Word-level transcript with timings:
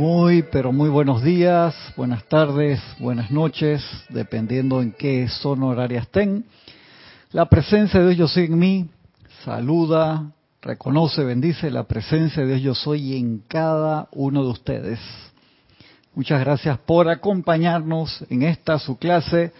Muy, 0.00 0.44
pero 0.44 0.72
muy 0.72 0.88
buenos 0.88 1.22
días, 1.22 1.74
buenas 1.94 2.24
tardes, 2.24 2.80
buenas 2.98 3.30
noches, 3.30 3.84
dependiendo 4.08 4.80
en 4.80 4.92
qué 4.92 5.28
zona 5.28 5.66
horaria 5.66 6.00
estén. 6.00 6.46
La 7.32 7.44
presencia 7.50 8.00
de 8.00 8.14
Dios 8.14 8.16
yo 8.16 8.26
soy 8.26 8.44
en 8.44 8.58
mí, 8.58 8.88
saluda, 9.44 10.32
reconoce, 10.62 11.22
bendice 11.22 11.70
la 11.70 11.82
presencia 11.84 12.46
de 12.46 12.54
Dios 12.54 12.62
yo 12.62 12.74
soy 12.74 13.18
en 13.18 13.42
cada 13.46 14.08
uno 14.12 14.42
de 14.42 14.48
ustedes. 14.48 15.00
Muchas 16.14 16.40
gracias 16.40 16.78
por 16.78 17.10
acompañarnos 17.10 18.24
en 18.30 18.44
esta 18.44 18.78
su 18.78 18.96
clase 18.96 19.52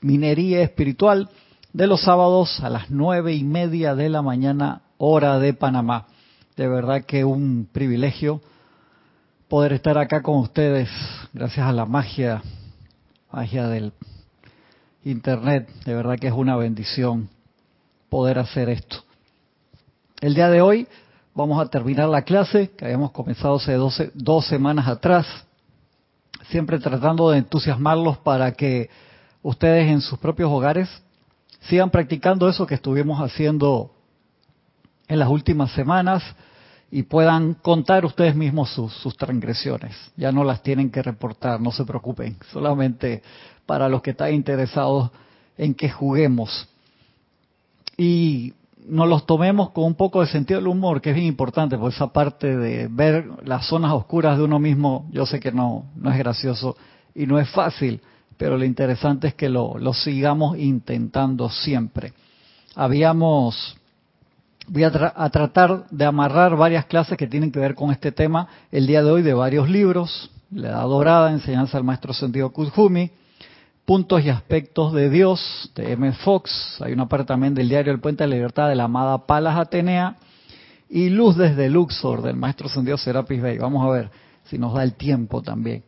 Minería 0.00 0.62
Espiritual 0.62 1.28
de 1.74 1.86
los 1.86 2.00
sábados 2.00 2.60
a 2.60 2.70
las 2.70 2.90
nueve 2.90 3.34
y 3.34 3.44
media 3.44 3.94
de 3.94 4.08
la 4.08 4.22
mañana, 4.22 4.80
hora 4.96 5.38
de 5.38 5.52
Panamá. 5.52 6.06
De 6.56 6.66
verdad 6.66 7.04
que 7.04 7.26
un 7.26 7.68
privilegio 7.70 8.40
poder 9.52 9.74
estar 9.74 9.98
acá 9.98 10.22
con 10.22 10.38
ustedes, 10.38 10.88
gracias 11.34 11.66
a 11.66 11.72
la 11.72 11.84
magia, 11.84 12.42
magia 13.30 13.68
del 13.68 13.92
Internet. 15.04 15.68
De 15.84 15.94
verdad 15.94 16.16
que 16.18 16.28
es 16.28 16.32
una 16.32 16.56
bendición 16.56 17.28
poder 18.08 18.38
hacer 18.38 18.70
esto. 18.70 19.04
El 20.22 20.34
día 20.34 20.48
de 20.48 20.62
hoy 20.62 20.88
vamos 21.34 21.60
a 21.60 21.68
terminar 21.68 22.08
la 22.08 22.22
clase 22.22 22.70
que 22.70 22.86
habíamos 22.86 23.10
comenzado 23.10 23.56
hace 23.56 23.76
dos 24.14 24.46
semanas 24.46 24.88
atrás, 24.88 25.26
siempre 26.48 26.78
tratando 26.78 27.28
de 27.28 27.36
entusiasmarlos 27.36 28.16
para 28.16 28.52
que 28.52 28.88
ustedes 29.42 29.86
en 29.86 30.00
sus 30.00 30.18
propios 30.18 30.50
hogares 30.50 30.88
sigan 31.68 31.90
practicando 31.90 32.48
eso 32.48 32.66
que 32.66 32.76
estuvimos 32.76 33.20
haciendo 33.20 33.94
en 35.08 35.18
las 35.18 35.28
últimas 35.28 35.72
semanas 35.72 36.22
y 36.94 37.04
puedan 37.04 37.54
contar 37.54 38.04
ustedes 38.04 38.36
mismos 38.36 38.70
sus, 38.70 38.92
sus, 38.92 39.16
transgresiones. 39.16 39.96
Ya 40.14 40.30
no 40.30 40.44
las 40.44 40.62
tienen 40.62 40.90
que 40.90 41.02
reportar, 41.02 41.58
no 41.58 41.72
se 41.72 41.86
preocupen, 41.86 42.36
solamente 42.52 43.22
para 43.64 43.88
los 43.88 44.02
que 44.02 44.10
están 44.10 44.34
interesados 44.34 45.10
en 45.56 45.74
que 45.74 45.88
juguemos. 45.88 46.68
Y 47.96 48.52
nos 48.86 49.08
los 49.08 49.24
tomemos 49.24 49.70
con 49.70 49.84
un 49.84 49.94
poco 49.94 50.20
de 50.20 50.26
sentido 50.26 50.60
del 50.60 50.68
humor, 50.68 51.00
que 51.00 51.10
es 51.10 51.16
bien 51.16 51.28
importante, 51.28 51.78
por 51.78 51.90
esa 51.90 52.12
parte 52.12 52.54
de 52.58 52.88
ver 52.88 53.26
las 53.42 53.66
zonas 53.66 53.92
oscuras 53.92 54.36
de 54.36 54.44
uno 54.44 54.58
mismo, 54.58 55.08
yo 55.10 55.24
sé 55.24 55.40
que 55.40 55.50
no, 55.50 55.86
no 55.96 56.10
es 56.10 56.18
gracioso 56.18 56.76
y 57.14 57.24
no 57.24 57.38
es 57.38 57.48
fácil, 57.48 58.02
pero 58.36 58.58
lo 58.58 58.66
interesante 58.66 59.28
es 59.28 59.34
que 59.34 59.48
lo, 59.48 59.78
lo 59.78 59.94
sigamos 59.94 60.58
intentando 60.58 61.48
siempre. 61.48 62.12
Habíamos 62.74 63.78
voy 64.68 64.84
a, 64.84 64.90
tratar 65.30 65.84
de 65.90 66.04
amarrar 66.04 66.56
varias 66.56 66.86
clases 66.86 67.16
que 67.16 67.26
tienen 67.26 67.50
que 67.50 67.58
ver 67.58 67.74
con 67.74 67.90
este 67.90 68.12
tema 68.12 68.48
el 68.70 68.86
día 68.86 69.02
de 69.02 69.10
hoy 69.10 69.22
de 69.22 69.34
varios 69.34 69.68
libros. 69.68 70.30
La 70.50 70.70
Edad 70.70 70.82
Dorada, 70.82 71.32
Enseñanza 71.32 71.78
del 71.78 71.84
Maestro 71.84 72.12
Sentido 72.12 72.50
Kuzhumi, 72.50 73.10
Puntos 73.84 74.22
y 74.24 74.28
Aspectos 74.28 74.92
de 74.92 75.08
Dios, 75.08 75.72
de 75.74 75.92
M. 75.92 76.12
Fox. 76.12 76.78
Hay 76.80 76.92
una 76.92 77.08
parte 77.08 77.26
también 77.26 77.54
del 77.54 77.68
diario 77.68 77.92
El 77.92 78.00
Puente 78.00 78.24
de 78.24 78.28
la 78.28 78.36
Libertad 78.36 78.68
de 78.68 78.76
la 78.76 78.84
amada 78.84 79.26
Palas 79.26 79.56
Atenea. 79.56 80.16
Y 80.90 81.08
Luz 81.08 81.38
desde 81.38 81.70
Luxor, 81.70 82.20
del 82.20 82.36
Maestro 82.36 82.68
Sentido 82.68 82.98
Serapis 82.98 83.40
Bey. 83.40 83.56
Vamos 83.56 83.86
a 83.86 83.90
ver 83.90 84.10
si 84.44 84.58
nos 84.58 84.74
da 84.74 84.82
el 84.82 84.92
tiempo 84.92 85.40
también. 85.40 85.84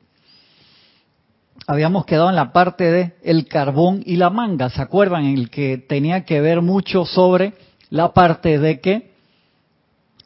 Habíamos 1.66 2.06
quedado 2.06 2.30
en 2.30 2.36
la 2.36 2.52
parte 2.52 2.90
de 2.90 3.14
el 3.22 3.46
carbón 3.46 4.02
y 4.04 4.16
la 4.16 4.30
manga, 4.30 4.70
¿se 4.70 4.80
acuerdan? 4.80 5.26
En 5.26 5.38
el 5.38 5.50
que 5.50 5.76
tenía 5.76 6.24
que 6.24 6.40
ver 6.40 6.62
mucho 6.62 7.04
sobre 7.04 7.52
la 7.90 8.12
parte 8.12 8.58
de 8.58 8.80
que 8.80 9.12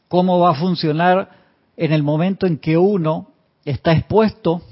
cómo 0.09 0.39
va 0.39 0.51
a 0.51 0.55
funcionar 0.55 1.31
en 1.77 1.93
el 1.93 2.03
momento 2.03 2.47
en 2.47 2.59
que 2.59 2.77
uno 2.77 3.29
está 3.65 3.93
expuesto 3.93 4.63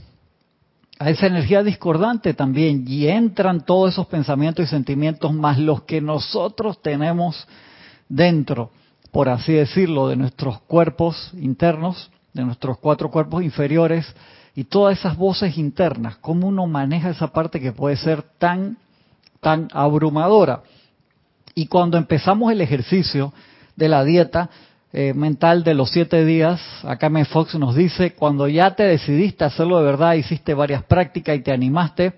a 0.99 1.11
esa 1.11 1.27
energía 1.27 1.63
discordante 1.63 2.33
también 2.33 2.85
y 2.87 3.07
entran 3.09 3.65
todos 3.65 3.93
esos 3.93 4.07
pensamientos 4.07 4.65
y 4.65 4.69
sentimientos 4.69 5.33
más 5.33 5.59
los 5.59 5.83
que 5.83 6.01
nosotros 6.01 6.81
tenemos 6.81 7.47
dentro, 8.09 8.71
por 9.13 9.29
así 9.29 9.53
decirlo, 9.53 10.09
de 10.09 10.17
nuestros 10.17 10.61
cuerpos 10.63 11.33
internos, 11.35 12.11
de 12.33 12.45
nuestros 12.45 12.79
cuatro 12.79 13.11
cuerpos 13.11 13.43
inferiores 13.43 14.07
y 14.55 14.65
todas 14.65 14.99
esas 14.99 15.17
voces 15.17 15.59
internas, 15.59 16.17
cómo 16.17 16.49
uno 16.49 16.67
maneja 16.67 17.11
esa 17.11 17.29
parte 17.29 17.61
que 17.61 17.73
puede 17.73 17.97
ser 17.97 18.23
tan 18.39 18.79
tan 19.41 19.69
abrumadora. 19.73 20.63
Y 21.59 21.69
cuando 21.69 21.97
empezamos 21.97 22.53
el 22.53 22.61
ejercicio 22.61 23.33
de 23.77 23.89
la 23.89 24.05
dieta 24.05 24.51
eh, 24.93 25.15
mental 25.15 25.65
de 25.65 25.73
los 25.73 25.89
siete 25.89 26.23
días, 26.27 26.61
acá 26.85 27.09
me 27.09 27.25
Fox 27.25 27.55
nos 27.55 27.75
dice, 27.75 28.13
cuando 28.13 28.47
ya 28.47 28.77
te 28.77 28.83
decidiste 28.83 29.43
hacerlo 29.45 29.79
de 29.79 29.87
verdad, 29.87 30.13
hiciste 30.17 30.53
varias 30.53 30.85
prácticas 30.85 31.35
y 31.35 31.41
te 31.41 31.53
animaste, 31.53 32.13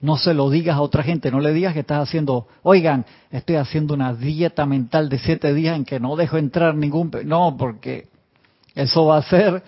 no 0.00 0.16
se 0.16 0.34
lo 0.34 0.50
digas 0.50 0.74
a 0.74 0.80
otra 0.80 1.04
gente, 1.04 1.30
no 1.30 1.38
le 1.38 1.52
digas 1.52 1.74
que 1.74 1.80
estás 1.80 2.08
haciendo, 2.08 2.48
oigan, 2.64 3.06
estoy 3.30 3.54
haciendo 3.54 3.94
una 3.94 4.12
dieta 4.14 4.66
mental 4.66 5.08
de 5.08 5.20
siete 5.20 5.54
días 5.54 5.76
en 5.76 5.84
que 5.84 6.00
no 6.00 6.16
dejo 6.16 6.36
entrar 6.36 6.74
ningún... 6.74 7.12
No, 7.26 7.56
porque 7.56 8.08
eso 8.74 9.04
va 9.04 9.18
a 9.18 9.22
ser 9.22 9.62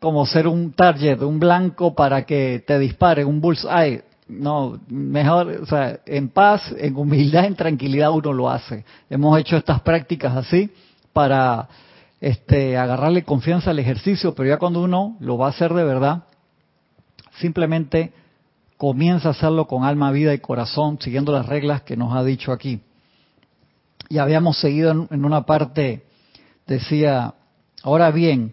como 0.00 0.26
ser 0.26 0.48
un 0.48 0.72
target, 0.72 1.22
un 1.22 1.38
blanco 1.38 1.94
para 1.94 2.26
que 2.26 2.64
te 2.66 2.80
dispare, 2.80 3.24
un 3.24 3.40
bullseye. 3.40 4.02
No, 4.28 4.78
mejor, 4.88 5.48
o 5.62 5.66
sea, 5.66 6.00
en 6.04 6.28
paz, 6.28 6.62
en 6.76 6.94
humildad, 6.96 7.46
en 7.46 7.54
tranquilidad 7.54 8.10
uno 8.10 8.32
lo 8.32 8.50
hace. 8.50 8.84
Hemos 9.08 9.38
hecho 9.38 9.56
estas 9.56 9.80
prácticas 9.80 10.36
así 10.36 10.70
para 11.14 11.66
este, 12.20 12.76
agarrarle 12.76 13.24
confianza 13.24 13.70
al 13.70 13.78
ejercicio, 13.78 14.34
pero 14.34 14.48
ya 14.50 14.58
cuando 14.58 14.82
uno 14.82 15.16
lo 15.20 15.38
va 15.38 15.46
a 15.46 15.50
hacer 15.50 15.72
de 15.72 15.84
verdad, 15.84 16.24
simplemente 17.38 18.12
comienza 18.76 19.28
a 19.28 19.32
hacerlo 19.32 19.66
con 19.66 19.84
alma, 19.84 20.10
vida 20.10 20.34
y 20.34 20.38
corazón, 20.38 20.98
siguiendo 21.00 21.32
las 21.32 21.46
reglas 21.46 21.82
que 21.82 21.96
nos 21.96 22.14
ha 22.14 22.22
dicho 22.22 22.52
aquí. 22.52 22.80
Y 24.10 24.18
habíamos 24.18 24.58
seguido 24.58 24.90
en, 24.90 25.08
en 25.10 25.24
una 25.24 25.46
parte, 25.46 26.04
decía, 26.66 27.34
ahora 27.82 28.10
bien, 28.10 28.52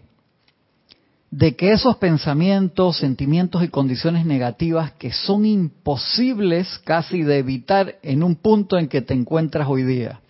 de 1.30 1.56
que 1.56 1.72
esos 1.72 1.96
pensamientos, 1.96 2.98
sentimientos 2.98 3.62
y 3.64 3.68
condiciones 3.68 4.24
negativas 4.24 4.92
que 4.92 5.12
son 5.12 5.44
imposibles 5.44 6.78
casi 6.84 7.22
de 7.22 7.38
evitar 7.38 7.96
en 8.02 8.22
un 8.22 8.36
punto 8.36 8.78
en 8.78 8.88
que 8.88 9.02
te 9.02 9.14
encuentras 9.14 9.68
hoy 9.68 9.82
día. 9.82 10.20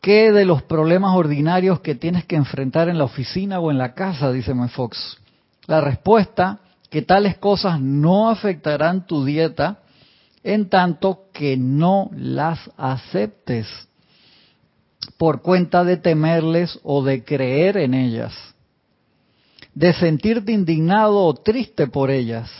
¿Qué 0.00 0.32
de 0.32 0.44
los 0.44 0.62
problemas 0.62 1.14
ordinarios 1.14 1.80
que 1.80 1.94
tienes 1.94 2.24
que 2.24 2.36
enfrentar 2.36 2.88
en 2.88 2.98
la 2.98 3.04
oficina 3.04 3.58
o 3.60 3.70
en 3.70 3.78
la 3.78 3.92
casa? 3.94 4.32
Dice 4.32 4.54
Fox. 4.68 5.18
La 5.66 5.80
respuesta, 5.80 6.60
que 6.90 7.02
tales 7.02 7.36
cosas 7.36 7.80
no 7.80 8.30
afectarán 8.30 9.06
tu 9.06 9.24
dieta 9.24 9.80
en 10.44 10.68
tanto 10.68 11.24
que 11.32 11.56
no 11.56 12.08
las 12.14 12.70
aceptes 12.76 13.66
por 15.18 15.42
cuenta 15.42 15.82
de 15.82 15.96
temerles 15.96 16.78
o 16.84 17.02
de 17.02 17.24
creer 17.24 17.76
en 17.76 17.94
ellas 17.94 18.32
de 19.76 19.92
sentirte 19.92 20.52
indignado 20.52 21.22
o 21.22 21.34
triste 21.34 21.86
por 21.86 22.10
ellas 22.10 22.50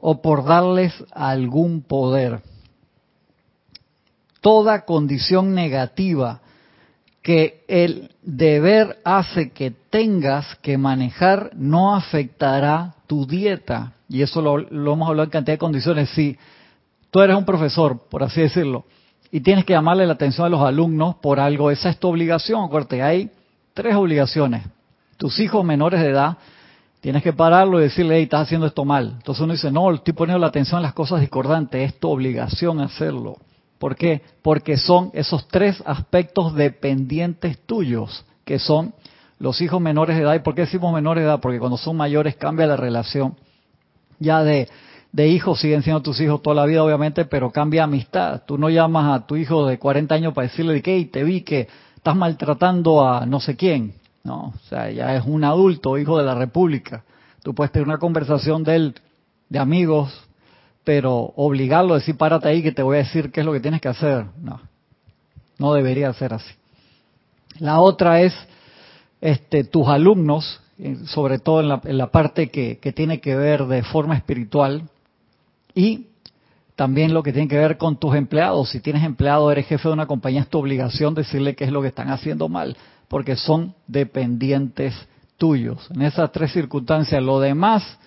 o 0.00 0.20
por 0.20 0.44
darles 0.44 0.92
algún 1.12 1.80
poder. 1.80 2.40
Toda 4.40 4.84
condición 4.84 5.54
negativa 5.54 6.40
que 7.22 7.62
el 7.68 8.10
deber 8.22 8.98
hace 9.04 9.52
que 9.52 9.70
tengas 9.90 10.56
que 10.56 10.76
manejar 10.76 11.52
no 11.54 11.94
afectará 11.94 12.96
tu 13.06 13.26
dieta. 13.26 13.92
Y 14.08 14.22
eso 14.22 14.42
lo, 14.42 14.58
hemos 14.58 15.08
hablado 15.08 15.26
en 15.26 15.30
cantidad 15.30 15.54
de 15.54 15.58
condiciones. 15.58 16.10
Si 16.10 16.36
tú 17.12 17.20
eres 17.20 17.36
un 17.36 17.44
profesor, 17.44 18.08
por 18.10 18.24
así 18.24 18.40
decirlo, 18.40 18.86
y 19.30 19.40
tienes 19.40 19.64
que 19.64 19.74
llamarle 19.74 20.04
la 20.04 20.14
atención 20.14 20.46
a 20.46 20.50
los 20.50 20.62
alumnos 20.62 21.14
por 21.16 21.38
algo, 21.38 21.70
esa 21.70 21.90
es 21.90 21.98
tu 21.98 22.08
obligación. 22.08 22.64
Acuérdate, 22.64 23.02
hay 23.02 23.30
tres 23.72 23.94
obligaciones 23.94 24.64
tus 25.20 25.38
hijos 25.38 25.62
menores 25.62 26.00
de 26.00 26.08
edad, 26.08 26.38
tienes 27.02 27.22
que 27.22 27.34
pararlo 27.34 27.78
y 27.78 27.82
decirle, 27.82 28.16
hey, 28.16 28.22
estás 28.22 28.44
haciendo 28.46 28.66
esto 28.66 28.86
mal. 28.86 29.16
Entonces 29.18 29.44
uno 29.44 29.52
dice, 29.52 29.70
no, 29.70 29.92
estoy 29.92 30.14
poniendo 30.14 30.38
la 30.38 30.46
atención 30.46 30.78
en 30.78 30.84
las 30.84 30.94
cosas 30.94 31.20
discordantes, 31.20 31.90
es 31.90 32.00
tu 32.00 32.08
obligación 32.08 32.80
hacerlo. 32.80 33.36
¿Por 33.78 33.96
qué? 33.96 34.22
Porque 34.40 34.78
son 34.78 35.10
esos 35.12 35.46
tres 35.48 35.82
aspectos 35.84 36.54
dependientes 36.54 37.58
tuyos, 37.66 38.24
que 38.46 38.58
son 38.58 38.94
los 39.38 39.60
hijos 39.60 39.78
menores 39.78 40.16
de 40.16 40.22
edad. 40.22 40.34
¿Y 40.34 40.38
por 40.38 40.54
qué 40.54 40.62
decimos 40.62 40.92
menores 40.94 41.22
de 41.22 41.28
edad? 41.28 41.40
Porque 41.40 41.58
cuando 41.58 41.76
son 41.76 41.98
mayores 41.98 42.36
cambia 42.36 42.66
la 42.66 42.78
relación. 42.78 43.36
Ya 44.18 44.42
de, 44.42 44.70
de 45.12 45.28
hijos 45.28 45.60
siguen 45.60 45.82
siendo 45.82 46.00
tus 46.00 46.18
hijos 46.22 46.40
toda 46.40 46.56
la 46.56 46.64
vida, 46.64 46.82
obviamente, 46.82 47.26
pero 47.26 47.50
cambia 47.50 47.84
amistad. 47.84 48.42
Tú 48.46 48.56
no 48.56 48.70
llamas 48.70 49.20
a 49.20 49.26
tu 49.26 49.36
hijo 49.36 49.66
de 49.66 49.78
40 49.78 50.14
años 50.14 50.32
para 50.32 50.48
decirle 50.48 50.80
hey, 50.82 51.04
te 51.12 51.24
vi 51.24 51.42
que 51.42 51.68
estás 51.94 52.16
maltratando 52.16 53.06
a 53.06 53.26
no 53.26 53.38
sé 53.38 53.54
quién. 53.54 53.99
No, 54.22 54.52
o 54.54 54.68
sea, 54.68 54.90
ya 54.90 55.14
es 55.16 55.24
un 55.24 55.44
adulto, 55.44 55.96
hijo 55.96 56.18
de 56.18 56.24
la 56.24 56.34
República. 56.34 57.04
Tú 57.42 57.54
puedes 57.54 57.72
tener 57.72 57.88
una 57.88 57.98
conversación 57.98 58.64
de 58.64 58.76
él, 58.76 58.94
de 59.48 59.58
amigos, 59.58 60.12
pero 60.84 61.32
obligarlo 61.36 61.94
a 61.94 61.98
decir, 61.98 62.16
párate 62.16 62.48
ahí 62.48 62.62
que 62.62 62.72
te 62.72 62.82
voy 62.82 62.96
a 62.96 63.00
decir 63.00 63.30
qué 63.32 63.40
es 63.40 63.46
lo 63.46 63.52
que 63.52 63.60
tienes 63.60 63.80
que 63.80 63.88
hacer. 63.88 64.26
No, 64.42 64.60
no 65.58 65.72
debería 65.72 66.12
ser 66.12 66.34
así. 66.34 66.52
La 67.58 67.80
otra 67.80 68.20
es 68.20 68.34
este, 69.20 69.64
tus 69.64 69.88
alumnos, 69.88 70.60
eh, 70.78 70.96
sobre 71.06 71.38
todo 71.38 71.60
en 71.60 71.68
la, 71.68 71.80
en 71.84 71.98
la 71.98 72.10
parte 72.10 72.50
que, 72.50 72.78
que 72.78 72.92
tiene 72.92 73.20
que 73.20 73.34
ver 73.34 73.66
de 73.66 73.82
forma 73.82 74.16
espiritual, 74.16 74.82
y 75.74 76.06
también 76.76 77.12
lo 77.12 77.22
que 77.22 77.32
tiene 77.32 77.48
que 77.48 77.58
ver 77.58 77.76
con 77.76 77.98
tus 77.98 78.14
empleados. 78.14 78.70
Si 78.70 78.80
tienes 78.80 79.04
empleado, 79.04 79.52
eres 79.52 79.66
jefe 79.66 79.88
de 79.88 79.92
una 79.92 80.06
compañía, 80.06 80.40
es 80.40 80.48
tu 80.48 80.58
obligación 80.58 81.14
decirle 81.14 81.54
qué 81.54 81.64
es 81.64 81.72
lo 81.72 81.82
que 81.82 81.88
están 81.88 82.10
haciendo 82.10 82.48
mal, 82.48 82.76
porque 83.10 83.36
son 83.36 83.74
dependientes 83.86 84.94
tuyos. 85.36 85.86
En 85.90 86.00
esas 86.00 86.32
tres 86.32 86.52
circunstancias, 86.52 87.22
lo 87.22 87.40
demás, 87.40 87.98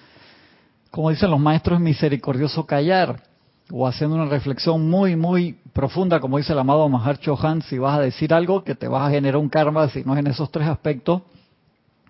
como 0.89 1.11
dicen 1.11 1.29
los 1.29 1.39
maestros, 1.39 1.77
es 1.77 1.83
misericordioso 1.83 2.65
callar 2.65 3.21
o 3.69 3.87
haciendo 3.87 4.15
una 4.15 4.25
reflexión 4.25 4.89
muy, 4.89 5.15
muy 5.15 5.59
profunda, 5.73 6.19
como 6.19 6.37
dice 6.37 6.53
el 6.53 6.59
amado 6.59 6.87
Mahar 6.89 7.19
Chohan, 7.19 7.61
si 7.63 7.77
vas 7.77 7.99
a 7.99 8.01
decir 8.01 8.33
algo 8.33 8.63
que 8.63 8.73
te 8.73 8.87
vas 8.87 9.07
a 9.07 9.11
generar 9.11 9.37
un 9.37 9.49
karma, 9.49 9.87
si 9.89 10.03
no 10.03 10.13
es 10.13 10.19
en 10.19 10.27
esos 10.27 10.49
tres 10.51 10.67
aspectos, 10.67 11.21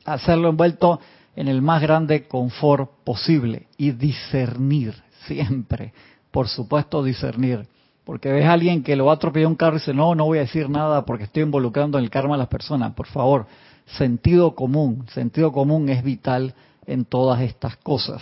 hacerlo 0.05 0.49
envuelto 0.49 0.99
en 1.35 1.47
el 1.47 1.61
más 1.61 1.81
grande 1.81 2.27
confort 2.27 2.89
posible 3.03 3.67
y 3.77 3.91
discernir 3.91 4.93
siempre 5.25 5.93
por 6.33 6.47
supuesto, 6.47 7.03
discernir. 7.03 7.67
Porque 8.05 8.31
ves 8.31 8.45
a 8.45 8.53
alguien 8.53 8.83
que 8.83 8.95
lo 8.95 9.05
va 9.05 9.13
a 9.13 9.15
atropellar 9.15 9.47
un 9.47 9.55
carro 9.55 9.77
y 9.77 9.79
dice, 9.79 9.93
no, 9.93 10.13
no 10.13 10.25
voy 10.25 10.39
a 10.39 10.41
decir 10.41 10.69
nada 10.69 11.05
porque 11.05 11.23
estoy 11.23 11.43
involucrando 11.43 11.97
en 11.97 12.03
el 12.03 12.09
karma 12.09 12.35
a 12.35 12.37
las 12.37 12.47
personas. 12.47 12.93
Por 12.93 13.07
favor, 13.07 13.45
sentido 13.85 14.55
común. 14.55 15.05
Sentido 15.13 15.51
común 15.51 15.87
es 15.89 16.03
vital 16.03 16.53
en 16.85 17.05
todas 17.05 17.41
estas 17.41 17.77
cosas. 17.77 18.21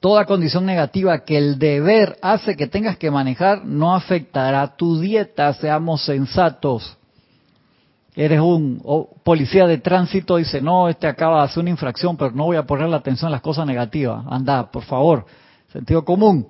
Toda 0.00 0.26
condición 0.26 0.64
negativa 0.64 1.24
que 1.24 1.36
el 1.36 1.58
deber 1.58 2.18
hace 2.22 2.56
que 2.56 2.68
tengas 2.68 2.96
que 2.98 3.10
manejar 3.10 3.64
no 3.64 3.96
afectará 3.96 4.76
tu 4.76 5.00
dieta, 5.00 5.52
seamos 5.54 6.04
sensatos. 6.04 6.96
Eres 8.14 8.40
un 8.40 8.80
policía 9.24 9.66
de 9.66 9.78
tránsito, 9.78 10.36
dice, 10.36 10.60
no, 10.60 10.88
este 10.88 11.08
acaba 11.08 11.38
de 11.38 11.44
hacer 11.46 11.62
una 11.62 11.70
infracción, 11.70 12.16
pero 12.16 12.30
no 12.30 12.44
voy 12.44 12.56
a 12.56 12.64
poner 12.66 12.88
la 12.88 12.98
atención 12.98 13.28
a 13.28 13.32
las 13.32 13.40
cosas 13.40 13.66
negativas. 13.66 14.24
Anda, 14.28 14.70
por 14.70 14.84
favor, 14.84 15.26
Sentido 15.72 16.04
común. 16.04 16.48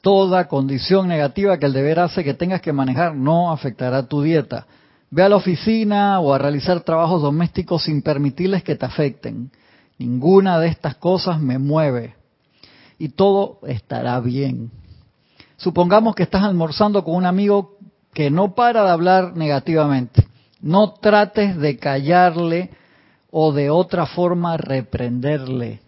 Toda 0.00 0.48
condición 0.48 1.08
negativa 1.08 1.58
que 1.58 1.66
el 1.66 1.72
deber 1.72 2.00
hace 2.00 2.24
que 2.24 2.34
tengas 2.34 2.62
que 2.62 2.72
manejar 2.72 3.14
no 3.14 3.52
afectará 3.52 4.06
tu 4.06 4.22
dieta. 4.22 4.66
Ve 5.10 5.22
a 5.22 5.28
la 5.28 5.36
oficina 5.36 6.20
o 6.20 6.32
a 6.32 6.38
realizar 6.38 6.80
trabajos 6.80 7.20
domésticos 7.20 7.84
sin 7.84 8.00
permitirles 8.00 8.62
que 8.62 8.76
te 8.76 8.86
afecten. 8.86 9.50
Ninguna 9.98 10.58
de 10.58 10.68
estas 10.68 10.94
cosas 10.94 11.40
me 11.40 11.58
mueve. 11.58 12.14
Y 12.98 13.10
todo 13.10 13.58
estará 13.66 14.18
bien. 14.20 14.70
Supongamos 15.56 16.14
que 16.14 16.22
estás 16.22 16.44
almorzando 16.44 17.04
con 17.04 17.16
un 17.16 17.26
amigo 17.26 17.76
que 18.14 18.30
no 18.30 18.54
para 18.54 18.84
de 18.84 18.90
hablar 18.90 19.36
negativamente. 19.36 20.26
No 20.62 20.94
trates 20.94 21.58
de 21.58 21.76
callarle 21.76 22.70
o 23.30 23.52
de 23.52 23.68
otra 23.68 24.06
forma 24.06 24.56
reprenderle. 24.56 25.80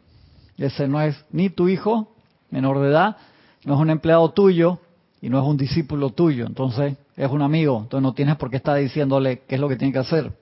Ese 0.59 0.87
no 0.89 1.01
es 1.01 1.17
ni 1.31 1.49
tu 1.49 1.69
hijo 1.69 2.15
menor 2.51 2.81
de 2.81 2.89
edad, 2.91 3.17
no 3.65 3.75
es 3.75 3.81
un 3.81 3.91
empleado 3.91 4.31
tuyo 4.31 4.79
y 5.21 5.29
no 5.29 5.39
es 5.39 5.45
un 5.45 5.57
discípulo 5.57 6.11
tuyo. 6.11 6.47
Entonces 6.47 6.97
es 7.17 7.31
un 7.31 7.43
amigo. 7.43 7.81
Entonces 7.83 8.03
no 8.03 8.15
tienes 8.15 8.37
por 8.37 8.51
qué 8.51 8.57
estar 8.57 8.77
diciéndole 8.77 9.41
qué 9.41 9.55
es 9.55 9.61
lo 9.61 9.69
que 9.69 9.77
tiene 9.77 9.93
que 9.93 10.01
hacer. 10.01 10.33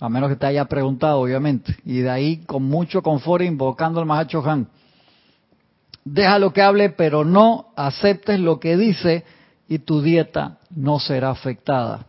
A 0.00 0.08
menos 0.08 0.30
que 0.30 0.36
te 0.36 0.46
haya 0.46 0.64
preguntado, 0.64 1.20
obviamente. 1.20 1.76
Y 1.84 1.98
de 1.98 2.10
ahí 2.10 2.38
con 2.38 2.64
mucho 2.64 3.02
confort 3.02 3.44
invocando 3.44 4.00
al 4.00 4.06
Mahacho 4.06 4.42
Han. 4.44 4.68
Déjalo 6.04 6.52
que 6.52 6.62
hable, 6.62 6.90
pero 6.90 7.24
no 7.24 7.66
aceptes 7.76 8.40
lo 8.40 8.58
que 8.58 8.76
dice 8.76 9.24
y 9.68 9.78
tu 9.78 10.02
dieta 10.02 10.58
no 10.70 10.98
será 10.98 11.30
afectada. 11.30 12.06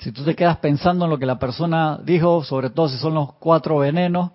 Si 0.00 0.12
tú 0.12 0.24
te 0.24 0.34
quedas 0.34 0.58
pensando 0.58 1.04
en 1.04 1.10
lo 1.10 1.18
que 1.18 1.26
la 1.26 1.38
persona 1.38 1.98
dijo, 2.04 2.42
sobre 2.44 2.70
todo 2.70 2.88
si 2.88 2.98
son 2.98 3.14
los 3.14 3.34
cuatro 3.34 3.78
venenos, 3.78 4.30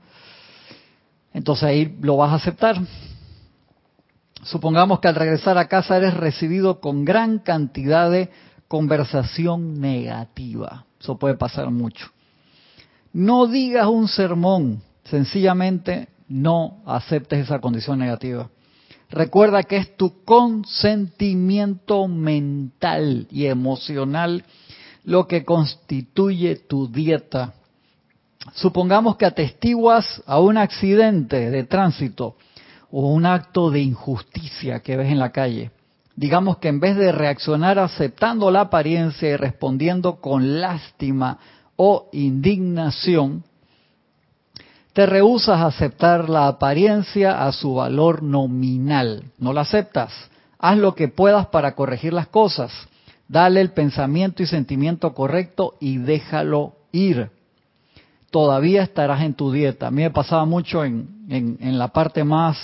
entonces 1.34 1.63
ahí 1.63 1.98
lo 2.01 2.18
vas 2.18 2.31
a 2.31 2.36
aceptar. 2.36 2.78
Supongamos 4.45 5.00
que 5.00 5.07
al 5.07 5.15
regresar 5.15 5.57
a 5.57 5.68
casa 5.68 5.97
eres 5.97 6.13
recibido 6.13 6.80
con 6.80 7.03
gran 7.03 7.39
cantidad 7.39 8.12
de 8.12 8.30
conversación 8.68 9.81
negativa. 9.81 10.86
Eso 11.01 11.18
puede 11.18 11.36
pasar 11.36 11.71
mucho. 11.71 12.12
No 13.12 13.47
digas 13.47 13.88
un 13.88 14.07
sermón, 14.07 14.83
sencillamente 15.06 16.09
no 16.27 16.83
aceptes 16.86 17.39
esa 17.39 17.59
condición 17.59 17.97
negativa. 17.97 18.50
Recuerda 19.09 19.63
que 19.63 19.77
es 19.77 19.97
tu 19.97 20.24
consentimiento 20.24 22.07
mental 22.07 23.27
y 23.31 23.48
emocional 23.48 24.44
lo 25.06 25.27
que 25.27 25.44
constituye 25.44 26.56
tu 26.56 26.88
dieta. 26.88 27.56
Supongamos 28.53 29.18
que 29.18 29.25
atestiguas 29.25 30.21
a 30.27 30.39
un 30.39 30.57
accidente 30.57 31.50
de 31.50 31.63
tránsito 31.63 32.36
o 32.92 33.10
un 33.10 33.26
acto 33.26 33.72
de 33.72 33.82
injusticia 33.82 34.80
que 34.80 34.98
ves 34.98 35.12
en 35.12 35.20
la 35.20 35.32
calle. 35.32 35.72
Digamos 36.16 36.58
que 36.58 36.70
en 36.70 36.80
vez 36.80 36.96
de 36.96 37.12
reaccionar 37.12 37.78
aceptando 37.78 38.50
la 38.50 38.62
apariencia 38.62 39.30
y 39.30 39.36
respondiendo 39.36 40.22
con 40.22 40.62
lástima 40.62 41.40
o 41.76 42.10
indignación, 42.14 43.44
te 44.94 45.06
rehusas 45.06 45.60
a 45.60 45.66
aceptar 45.66 46.30
la 46.30 46.48
apariencia 46.48 47.46
a 47.46 47.52
su 47.52 47.76
valor 47.76 48.24
nominal. 48.24 49.26
No 49.38 49.52
la 49.52 49.62
aceptas. 49.62 50.14
Haz 50.58 50.78
lo 50.78 50.96
que 50.96 51.10
puedas 51.10 51.48
para 51.48 51.76
corregir 51.76 52.14
las 52.14 52.28
cosas. 52.28 52.72
Dale 53.28 53.60
el 53.60 53.72
pensamiento 53.72 54.42
y 54.42 54.46
sentimiento 54.46 55.14
correcto 55.14 55.74
y 55.82 55.98
déjalo 55.98 56.76
ir. 56.94 57.30
Todavía 58.32 58.84
estarás 58.84 59.22
en 59.22 59.34
tu 59.34 59.52
dieta. 59.52 59.88
A 59.88 59.92
mí 59.92 60.02
me 60.02 60.12
pasaba 60.12 60.46
mucho 60.46 60.86
en, 60.86 61.14
en, 61.30 61.77
la 61.77 61.89
parte 61.89 62.24
más 62.24 62.57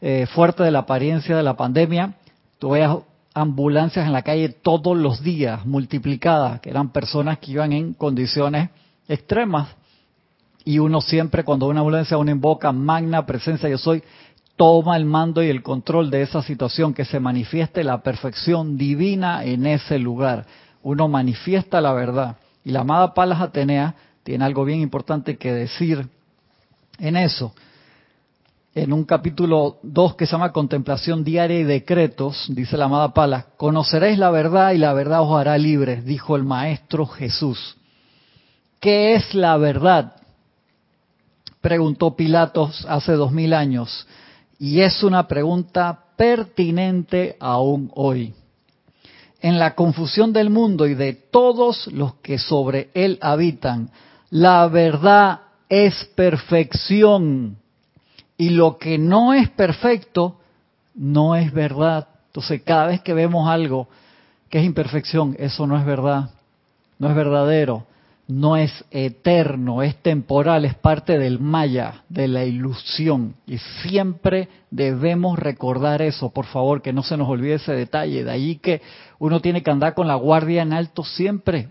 eh, 0.00 0.26
fuerte 0.26 0.62
de 0.62 0.70
la 0.70 0.80
apariencia 0.80 1.36
de 1.36 1.42
la 1.42 1.56
pandemia. 1.56 2.14
Tú 2.58 2.70
veías 2.70 2.96
ambulancias 3.34 4.06
en 4.06 4.12
la 4.12 4.22
calle 4.22 4.48
todos 4.48 4.96
los 4.96 5.22
días, 5.22 5.66
multiplicadas, 5.66 6.60
que 6.60 6.70
eran 6.70 6.90
personas 6.90 7.38
que 7.38 7.52
iban 7.52 7.72
en 7.72 7.92
condiciones 7.92 8.70
extremas. 9.08 9.68
Y 10.64 10.78
uno 10.78 11.00
siempre, 11.00 11.44
cuando 11.44 11.68
una 11.68 11.80
ambulancia 11.80 12.18
uno 12.18 12.30
invoca 12.30 12.72
magna 12.72 13.26
presencia, 13.26 13.68
yo 13.68 13.78
soy, 13.78 14.02
toma 14.56 14.96
el 14.96 15.04
mando 15.04 15.42
y 15.42 15.48
el 15.48 15.62
control 15.62 16.10
de 16.10 16.22
esa 16.22 16.42
situación, 16.42 16.94
que 16.94 17.04
se 17.04 17.20
manifieste 17.20 17.84
la 17.84 18.02
perfección 18.02 18.76
divina 18.76 19.44
en 19.44 19.66
ese 19.66 19.98
lugar. 19.98 20.46
Uno 20.82 21.06
manifiesta 21.08 21.80
la 21.80 21.92
verdad. 21.92 22.36
Y 22.64 22.70
la 22.70 22.80
amada 22.80 23.14
Palas 23.14 23.40
Atenea 23.40 23.94
tiene 24.24 24.44
algo 24.44 24.64
bien 24.64 24.80
importante 24.80 25.36
que 25.36 25.52
decir 25.52 26.08
en 26.98 27.16
eso. 27.16 27.54
En 28.76 28.92
un 28.92 29.04
capítulo 29.04 29.78
2 29.84 30.16
que 30.16 30.26
se 30.26 30.32
llama 30.32 30.52
Contemplación 30.52 31.24
Diaria 31.24 31.60
y 31.60 31.64
Decretos, 31.64 32.44
dice 32.50 32.76
la 32.76 32.84
amada 32.84 33.14
Palas, 33.14 33.46
conoceréis 33.56 34.18
la 34.18 34.30
verdad 34.30 34.72
y 34.72 34.76
la 34.76 34.92
verdad 34.92 35.22
os 35.22 35.34
hará 35.34 35.56
libres, 35.56 36.04
dijo 36.04 36.36
el 36.36 36.42
Maestro 36.42 37.06
Jesús. 37.06 37.78
¿Qué 38.78 39.14
es 39.14 39.34
la 39.34 39.56
verdad? 39.56 40.16
Preguntó 41.62 42.16
Pilatos 42.16 42.84
hace 42.86 43.12
dos 43.12 43.32
mil 43.32 43.54
años. 43.54 44.06
Y 44.58 44.80
es 44.80 45.02
una 45.02 45.26
pregunta 45.26 45.98
pertinente 46.14 47.38
aún 47.40 47.90
hoy. 47.94 48.34
En 49.40 49.58
la 49.58 49.74
confusión 49.74 50.34
del 50.34 50.50
mundo 50.50 50.86
y 50.86 50.94
de 50.94 51.14
todos 51.14 51.86
los 51.86 52.16
que 52.16 52.38
sobre 52.38 52.90
él 52.92 53.18
habitan, 53.22 53.90
la 54.28 54.68
verdad 54.68 55.40
es 55.70 55.94
perfección. 56.14 57.56
Y 58.36 58.50
lo 58.50 58.78
que 58.78 58.98
no 58.98 59.34
es 59.34 59.48
perfecto, 59.50 60.38
no 60.94 61.36
es 61.36 61.52
verdad. 61.52 62.08
Entonces, 62.28 62.62
cada 62.62 62.86
vez 62.86 63.00
que 63.00 63.14
vemos 63.14 63.48
algo 63.48 63.88
que 64.50 64.58
es 64.58 64.64
imperfección, 64.64 65.36
eso 65.38 65.66
no 65.66 65.78
es 65.78 65.84
verdad, 65.84 66.30
no 66.98 67.08
es 67.08 67.14
verdadero 67.14 67.86
no 68.28 68.56
es 68.56 68.84
eterno, 68.90 69.82
es 69.82 69.96
temporal, 70.02 70.64
es 70.64 70.74
parte 70.74 71.18
del 71.18 71.38
maya, 71.38 72.02
de 72.08 72.26
la 72.26 72.44
ilusión. 72.44 73.34
Y 73.46 73.58
siempre 73.58 74.48
debemos 74.70 75.38
recordar 75.38 76.02
eso, 76.02 76.30
por 76.30 76.46
favor, 76.46 76.82
que 76.82 76.92
no 76.92 77.02
se 77.02 77.16
nos 77.16 77.28
olvide 77.28 77.54
ese 77.54 77.72
detalle. 77.72 78.24
De 78.24 78.30
ahí 78.30 78.56
que 78.56 78.82
uno 79.18 79.40
tiene 79.40 79.62
que 79.62 79.70
andar 79.70 79.94
con 79.94 80.08
la 80.08 80.16
guardia 80.16 80.62
en 80.62 80.72
alto 80.72 81.04
siempre, 81.04 81.68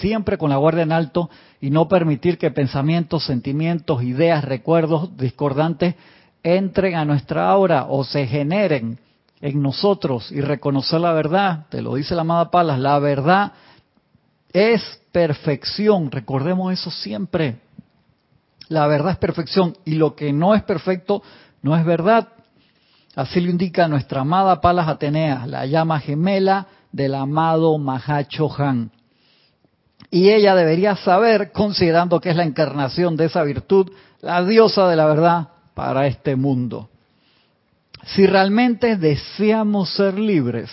siempre 0.00 0.38
con 0.38 0.50
la 0.50 0.56
guardia 0.56 0.82
en 0.82 0.92
alto 0.92 1.30
y 1.60 1.70
no 1.70 1.88
permitir 1.88 2.38
que 2.38 2.50
pensamientos, 2.50 3.24
sentimientos, 3.24 4.02
ideas, 4.02 4.44
recuerdos 4.44 5.16
discordantes 5.16 5.94
entren 6.42 6.94
a 6.94 7.04
nuestra 7.04 7.48
aura 7.48 7.86
o 7.88 8.04
se 8.04 8.26
generen 8.26 8.98
en 9.40 9.62
nosotros 9.62 10.30
y 10.32 10.40
reconocer 10.40 11.00
la 11.00 11.12
verdad. 11.12 11.66
Te 11.68 11.82
lo 11.82 11.94
dice 11.94 12.14
la 12.14 12.22
amada 12.22 12.50
Palas, 12.50 12.78
la 12.78 12.98
verdad 12.98 13.52
es 14.52 15.00
perfección. 15.12 16.10
Recordemos 16.10 16.72
eso 16.72 16.90
siempre. 16.90 17.56
La 18.68 18.86
verdad 18.86 19.12
es 19.12 19.18
perfección 19.18 19.76
y 19.84 19.94
lo 19.94 20.14
que 20.14 20.32
no 20.32 20.54
es 20.54 20.62
perfecto 20.62 21.22
no 21.62 21.76
es 21.76 21.84
verdad. 21.84 22.28
Así 23.14 23.40
lo 23.40 23.50
indica 23.50 23.86
nuestra 23.88 24.22
amada 24.22 24.60
Palas 24.60 24.88
Atenea, 24.88 25.46
la 25.46 25.66
llama 25.66 26.00
gemela 26.00 26.66
del 26.90 27.14
amado 27.14 27.76
Mahacho 27.78 28.50
Han. 28.58 28.90
Y 30.14 30.30
ella 30.30 30.54
debería 30.54 30.94
saber, 30.94 31.50
considerando 31.50 32.20
que 32.20 32.30
es 32.30 32.36
la 32.36 32.44
encarnación 32.44 33.16
de 33.16 33.24
esa 33.24 33.42
virtud, 33.42 33.90
la 34.20 34.44
diosa 34.44 34.86
de 34.86 34.94
la 34.94 35.06
verdad 35.06 35.48
para 35.74 36.06
este 36.06 36.36
mundo. 36.36 36.88
Si 38.04 38.24
realmente 38.24 38.96
deseamos 38.96 39.92
ser 39.92 40.16
libres, 40.16 40.70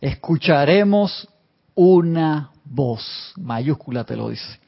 escucharemos 0.00 1.28
una 1.76 2.50
voz, 2.64 3.32
mayúscula 3.36 4.02
te 4.02 4.16
lo 4.16 4.30
dice. 4.30 4.58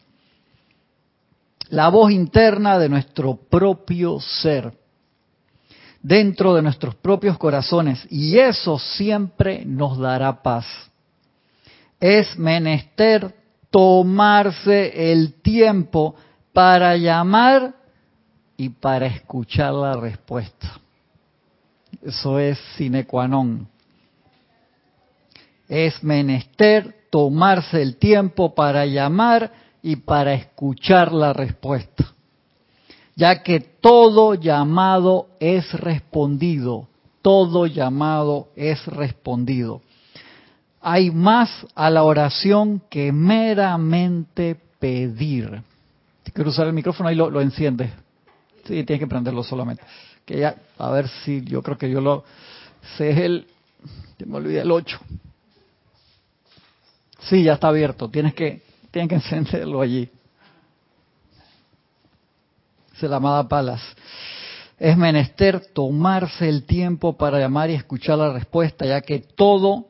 La 1.71 1.89
voz 1.89 2.13
interna 2.13 2.79
de 2.79 2.89
nuestro 2.89 3.35
propio 3.35 4.21
ser, 4.21 4.73
dentro 6.01 6.55
de 6.55 6.63
nuestros 6.63 6.95
propios 6.95 7.37
corazones, 7.37 8.07
y 8.09 8.39
eso 8.39 8.79
siempre 8.79 9.65
nos 9.67 9.99
dará 9.99 10.45
paz. 10.45 10.65
Es 11.99 12.39
menester 12.39 13.35
tomarse 13.71 15.13
el 15.13 15.35
tiempo 15.35 16.15
para 16.53 16.97
llamar 16.97 17.75
y 18.57 18.71
para 18.71 19.07
escuchar 19.07 19.73
la 19.73 19.95
respuesta. 19.95 20.81
Eso 22.03 22.39
es 22.39 22.59
sine 22.77 23.07
qua 23.07 23.27
non. 23.27 23.69
Es 25.69 26.03
menester 26.03 27.07
tomarse 27.11 27.83
el 27.83 27.97
tiempo 27.97 28.55
para 28.55 28.87
llamar 28.87 29.53
y 29.83 29.97
para 29.97 30.35
escuchar 30.35 31.13
la 31.13 31.33
respuesta, 31.33 32.13
ya 33.15 33.43
que 33.43 33.61
todo 33.61 34.35
llamado 34.35 35.29
es 35.41 35.73
respondido, 35.73 36.89
todo 37.23 37.67
llamado 37.67 38.49
es 38.57 38.85
respondido. 38.87 39.83
Hay 40.91 41.11
más 41.11 41.51
a 41.75 41.91
la 41.91 42.03
oración 42.03 42.81
que 42.89 43.13
meramente 43.13 44.59
pedir. 44.79 45.63
Si 46.25 46.33
quiero 46.33 46.49
usar 46.49 46.67
el 46.67 46.73
micrófono, 46.73 47.11
ahí 47.11 47.15
lo, 47.15 47.29
lo 47.29 47.43
enciendes. 47.43 47.91
Sí, 48.65 48.85
tienes 48.85 48.99
que 48.99 49.07
prenderlo 49.07 49.45
solamente. 49.45 49.83
Que 50.25 50.39
ya, 50.39 50.57
a 50.79 50.91
ver 50.91 51.07
si 51.09 51.45
yo 51.45 51.63
creo 51.63 51.77
que 51.77 51.91
yo 51.91 52.01
lo 52.01 52.25
sé 52.97 53.11
es 53.11 53.19
el, 53.19 53.47
me 54.25 54.39
olvidé 54.39 54.63
el 54.63 54.71
8. 54.71 54.99
Sí, 57.21 57.43
ya 57.43 57.53
está 57.53 57.69
abierto. 57.69 58.09
Tienes 58.09 58.33
que, 58.33 58.63
tienes 58.91 59.11
que 59.11 59.15
encenderlo 59.17 59.83
allí. 59.83 60.09
Se 62.95 63.07
la 63.09 63.17
amada 63.17 63.47
Palas. 63.47 63.83
Es 64.79 64.97
menester 64.97 65.61
tomarse 65.75 66.49
el 66.49 66.65
tiempo 66.65 67.15
para 67.15 67.39
llamar 67.39 67.69
y 67.69 67.75
escuchar 67.75 68.17
la 68.17 68.33
respuesta, 68.33 68.87
ya 68.87 69.03
que 69.03 69.19
todo 69.19 69.88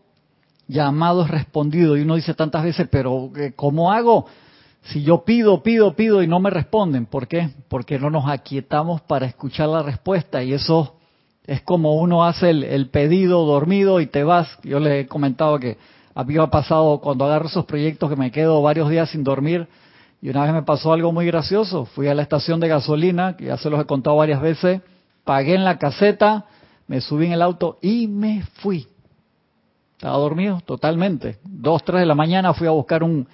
llamado 0.69 1.25
es 1.25 1.31
respondido. 1.31 1.97
Y 1.97 2.03
uno 2.03 2.15
dice 2.15 2.35
tantas 2.35 2.63
veces, 2.63 2.87
pero 2.91 3.31
eh, 3.37 3.53
¿cómo 3.57 3.91
hago? 3.91 4.27
Si 4.83 5.03
yo 5.03 5.25
pido, 5.25 5.63
pido, 5.63 5.95
pido 5.97 6.23
y 6.23 6.29
no 6.29 6.39
me 6.39 6.51
responden, 6.51 7.07
¿por 7.07 7.27
qué? 7.27 7.51
Porque 7.69 7.99
no 7.99 8.11
nos 8.11 8.29
aquietamos 8.29 9.01
para 9.01 9.27
escuchar 9.27 9.69
la 9.69 9.83
respuesta 9.83 10.43
y 10.43 10.53
eso 10.53 10.95
es 11.45 11.63
como 11.63 11.97
uno 11.97 12.25
hace 12.25 12.51
el, 12.51 12.63
el 12.63 12.89
pedido 12.89 13.45
dormido 13.45 14.01
y 14.01 14.07
te 14.07 14.23
vas. 14.23 14.49
Yo 14.63 14.79
les 14.79 15.05
he 15.05 15.09
comentado 15.09 15.59
que 15.59 15.79
a 16.15 16.25
mí 16.25 16.35
me 16.35 16.43
ha 16.43 16.47
pasado 16.49 17.01
cuando 17.01 17.25
agarro 17.25 17.49
esos 17.49 17.65
proyectos 17.65 18.09
que 18.11 18.17
me 18.17 18.31
quedo 18.31 18.63
varios 18.63 18.89
días 18.91 19.11
sin 19.11 19.25
dormir. 19.25 19.69
Y 20.21 20.31
una 20.31 20.45
vez 20.45 20.53
me 20.53 20.63
pasó 20.63 20.93
algo 20.93 21.13
muy 21.13 21.27
gracioso. 21.27 21.85
Fui 21.85 22.09
a 22.09 22.15
la 22.15 22.23
estación 22.23 22.61
de 22.61 22.69
gasolina, 22.69 23.37
que 23.37 23.47
ya 23.47 23.57
se 23.57 23.71
los 23.71 23.81
he 23.81 23.85
contado 23.85 24.17
varias 24.17 24.41
veces, 24.41 24.81
pagué 25.25 25.55
en 25.55 25.65
la 25.65 25.79
caseta, 25.79 26.47
me 26.87 27.01
subí 27.01 27.27
en 27.27 27.33
el 27.33 27.43
auto 27.43 27.79
y 27.83 28.09
me 28.09 28.43
fui. 28.55 28.89
Estaba 29.99 30.17
dormido 30.17 30.61
totalmente. 30.65 31.39
Dos, 31.43 31.83
tres 31.83 31.99
de 31.99 32.07
la 32.07 32.15
mañana 32.15 32.55
fui 32.55 32.69
a 32.69 32.71
buscar 32.71 33.03
un, 33.03 33.27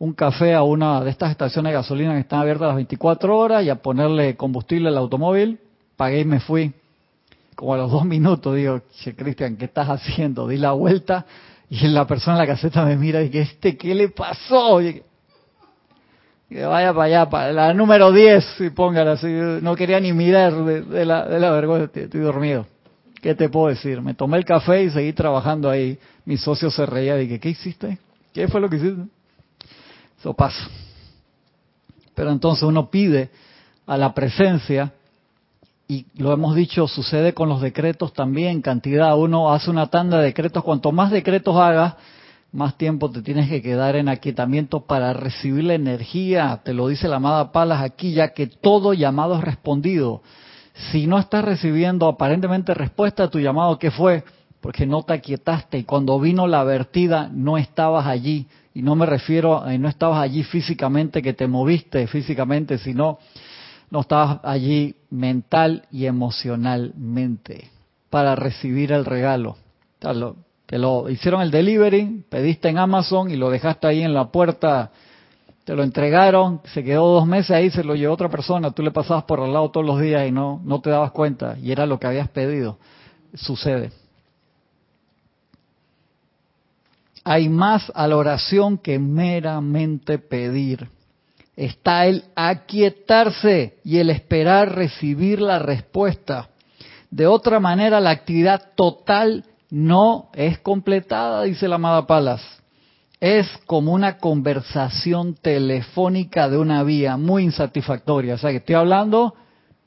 un 0.00 0.12
café 0.14 0.52
a 0.52 0.64
una 0.64 1.00
de 1.04 1.10
estas 1.10 1.30
estaciones 1.30 1.70
de 1.70 1.74
gasolina 1.74 2.14
que 2.14 2.18
están 2.18 2.40
abiertas 2.40 2.66
las 2.66 2.74
24 2.74 3.38
horas 3.38 3.64
y 3.64 3.70
a 3.70 3.76
ponerle 3.76 4.34
combustible 4.34 4.88
al 4.88 4.98
automóvil. 4.98 5.60
Pagué 5.96 6.22
y 6.22 6.24
me 6.24 6.40
fui. 6.40 6.72
Como 7.54 7.72
a 7.72 7.76
los 7.76 7.92
dos 7.92 8.04
minutos 8.04 8.56
digo, 8.56 8.80
che, 9.00 9.14
Cristian, 9.14 9.56
¿qué 9.56 9.66
estás 9.66 9.86
haciendo? 9.88 10.48
Di 10.48 10.56
la 10.56 10.72
vuelta 10.72 11.24
y 11.70 11.86
la 11.86 12.04
persona 12.04 12.34
en 12.34 12.48
la 12.48 12.52
caseta 12.52 12.84
me 12.84 12.96
mira 12.96 13.22
y 13.22 13.30
que 13.30 13.42
este, 13.42 13.76
¿qué 13.76 13.94
le 13.94 14.08
pasó? 14.08 14.82
Y 14.82 15.00
que 16.48 16.64
vaya 16.64 16.92
para 16.92 17.04
allá, 17.04 17.30
para 17.30 17.52
la 17.52 17.74
número 17.74 18.10
10, 18.10 18.62
y 18.62 18.70
póngala 18.70 19.12
así. 19.12 19.28
No 19.62 19.76
quería 19.76 20.00
ni 20.00 20.12
mirar 20.12 20.52
de, 20.64 21.04
la, 21.04 21.26
de 21.26 21.38
la 21.38 21.52
vergüenza, 21.52 21.88
estoy 21.94 22.20
dormido. 22.22 22.66
¿Qué 23.20 23.34
te 23.34 23.48
puedo 23.48 23.68
decir? 23.68 24.00
Me 24.00 24.14
tomé 24.14 24.38
el 24.38 24.44
café 24.44 24.84
y 24.84 24.90
seguí 24.90 25.12
trabajando 25.12 25.68
ahí. 25.68 25.98
Mi 26.24 26.36
socio 26.36 26.70
se 26.70 26.86
reía 26.86 27.16
y 27.16 27.26
dije, 27.26 27.40
¿qué 27.40 27.50
hiciste? 27.50 27.98
¿Qué 28.32 28.48
fue 28.48 28.60
lo 28.60 28.68
que 28.68 28.76
hiciste? 28.76 29.02
Eso 30.18 30.34
pasa. 30.34 30.68
Pero 32.14 32.30
entonces 32.30 32.64
uno 32.64 32.90
pide 32.90 33.30
a 33.86 33.96
la 33.96 34.12
presencia 34.14 34.92
y 35.90 36.04
lo 36.16 36.32
hemos 36.32 36.54
dicho, 36.54 36.86
sucede 36.86 37.32
con 37.32 37.48
los 37.48 37.62
decretos 37.62 38.12
también, 38.12 38.60
cantidad. 38.60 39.16
Uno 39.16 39.52
hace 39.52 39.70
una 39.70 39.86
tanda 39.86 40.18
de 40.18 40.26
decretos, 40.26 40.62
cuanto 40.62 40.92
más 40.92 41.10
decretos 41.10 41.56
hagas, 41.56 41.94
más 42.52 42.76
tiempo 42.76 43.10
te 43.10 43.22
tienes 43.22 43.48
que 43.48 43.62
quedar 43.62 43.96
en 43.96 44.08
aquietamiento 44.08 44.80
para 44.80 45.14
recibir 45.14 45.64
la 45.64 45.74
energía. 45.74 46.60
Te 46.62 46.74
lo 46.74 46.88
dice 46.88 47.08
la 47.08 47.16
amada 47.16 47.52
Palas 47.52 47.82
aquí, 47.82 48.12
ya 48.12 48.34
que 48.34 48.46
todo 48.46 48.92
llamado 48.92 49.38
es 49.38 49.44
respondido. 49.44 50.22
Si 50.90 51.06
no 51.06 51.18
estás 51.18 51.44
recibiendo 51.44 52.06
aparentemente 52.06 52.72
respuesta 52.72 53.24
a 53.24 53.28
tu 53.28 53.40
llamado, 53.40 53.78
¿qué 53.78 53.90
fue? 53.90 54.24
Porque 54.60 54.86
no 54.86 55.02
te 55.02 55.12
aquietaste 55.12 55.78
y 55.78 55.84
cuando 55.84 56.18
vino 56.20 56.46
la 56.46 56.64
vertida 56.64 57.28
no 57.32 57.58
estabas 57.58 58.06
allí. 58.06 58.46
Y 58.74 58.82
no 58.82 58.94
me 58.94 59.06
refiero 59.06 59.62
a 59.62 59.76
no 59.76 59.88
estabas 59.88 60.20
allí 60.20 60.44
físicamente, 60.44 61.20
que 61.20 61.32
te 61.32 61.48
moviste 61.48 62.06
físicamente, 62.06 62.78
sino 62.78 63.18
no 63.90 64.00
estabas 64.00 64.38
allí 64.44 64.94
mental 65.10 65.84
y 65.90 66.06
emocionalmente 66.06 67.70
para 68.08 68.36
recibir 68.36 68.92
el 68.92 69.04
regalo. 69.04 69.56
Te 69.98 70.78
lo 70.78 71.08
hicieron 71.10 71.40
el 71.42 71.50
delivery, 71.50 72.24
pediste 72.28 72.68
en 72.68 72.78
Amazon 72.78 73.30
y 73.30 73.36
lo 73.36 73.50
dejaste 73.50 73.86
ahí 73.88 74.02
en 74.02 74.14
la 74.14 74.28
puerta, 74.30 74.92
te 75.68 75.76
lo 75.76 75.82
entregaron, 75.82 76.62
se 76.72 76.82
quedó 76.82 77.06
dos 77.08 77.26
meses 77.26 77.50
ahí, 77.50 77.68
se 77.68 77.84
lo 77.84 77.94
llevó 77.94 78.14
otra 78.14 78.30
persona, 78.30 78.70
tú 78.70 78.82
le 78.82 78.90
pasabas 78.90 79.24
por 79.24 79.38
al 79.40 79.52
lado 79.52 79.70
todos 79.70 79.84
los 79.84 80.00
días 80.00 80.26
y 80.26 80.32
no, 80.32 80.62
no 80.64 80.80
te 80.80 80.88
dabas 80.88 81.10
cuenta 81.10 81.58
y 81.58 81.70
era 81.70 81.84
lo 81.84 82.00
que 82.00 82.06
habías 82.06 82.30
pedido. 82.30 82.78
Sucede. 83.34 83.92
Hay 87.22 87.50
más 87.50 87.92
a 87.94 88.08
la 88.08 88.16
oración 88.16 88.78
que 88.78 88.98
meramente 88.98 90.18
pedir 90.18 90.88
está 91.54 92.06
el 92.06 92.24
aquietarse 92.34 93.76
y 93.84 93.98
el 93.98 94.08
esperar 94.08 94.74
recibir 94.74 95.42
la 95.42 95.58
respuesta. 95.58 96.48
De 97.10 97.26
otra 97.26 97.60
manera, 97.60 98.00
la 98.00 98.08
actividad 98.08 98.70
total 98.74 99.44
no 99.68 100.30
es 100.32 100.60
completada, 100.60 101.42
dice 101.42 101.68
la 101.68 101.74
amada 101.74 102.06
Palas. 102.06 102.40
Es 103.20 103.48
como 103.66 103.92
una 103.92 104.18
conversación 104.18 105.34
telefónica 105.34 106.48
de 106.48 106.58
una 106.58 106.82
vía 106.84 107.16
muy 107.16 107.42
insatisfactoria. 107.44 108.34
O 108.34 108.38
sea, 108.38 108.50
que 108.50 108.58
estoy 108.58 108.76
hablando, 108.76 109.34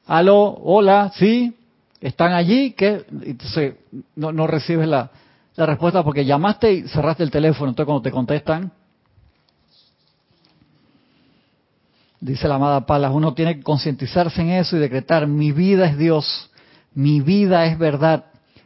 aló, 0.06 0.58
hola, 0.64 1.12
sí, 1.16 1.56
están 2.02 2.34
allí, 2.34 2.72
que 2.72 3.06
entonces 3.24 3.76
no, 4.16 4.48
recibes 4.48 4.88
la, 4.88 5.12
la 5.56 5.66
respuesta 5.66 6.04
porque 6.04 6.26
llamaste 6.26 6.74
y 6.74 6.88
cerraste 6.88 7.24
el 7.24 7.32
teléfono. 7.32 7.70
Entonces, 7.70 7.86
cuando 7.86 8.02
te 8.02 8.12
contestan, 8.12 8.72
dice 12.22 12.48
la 12.48 12.56
amada 12.56 12.86
Palas, 12.86 13.12
uno 13.14 13.34
tiene 13.34 13.56
que 13.56 13.64
concientizarse 13.64 14.42
en 14.42 14.50
eso 14.50 14.78
y 14.78 14.80
decretar, 14.80 15.28
mi 15.28 15.52
vida 15.52 15.88
es 15.88 15.98
Dios, 15.98 16.52
mi 16.94 17.20
vida 17.20 17.66
es 17.66 17.78
verdad, 17.78 18.26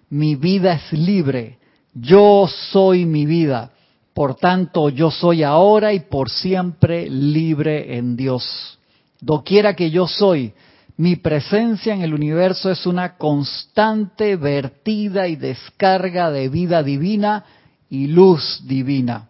mi 0.09 0.35
vida 0.35 0.73
es 0.73 0.93
libre, 0.93 1.57
yo 1.93 2.47
soy 2.71 3.05
mi 3.05 3.25
vida, 3.25 3.71
por 4.15 4.35
tanto 4.35 4.87
yo 4.87 5.11
soy 5.11 5.43
ahora 5.43 5.91
y 5.91 5.99
por 5.99 6.29
siempre 6.29 7.09
libre 7.09 7.97
en 7.97 8.15
Dios. 8.15 8.79
Doquiera 9.19 9.75
que 9.75 9.91
yo 9.91 10.07
soy, 10.07 10.53
mi 10.95 11.17
presencia 11.17 11.93
en 11.93 12.01
el 12.01 12.13
universo 12.13 12.71
es 12.71 12.85
una 12.85 13.17
constante 13.17 14.37
vertida 14.37 15.27
y 15.27 15.35
descarga 15.35 16.31
de 16.31 16.47
vida 16.47 16.81
divina 16.81 17.43
y 17.89 18.07
luz 18.07 18.61
divina, 18.65 19.27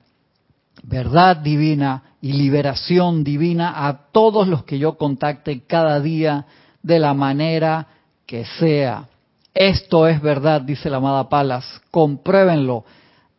verdad 0.83 1.37
divina 1.37 2.03
y 2.21 2.33
liberación 2.33 3.23
divina 3.23 3.87
a 3.87 4.11
todos 4.11 4.47
los 4.47 4.65
que 4.65 4.77
yo 4.77 4.99
contacte 4.99 5.63
cada 5.65 5.99
día 5.99 6.45
de 6.83 6.99
la 6.99 7.15
manera 7.15 7.87
que 8.27 8.45
sea. 8.59 9.07
Esto 9.51 10.07
es 10.07 10.21
verdad, 10.21 10.61
dice 10.61 10.91
la 10.91 10.97
amada 10.97 11.27
Palas. 11.27 11.65
Compruébenlo. 11.89 12.85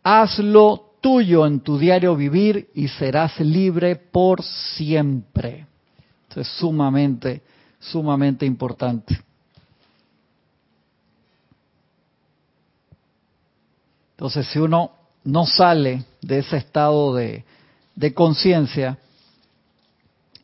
Hazlo 0.02 0.85
tuyo 1.06 1.46
en 1.46 1.60
tu 1.60 1.78
diario 1.78 2.16
vivir 2.16 2.68
y 2.74 2.88
serás 2.88 3.38
libre 3.38 3.94
por 3.94 4.42
siempre. 4.42 5.64
Esto 6.28 6.40
es 6.40 6.48
sumamente, 6.48 7.42
sumamente 7.78 8.44
importante. 8.44 9.16
Entonces, 14.16 14.48
si 14.48 14.58
uno 14.58 14.90
no 15.22 15.46
sale 15.46 16.02
de 16.22 16.40
ese 16.40 16.56
estado 16.56 17.14
de, 17.14 17.44
de 17.94 18.12
conciencia 18.12 18.98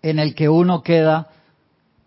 en 0.01 0.21
el 0.21 0.33
que 0.33 0.49
uno 0.49 0.85
queda 0.85 1.29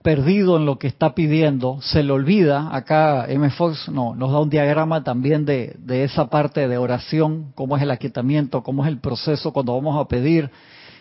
perdido 0.05 0.57
en 0.57 0.67
lo 0.67 0.77
que 0.77 0.85
está 0.85 1.15
pidiendo, 1.15 1.79
se 1.81 2.03
le 2.03 2.12
olvida, 2.12 2.69
acá 2.75 3.25
M. 3.27 3.50
Fox 3.50 3.89
no, 3.89 4.13
nos 4.13 4.31
da 4.31 4.39
un 4.39 4.51
diagrama 4.51 5.03
también 5.03 5.45
de, 5.45 5.75
esa 5.88 6.29
parte 6.29 6.67
de 6.67 6.77
oración, 6.77 7.51
cómo 7.55 7.75
es 7.75 7.81
el 7.81 7.89
aquietamiento, 7.89 8.62
cómo 8.62 8.83
es 8.85 8.89
el 8.89 9.00
proceso 9.00 9.51
cuando 9.51 9.74
vamos 9.74 10.00
a 10.00 10.07
pedir, 10.07 10.51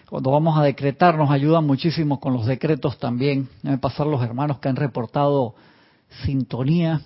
cuando 0.08 0.30
vamos 0.30 0.58
a 0.58 0.62
decretar, 0.62 1.18
nos 1.18 1.30
ayudan 1.30 1.66
muchísimo 1.66 2.18
con 2.18 2.32
los 2.32 2.46
decretos 2.46 2.98
también. 2.98 3.50
Deben 3.62 3.78
pasar 3.78 4.06
los 4.06 4.22
hermanos 4.22 4.58
que 4.58 4.70
han 4.70 4.76
reportado 4.76 5.54
sintonía. 6.24 7.02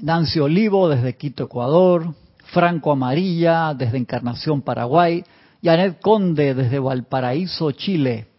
Nancy 0.00 0.40
Olivo 0.40 0.88
desde 0.88 1.18
Quito, 1.18 1.44
Ecuador. 1.44 2.14
Franco 2.46 2.92
Amarilla 2.92 3.74
desde 3.74 3.98
Encarnación, 3.98 4.62
Paraguay. 4.62 5.22
Janet 5.62 6.00
Conde 6.00 6.54
desde 6.54 6.78
Valparaíso, 6.78 7.72
Chile. 7.72 8.31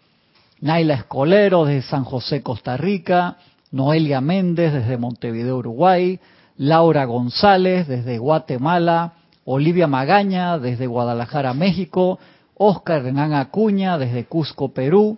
Naila 0.64 0.94
Escolero 0.94 1.66
desde 1.66 1.90
San 1.90 2.06
José, 2.06 2.42
Costa 2.42 2.78
Rica, 2.78 3.36
Noelia 3.72 4.22
Méndez 4.22 4.72
desde 4.72 4.98
Montevideo, 4.98 5.58
Uruguay, 5.58 6.22
Laura 6.56 7.04
González 7.04 7.86
desde 7.86 8.18
Guatemala, 8.18 9.12
Olivia 9.44 9.88
Magaña 9.88 10.58
desde 10.58 10.88
Guadalajara, 10.88 11.54
México, 11.54 12.18
Oscar 12.56 13.04
Renan 13.04 13.34
Acuña 13.34 13.98
desde 13.98 14.24
Cusco, 14.24 14.70
Perú, 14.70 15.18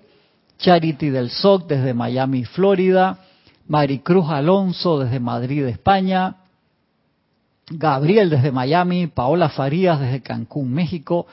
Charity 0.57 1.11
del 1.11 1.29
SOC 1.29 1.67
desde 1.67 1.93
Miami, 1.93 2.43
Florida, 2.45 3.19
Maricruz 3.67 4.27
Alonso 4.31 4.97
desde 4.97 5.19
Madrid, 5.19 5.67
España, 5.67 6.37
Gabriel 7.69 8.31
desde 8.31 8.51
Miami, 8.51 9.05
Paola 9.05 9.49
Farías 9.49 9.99
desde 9.99 10.23
Cancún, 10.23 10.73
México, 10.73 11.27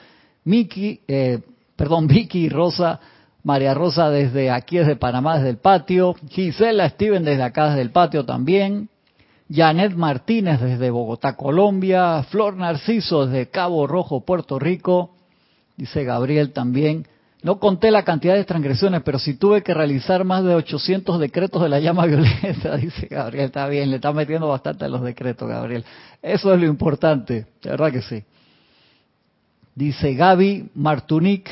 eh, 0.45 1.41
perdón, 1.77 2.07
Vicky 2.09 2.51
Rosa 2.51 3.01
María 3.45 3.75
Rosa 3.75 4.11
desde 4.11 4.51
aquí, 4.51 4.79
desde 4.79 4.97
Panamá, 4.97 5.37
desde 5.37 5.51
el 5.51 5.59
patio. 5.59 6.15
Gisela 6.29 6.89
Steven 6.89 7.25
desde 7.25 7.43
acá, 7.43 7.71
desde 7.71 7.83
el 7.83 7.91
patio 7.91 8.25
también. 8.25 8.89
Janet 9.51 9.95
Martínez 9.95 10.61
desde 10.61 10.91
Bogotá, 10.91 11.37
Colombia. 11.37 12.23
Flor 12.25 12.57
Narciso 12.57 13.27
desde 13.27 13.49
Cabo 13.51 13.87
Rojo, 13.87 14.25
Puerto 14.25 14.59
Rico. 14.59 15.15
Dice 15.77 16.05
Gabriel 16.05 16.53
también. 16.53 17.07
No 17.43 17.59
conté 17.59 17.91
la 17.91 18.05
cantidad 18.05 18.35
de 18.35 18.45
transgresiones, 18.45 19.03
pero 19.03 19.19
si 19.19 19.35
tuve 19.35 19.63
que 19.63 19.75
realizar 19.75 20.25
más 20.25 20.45
de 20.45 20.55
800 20.55 21.19
decretos 21.19 21.61
de 21.61 21.69
la 21.69 21.81
llama 21.81 22.07
violenta, 22.07 22.77
dice 22.77 23.09
Gabriel. 23.09 23.47
Está 23.47 23.67
bien, 23.67 23.91
le 23.91 23.97
está 23.97 24.13
metiendo 24.13 24.49
bastante 24.49 24.89
los 24.89 25.03
decretos, 25.03 25.49
Gabriel. 25.49 25.85
Eso 26.23 26.55
es 26.55 26.61
lo 26.61 26.67
importante, 26.67 27.47
de 27.61 27.71
verdad 27.71 27.91
que 27.91 28.03
sí. 28.03 28.23
Dice 29.75 30.15
Gaby 30.15 30.71
Martunic 30.75 31.51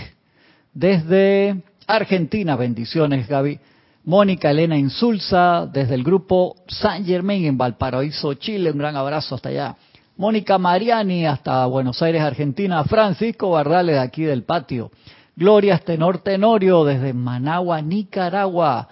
desde 0.73 1.61
Argentina, 1.91 2.57
bendiciones 2.57 3.27
Gaby. 3.27 3.59
Mónica 4.05 4.51
Elena 4.51 4.79
Insulza, 4.79 5.67
desde 5.67 5.95
el 5.95 6.05
grupo 6.05 6.57
San 6.69 7.05
Germain 7.05 7.45
en 7.45 7.59
Valparaíso, 7.59 8.35
Chile, 8.35 8.71
un 8.71 8.79
gran 8.79 8.97
abrazo 8.97 9.35
hasta 9.35 9.51
allá. 9.51 9.77
Mónica 10.17 10.57
Mariani 10.57 11.27
hasta 11.27 11.67
Buenos 11.67 12.01
Aires, 12.01 12.23
Argentina. 12.23 12.85
Francisco 12.85 13.51
Bardales 13.51 13.97
de 13.97 14.01
aquí 14.01 14.23
del 14.23 14.45
patio. 14.45 14.91
Gloria 15.37 15.75
Estenor 15.75 16.19
Tenorio 16.19 16.85
desde 16.85 17.13
Managua, 17.13 17.83
Nicaragua. 17.83 18.89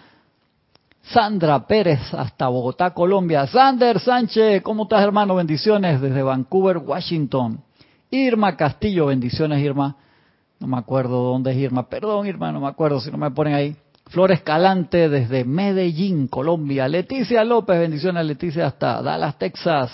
Sandra 1.02 1.66
Pérez 1.66 2.12
hasta 2.12 2.48
Bogotá, 2.48 2.92
Colombia. 2.92 3.46
Sander 3.46 4.00
Sánchez, 4.00 4.60
¿cómo 4.62 4.82
estás 4.82 5.02
hermano? 5.02 5.36
Bendiciones 5.36 6.00
desde 6.00 6.22
Vancouver, 6.22 6.78
Washington. 6.78 7.62
Irma 8.10 8.56
Castillo, 8.56 9.06
bendiciones 9.06 9.62
Irma 9.62 9.96
no 10.60 10.66
me 10.66 10.78
acuerdo 10.78 11.22
dónde 11.22 11.52
es 11.52 11.56
Irma, 11.58 11.88
perdón 11.88 12.26
Irma, 12.26 12.50
no 12.52 12.60
me 12.60 12.68
acuerdo 12.68 13.00
si 13.00 13.10
no 13.10 13.18
me 13.18 13.30
ponen 13.30 13.54
ahí. 13.54 13.76
Flores 14.08 14.40
Calante 14.40 15.08
desde 15.08 15.44
Medellín, 15.44 16.28
Colombia. 16.28 16.88
Leticia 16.88 17.44
López, 17.44 17.78
bendiciones 17.78 18.24
Leticia 18.24 18.66
hasta 18.66 19.02
Dallas, 19.02 19.38
Texas. 19.38 19.90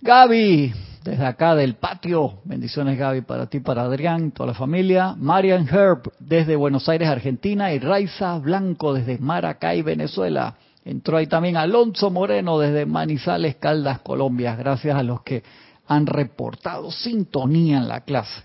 Gaby, 0.00 0.72
desde 1.04 1.26
acá 1.26 1.54
del 1.54 1.74
patio, 1.74 2.40
bendiciones 2.44 2.98
Gaby 2.98 3.20
para 3.20 3.46
ti, 3.46 3.60
para 3.60 3.82
Adrián, 3.82 4.30
toda 4.30 4.48
la 4.48 4.54
familia. 4.54 5.14
Marian 5.16 5.68
Herb 5.68 6.10
desde 6.18 6.56
Buenos 6.56 6.88
Aires, 6.88 7.08
Argentina. 7.08 7.72
Y 7.72 7.78
Raiza 7.78 8.38
Blanco 8.38 8.94
desde 8.94 9.18
Maracay, 9.18 9.82
Venezuela. 9.82 10.56
Entró 10.84 11.18
ahí 11.18 11.26
también 11.26 11.56
Alonso 11.56 12.10
Moreno 12.10 12.58
desde 12.58 12.86
Manizales, 12.86 13.56
Caldas, 13.56 14.00
Colombia. 14.00 14.56
Gracias 14.56 14.96
a 14.96 15.02
los 15.02 15.22
que 15.22 15.42
han 15.86 16.06
reportado 16.06 16.90
sintonía 16.90 17.76
en 17.76 17.88
la 17.88 18.00
clase. 18.00 18.42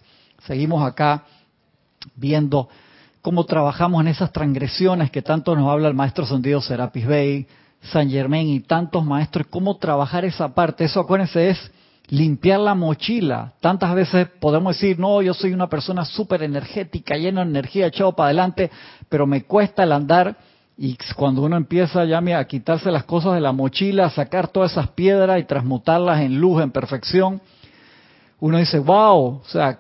Seguimos 0.48 0.82
acá 0.82 1.26
viendo 2.16 2.70
cómo 3.22 3.44
trabajamos 3.44 4.00
en 4.00 4.08
esas 4.08 4.32
transgresiones 4.32 5.12
que 5.12 5.22
tanto 5.22 5.54
nos 5.58 5.70
habla 5.70 5.90
el 5.90 5.94
maestro 5.94 6.26
Sentido 6.26 6.62
Serapis 6.62 7.06
Bey, 7.06 7.48
San 7.82 8.10
Germain 8.10 8.48
y 8.48 8.62
tantos 8.62 9.04
maestros, 9.04 9.48
cómo 9.50 9.76
trabajar 9.76 10.24
esa 10.24 10.56
parte. 10.56 10.86
Eso, 10.86 11.02
acuérdense, 11.02 11.50
es 11.50 11.72
limpiar 12.08 12.62
la 12.62 12.76
mochila. 12.76 13.56
Tantas 13.60 13.94
veces 13.94 14.30
podemos 14.40 14.76
decir, 14.76 14.98
no, 14.98 15.22
yo 15.22 15.34
soy 15.34 15.52
una 15.52 15.68
persona 15.68 16.06
súper 16.06 16.44
energética, 16.44 17.18
llena 17.18 17.44
de 17.44 17.50
energía, 17.50 17.88
echado 17.88 18.14
para 18.14 18.28
adelante, 18.28 18.72
pero 19.10 19.28
me 19.28 19.44
cuesta 19.44 19.84
el 19.84 19.92
andar. 19.92 20.38
Y 20.78 20.98
cuando 21.18 21.42
uno 21.42 21.58
empieza 21.58 22.06
ya 22.06 22.20
a 22.20 22.46
quitarse 22.46 22.90
las 22.90 23.04
cosas 23.04 23.34
de 23.34 23.42
la 23.42 23.52
mochila, 23.52 24.06
a 24.06 24.12
sacar 24.12 24.48
todas 24.48 24.72
esas 24.72 24.88
piedras 24.92 25.42
y 25.42 25.44
transmutarlas 25.44 26.22
en 26.22 26.40
luz, 26.40 26.64
en 26.64 26.72
perfección, 26.72 27.42
uno 28.40 28.60
dice, 28.60 28.80
wow, 28.80 29.42
o 29.42 29.44
sea, 29.46 29.80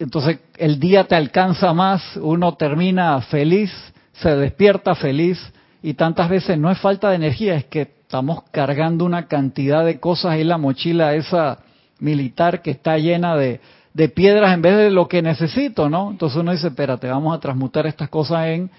entonces 0.00 0.38
el 0.56 0.80
día 0.80 1.04
te 1.04 1.14
alcanza 1.14 1.74
más, 1.74 2.16
uno 2.16 2.54
termina 2.54 3.20
feliz, 3.20 3.70
se 4.14 4.34
despierta 4.34 4.94
feliz 4.94 5.38
y 5.82 5.92
tantas 5.92 6.30
veces 6.30 6.58
no 6.58 6.70
es 6.70 6.78
falta 6.78 7.10
de 7.10 7.16
energía, 7.16 7.54
es 7.54 7.66
que 7.66 7.82
estamos 7.82 8.44
cargando 8.50 9.04
una 9.04 9.28
cantidad 9.28 9.84
de 9.84 10.00
cosas 10.00 10.38
en 10.38 10.48
la 10.48 10.56
mochila 10.56 11.14
esa 11.14 11.58
militar 11.98 12.62
que 12.62 12.70
está 12.70 12.96
llena 12.96 13.36
de, 13.36 13.60
de 13.92 14.08
piedras 14.08 14.54
en 14.54 14.62
vez 14.62 14.76
de 14.78 14.90
lo 14.90 15.06
que 15.06 15.20
necesito, 15.20 15.90
¿no? 15.90 16.10
Entonces 16.10 16.38
uno 16.38 16.52
dice, 16.52 16.68
espérate, 16.68 17.06
vamos 17.06 17.36
a 17.36 17.40
transmutar 17.40 17.86
estas 17.86 18.08
cosas 18.08 18.46
en 18.46 18.70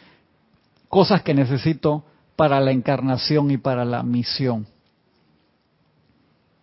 cosas 0.90 1.22
que 1.22 1.36
necesito 1.36 2.04
para 2.36 2.60
la 2.60 2.72
encarnación 2.72 3.52
y 3.52 3.58
para 3.58 3.86
la 3.86 4.02
misión. 4.02 4.66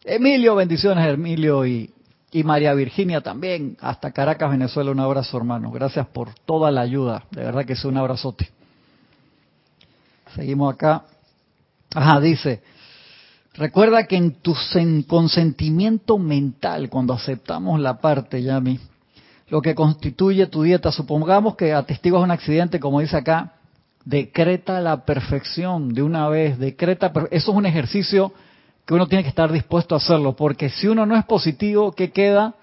Emilio, 0.05 0.57
bendiciones 0.57 1.07
Emilio 1.07 1.65
y 1.65 1.93
y 2.31 2.43
María 2.45 2.75
Virginia 2.75 3.21
también, 3.21 3.77
hasta 3.81 4.11
Caracas, 4.11 4.51
Venezuela, 4.51 4.91
un 4.91 5.01
abrazo 5.01 5.37
hermano. 5.37 5.71
Gracias 5.71 6.07
por 6.09 6.35
toda 6.45 6.71
la 6.71 6.83
ayuda, 6.83 7.25
de 7.31 7.43
verdad 7.43 7.65
que 7.65 7.73
es 7.73 7.85
un 7.85 7.97
abrazote. 7.97 8.51
Seguimos 10.35 10.75
acá. 10.75 11.05
Ajá, 11.95 12.21
dice, 12.21 12.63
recuerda 13.55 14.07
que 14.07 14.17
en 14.17 14.33
tu 14.43 14.55
consentimiento 15.07 16.19
mental, 16.19 16.91
cuando 16.91 17.15
aceptamos 17.15 17.81
la 17.81 17.99
parte, 17.99 18.43
Yami, 18.43 18.79
lo 19.49 19.63
que 19.63 19.75
constituye 19.75 20.47
tu 20.49 20.63
dieta, 20.63 20.93
supongamos 20.93 21.57
que 21.57 21.73
atestiguas 21.73 22.23
un 22.23 22.31
accidente, 22.31 22.79
como 22.79 23.01
dice 23.01 23.17
acá, 23.17 23.55
decreta 24.05 24.81
la 24.81 25.07
perfección 25.07 25.95
de 25.95 26.03
una 26.03 26.29
vez, 26.29 26.59
decreta, 26.59 27.11
eso 27.31 27.51
es 27.51 27.57
un 27.57 27.65
ejercicio 27.65 28.33
que 28.89 28.95
uno 28.95 29.07
tiene 29.07 29.23
que 29.23 29.29
estar 29.29 29.53
dispuesto 29.53 29.95
a 29.95 29.99
hacerlo, 29.99 30.35
porque 30.35 30.71
si 30.71 30.89
uno 30.89 31.05
no 31.05 31.15
es 31.15 31.23
positivo, 31.27 31.93
¿qué 31.93 32.11
queda? 32.11 32.55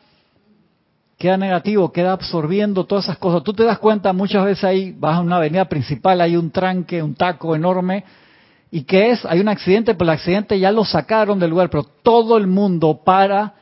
Queda 1.19 1.37
negativo, 1.37 1.91
queda 1.91 2.13
absorbiendo 2.13 2.85
todas 2.85 3.03
esas 3.03 3.19
cosas. 3.19 3.43
Tú 3.43 3.53
te 3.53 3.63
das 3.63 3.77
cuenta, 3.77 4.11
muchas 4.11 4.43
veces 4.43 4.63
ahí 4.63 4.91
vas 4.97 5.17
a 5.17 5.19
una 5.19 5.35
avenida 5.35 5.65
principal, 5.65 6.19
hay 6.21 6.35
un 6.35 6.49
tranque, 6.49 7.03
un 7.03 7.13
taco 7.13 7.55
enorme, 7.55 8.05
y 8.71 8.85
¿qué 8.85 9.11
es? 9.11 9.23
Hay 9.23 9.39
un 9.39 9.49
accidente, 9.49 9.93
pero 9.93 10.09
el 10.09 10.17
accidente 10.17 10.59
ya 10.59 10.71
lo 10.71 10.83
sacaron 10.83 11.37
del 11.37 11.51
lugar, 11.51 11.69
pero 11.69 11.83
todo 11.83 12.37
el 12.37 12.47
mundo 12.47 13.01
para 13.05 13.53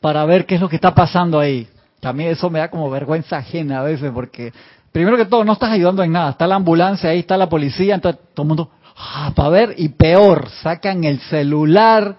para 0.00 0.24
ver 0.24 0.46
qué 0.46 0.54
es 0.54 0.60
lo 0.60 0.68
que 0.68 0.76
está 0.76 0.94
pasando 0.94 1.40
ahí. 1.40 1.66
También 1.98 2.30
eso 2.30 2.48
me 2.48 2.60
da 2.60 2.70
como 2.70 2.88
vergüenza 2.90 3.38
ajena 3.38 3.80
a 3.80 3.82
veces, 3.82 4.12
porque 4.14 4.52
primero 4.92 5.16
que 5.16 5.24
todo 5.24 5.44
no 5.44 5.54
estás 5.54 5.72
ayudando 5.72 6.04
en 6.04 6.12
nada. 6.12 6.30
Está 6.30 6.46
la 6.46 6.54
ambulancia 6.54 7.10
ahí, 7.10 7.18
está 7.18 7.36
la 7.36 7.48
policía, 7.48 7.96
entonces 7.96 8.20
todo 8.34 8.44
el 8.44 8.48
mundo, 8.48 8.70
ah, 8.96 9.32
para 9.34 9.48
ver, 9.48 9.74
y 9.78 9.88
peor, 9.90 10.48
sacan 10.62 11.04
el 11.04 11.20
celular, 11.20 12.16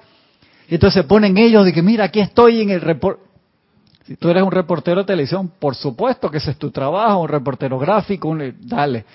y 0.67 0.75
entonces 0.75 1.01
se 1.01 1.07
ponen 1.07 1.37
ellos 1.37 1.65
de 1.65 1.73
que, 1.73 1.81
mira, 1.81 2.05
aquí 2.05 2.19
estoy 2.19 2.61
en 2.61 2.71
el 2.71 2.81
report. 2.81 3.19
Si 4.05 4.15
tú 4.15 4.29
eres 4.29 4.43
un 4.43 4.51
reportero 4.51 5.01
de 5.01 5.07
televisión, 5.07 5.51
por 5.59 5.75
supuesto 5.75 6.29
que 6.29 6.37
ese 6.37 6.51
es 6.51 6.57
tu 6.57 6.71
trabajo, 6.71 7.21
un 7.21 7.27
reportero 7.27 7.79
gráfico, 7.79 8.27
un, 8.27 8.55
dale. 8.61 9.05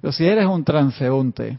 Pero 0.00 0.12
si 0.12 0.24
eres 0.26 0.46
un 0.46 0.64
transeúnte, 0.64 1.58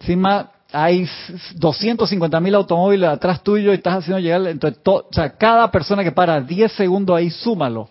encima 0.00 0.50
hay 0.72 1.08
250 1.54 2.40
mil 2.40 2.54
automóviles 2.56 3.08
atrás 3.08 3.42
tuyo 3.42 3.70
y 3.70 3.76
estás 3.76 3.98
haciendo 3.98 4.18
llegar, 4.18 4.46
entonces, 4.48 5.32
cada 5.38 5.70
persona 5.70 6.02
que 6.02 6.10
para 6.10 6.40
10 6.40 6.72
segundos 6.72 7.16
ahí, 7.16 7.30
súmalo. 7.30 7.88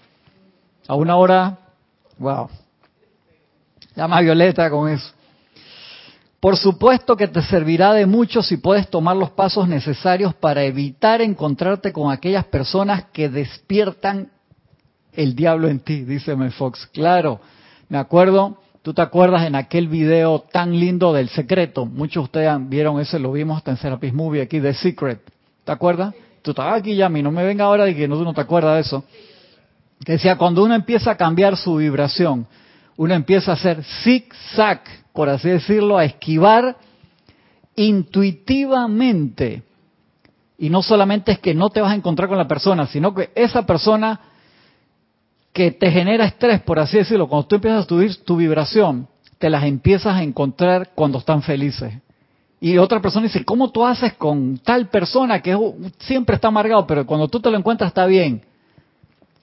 A 0.86 0.96
una 0.96 1.16
hora, 1.16 1.58
wow, 2.18 2.50
Llama 3.96 4.22
Violeta 4.22 4.70
con 4.70 4.90
eso. 4.90 5.12
Por 6.40 6.58
supuesto 6.58 7.16
que 7.16 7.28
te 7.28 7.42
servirá 7.42 7.94
de 7.94 8.06
mucho 8.06 8.44
si 8.44 8.58
puedes 8.58 8.90
tomar 8.90 9.16
los 9.16 9.32
pasos 9.32 9.68
necesarios 9.68 10.34
para 10.34 10.64
evitar 10.64 11.22
encontrarte 11.22 11.94
con 11.94 12.12
aquellas 12.12 12.44
personas 12.46 13.06
que 13.14 13.30
despiertan 13.30 14.30
el 15.14 15.36
diablo 15.36 15.70
en 15.70 15.80
ti, 15.80 16.04
dice 16.04 16.36
Fox. 16.52 16.90
Claro, 16.92 17.40
me 17.88 17.98
acuerdo, 17.98 18.58
tú 18.82 18.94
te 18.94 19.02
acuerdas 19.02 19.48
en 19.48 19.56
aquel 19.56 19.88
video 19.88 20.40
tan 20.40 20.78
lindo 20.78 21.14
del 21.14 21.30
secreto, 21.30 21.86
muchos 21.86 22.24
de 22.24 22.26
ustedes 22.26 22.70
vieron 22.70 23.00
ese, 23.00 23.20
lo 23.20 23.32
vimos 23.32 23.58
hasta 23.58 23.72
en 23.72 23.78
Serapis 23.78 24.14
Movie 24.14 24.42
aquí, 24.42 24.60
The 24.60 24.74
Secret, 24.74 25.22
¿te 25.64 25.72
acuerdas? 25.72 26.14
Tú 26.42 26.52
estabas 26.52 26.80
aquí, 26.80 26.96
Yami, 26.96 27.24
no 27.24 27.32
me 27.32 27.46
venga 27.46 27.64
ahora 27.64 27.86
de 27.86 27.96
que 27.96 28.06
no, 28.06 28.18
no 28.22 28.34
te 28.34 28.42
acuerdas 28.42 28.76
de 28.76 28.82
eso. 28.82 29.06
Que 30.04 30.14
decía, 30.14 30.38
cuando 30.38 30.62
uno 30.62 30.76
empieza 30.76 31.12
a 31.12 31.16
cambiar 31.16 31.56
su 31.56 31.78
vibración, 31.78 32.46
uno 32.98 33.14
empieza 33.14 33.52
a 33.52 33.56
hacer 33.56 33.84
zig-zag, 34.04 34.82
por 35.14 35.30
así 35.30 35.50
decirlo, 35.50 35.98
a 35.98 36.06
esquivar 36.06 36.78
intuitivamente. 37.76 39.64
Y 40.58 40.70
no 40.70 40.82
solamente 40.82 41.32
es 41.32 41.40
que 41.40 41.54
no 41.54 41.70
te 41.70 41.82
vas 41.82 41.92
a 41.92 41.96
encontrar 41.96 42.30
con 42.30 42.38
la 42.38 42.48
persona, 42.48 42.88
sino 42.88 43.14
que 43.14 43.32
esa 43.36 43.66
persona 43.66 44.20
que 45.52 45.72
te 45.72 45.92
genera 45.92 46.26
estrés, 46.26 46.62
por 46.62 46.80
así 46.80 46.98
decirlo, 46.98 47.28
cuando 47.28 47.48
tú 47.48 47.56
empiezas 47.56 47.86
a 47.86 47.88
subir 47.88 48.24
tu 48.24 48.38
vibración, 48.38 49.08
te 49.38 49.50
las 49.50 49.64
empiezas 49.64 50.16
a 50.16 50.24
encontrar 50.24 50.92
cuando 50.96 51.20
están 51.20 51.42
felices. 51.42 51.94
Y 52.60 52.78
otra 52.78 53.02
persona 53.02 53.26
dice, 53.26 53.44
¿cómo 53.44 53.72
tú 53.72 53.86
haces 53.86 54.14
con 54.14 54.58
tal 54.58 54.88
persona 54.88 55.42
que 55.42 55.58
siempre 56.00 56.36
está 56.36 56.48
amargado, 56.48 56.88
pero 56.88 57.06
cuando 57.06 57.28
tú 57.28 57.42
te 57.42 57.52
lo 57.52 57.58
encuentras 57.58 57.90
está 57.90 58.06
bien? 58.06 58.42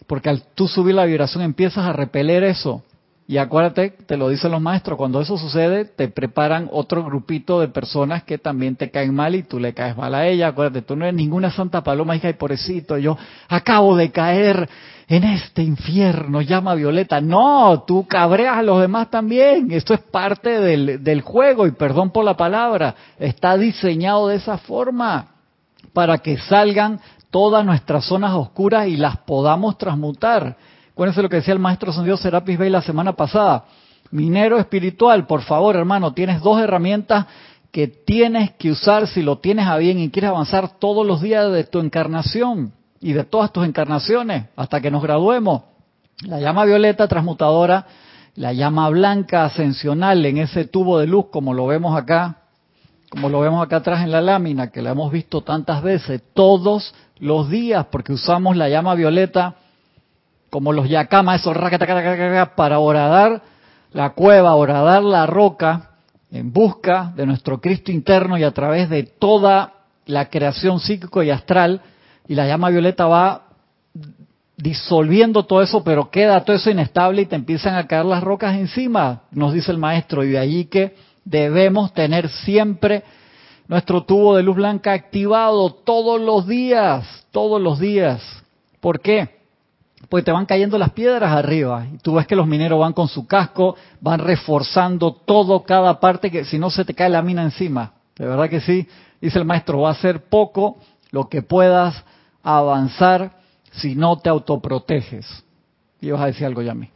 Porque 0.06 0.30
al 0.30 0.42
tú 0.54 0.66
subir 0.66 0.94
la 0.94 1.04
vibración 1.04 1.44
empiezas 1.44 1.84
a 1.84 1.92
repeler 1.92 2.44
eso. 2.44 2.82
Y 3.30 3.38
acuérdate, 3.38 3.90
te 3.90 4.16
lo 4.16 4.28
dicen 4.28 4.50
los 4.50 4.60
maestros, 4.60 4.96
cuando 4.96 5.20
eso 5.20 5.38
sucede, 5.38 5.84
te 5.84 6.08
preparan 6.08 6.68
otro 6.72 7.04
grupito 7.04 7.60
de 7.60 7.68
personas 7.68 8.24
que 8.24 8.38
también 8.38 8.74
te 8.74 8.90
caen 8.90 9.14
mal 9.14 9.36
y 9.36 9.44
tú 9.44 9.60
le 9.60 9.72
caes 9.72 9.96
mal 9.96 10.16
a 10.16 10.26
ella. 10.26 10.48
Acuérdate, 10.48 10.82
tú 10.82 10.96
no 10.96 11.04
eres 11.04 11.14
ninguna 11.14 11.52
santa 11.52 11.80
paloma, 11.80 12.16
hija, 12.16 12.28
y 12.28 12.32
pobrecito, 12.32 12.98
yo 12.98 13.16
acabo 13.46 13.94
de 13.94 14.10
caer 14.10 14.68
en 15.06 15.22
este 15.22 15.62
infierno, 15.62 16.40
llama 16.40 16.74
Violeta. 16.74 17.20
No, 17.20 17.84
tú 17.86 18.04
cabreas 18.04 18.58
a 18.58 18.62
los 18.64 18.80
demás 18.80 19.10
también. 19.10 19.70
Esto 19.70 19.94
es 19.94 20.00
parte 20.00 20.58
del, 20.58 21.04
del 21.04 21.20
juego, 21.20 21.68
y 21.68 21.70
perdón 21.70 22.10
por 22.10 22.24
la 22.24 22.36
palabra, 22.36 22.96
está 23.16 23.56
diseñado 23.56 24.26
de 24.26 24.38
esa 24.38 24.58
forma 24.58 25.28
para 25.92 26.18
que 26.18 26.36
salgan 26.36 26.98
todas 27.30 27.64
nuestras 27.64 28.06
zonas 28.06 28.32
oscuras 28.32 28.88
y 28.88 28.96
las 28.96 29.18
podamos 29.18 29.78
transmutar. 29.78 30.56
Acuérdense 31.00 31.22
lo 31.22 31.30
que 31.30 31.36
decía 31.36 31.54
el 31.54 31.60
maestro 31.60 31.94
San 31.94 32.04
Dios 32.04 32.20
Serapis 32.20 32.58
Bey 32.58 32.68
la 32.68 32.82
semana 32.82 33.14
pasada. 33.14 33.64
Minero 34.10 34.58
espiritual, 34.58 35.26
por 35.26 35.40
favor, 35.40 35.74
hermano, 35.74 36.12
tienes 36.12 36.42
dos 36.42 36.60
herramientas 36.60 37.24
que 37.72 37.88
tienes 37.88 38.50
que 38.58 38.70
usar 38.70 39.06
si 39.06 39.22
lo 39.22 39.38
tienes 39.38 39.66
a 39.66 39.78
bien 39.78 39.98
y 39.98 40.10
quieres 40.10 40.28
avanzar 40.28 40.78
todos 40.78 41.06
los 41.06 41.22
días 41.22 41.50
de 41.52 41.64
tu 41.64 41.78
encarnación 41.78 42.74
y 43.00 43.14
de 43.14 43.24
todas 43.24 43.50
tus 43.50 43.64
encarnaciones 43.64 44.48
hasta 44.56 44.82
que 44.82 44.90
nos 44.90 45.02
graduemos. 45.02 45.62
La 46.26 46.38
llama 46.38 46.66
violeta 46.66 47.08
transmutadora, 47.08 47.86
la 48.34 48.52
llama 48.52 48.86
blanca 48.90 49.46
ascensional 49.46 50.26
en 50.26 50.36
ese 50.36 50.66
tubo 50.66 50.98
de 50.98 51.06
luz 51.06 51.28
como 51.32 51.54
lo 51.54 51.66
vemos 51.66 51.96
acá, 51.96 52.42
como 53.08 53.30
lo 53.30 53.40
vemos 53.40 53.64
acá 53.64 53.76
atrás 53.76 54.02
en 54.02 54.10
la 54.10 54.20
lámina, 54.20 54.70
que 54.70 54.82
la 54.82 54.90
hemos 54.90 55.10
visto 55.10 55.40
tantas 55.40 55.82
veces, 55.82 56.20
todos 56.34 56.94
los 57.18 57.48
días, 57.48 57.86
porque 57.90 58.12
usamos 58.12 58.54
la 58.54 58.68
llama 58.68 58.94
violeta 58.94 59.56
como 60.50 60.72
los 60.72 60.88
yacamas, 60.88 61.40
esos 61.40 61.56
para 62.56 62.78
horadar 62.78 63.42
la 63.92 64.10
cueva, 64.10 64.54
horadar 64.54 65.02
la 65.02 65.26
roca 65.26 65.90
en 66.30 66.52
busca 66.52 67.12
de 67.16 67.26
nuestro 67.26 67.60
Cristo 67.60 67.90
interno 67.90 68.36
y 68.36 68.44
a 68.44 68.52
través 68.52 68.88
de 68.88 69.04
toda 69.04 69.74
la 70.06 70.28
creación 70.28 70.80
psíquico 70.80 71.22
y 71.22 71.30
astral. 71.30 71.80
Y 72.28 72.34
la 72.34 72.46
llama 72.46 72.70
violeta 72.70 73.06
va 73.06 73.42
disolviendo 74.56 75.44
todo 75.44 75.62
eso, 75.62 75.82
pero 75.82 76.10
queda 76.10 76.44
todo 76.44 76.56
eso 76.56 76.70
inestable 76.70 77.22
y 77.22 77.26
te 77.26 77.36
empiezan 77.36 77.74
a 77.76 77.86
caer 77.86 78.04
las 78.04 78.22
rocas 78.22 78.56
encima, 78.56 79.22
nos 79.30 79.52
dice 79.52 79.72
el 79.72 79.78
maestro. 79.78 80.22
Y 80.24 80.30
de 80.30 80.38
allí 80.38 80.64
que 80.66 80.94
debemos 81.24 81.92
tener 81.94 82.28
siempre 82.28 83.02
nuestro 83.68 84.02
tubo 84.02 84.36
de 84.36 84.42
luz 84.42 84.56
blanca 84.56 84.92
activado 84.92 85.70
todos 85.70 86.20
los 86.20 86.46
días, 86.46 87.26
todos 87.30 87.60
los 87.60 87.78
días. 87.78 88.20
¿Por 88.80 89.00
qué? 89.00 89.39
Pues 90.08 90.24
te 90.24 90.32
van 90.32 90.46
cayendo 90.46 90.78
las 90.78 90.90
piedras 90.90 91.30
arriba. 91.32 91.86
Y 91.92 91.98
tú 91.98 92.14
ves 92.14 92.26
que 92.26 92.36
los 92.36 92.46
mineros 92.46 92.80
van 92.80 92.92
con 92.92 93.08
su 93.08 93.26
casco, 93.26 93.76
van 94.00 94.20
reforzando 94.20 95.12
todo, 95.12 95.62
cada 95.62 96.00
parte, 96.00 96.30
que 96.30 96.44
si 96.44 96.58
no 96.58 96.70
se 96.70 96.84
te 96.84 96.94
cae 96.94 97.08
la 97.08 97.22
mina 97.22 97.42
encima. 97.42 97.92
De 98.16 98.26
verdad 98.26 98.48
que 98.48 98.60
sí. 98.60 98.86
Dice 99.20 99.38
el 99.38 99.44
maestro, 99.44 99.82
va 99.82 99.90
a 99.90 99.94
ser 99.94 100.28
poco 100.28 100.78
lo 101.10 101.28
que 101.28 101.42
puedas 101.42 102.02
avanzar 102.42 103.32
si 103.72 103.94
no 103.94 104.18
te 104.18 104.28
autoproteges. 104.28 105.26
Y 106.00 106.10
vas 106.10 106.22
a 106.22 106.26
decir 106.26 106.46
algo, 106.46 106.62
Yami. 106.62 106.88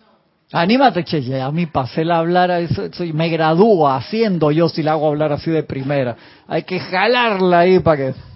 Anímate, 0.52 1.04
che, 1.04 1.20
ya 1.22 1.46
a 1.46 1.50
mí 1.50 1.66
pasé 1.66 2.02
a 2.10 2.18
hablar, 2.18 2.50
eso, 2.52 2.84
eso, 2.84 3.02
y 3.02 3.12
me 3.12 3.28
gradúo 3.28 3.88
haciendo 3.88 4.50
yo 4.52 4.68
si 4.68 4.82
la 4.82 4.92
hago 4.92 5.08
hablar 5.08 5.32
así 5.32 5.50
de 5.50 5.62
primera. 5.62 6.16
Hay 6.46 6.62
que 6.62 6.78
jalarla 6.80 7.60
ahí 7.60 7.80
para 7.80 7.96
que... 7.96 8.33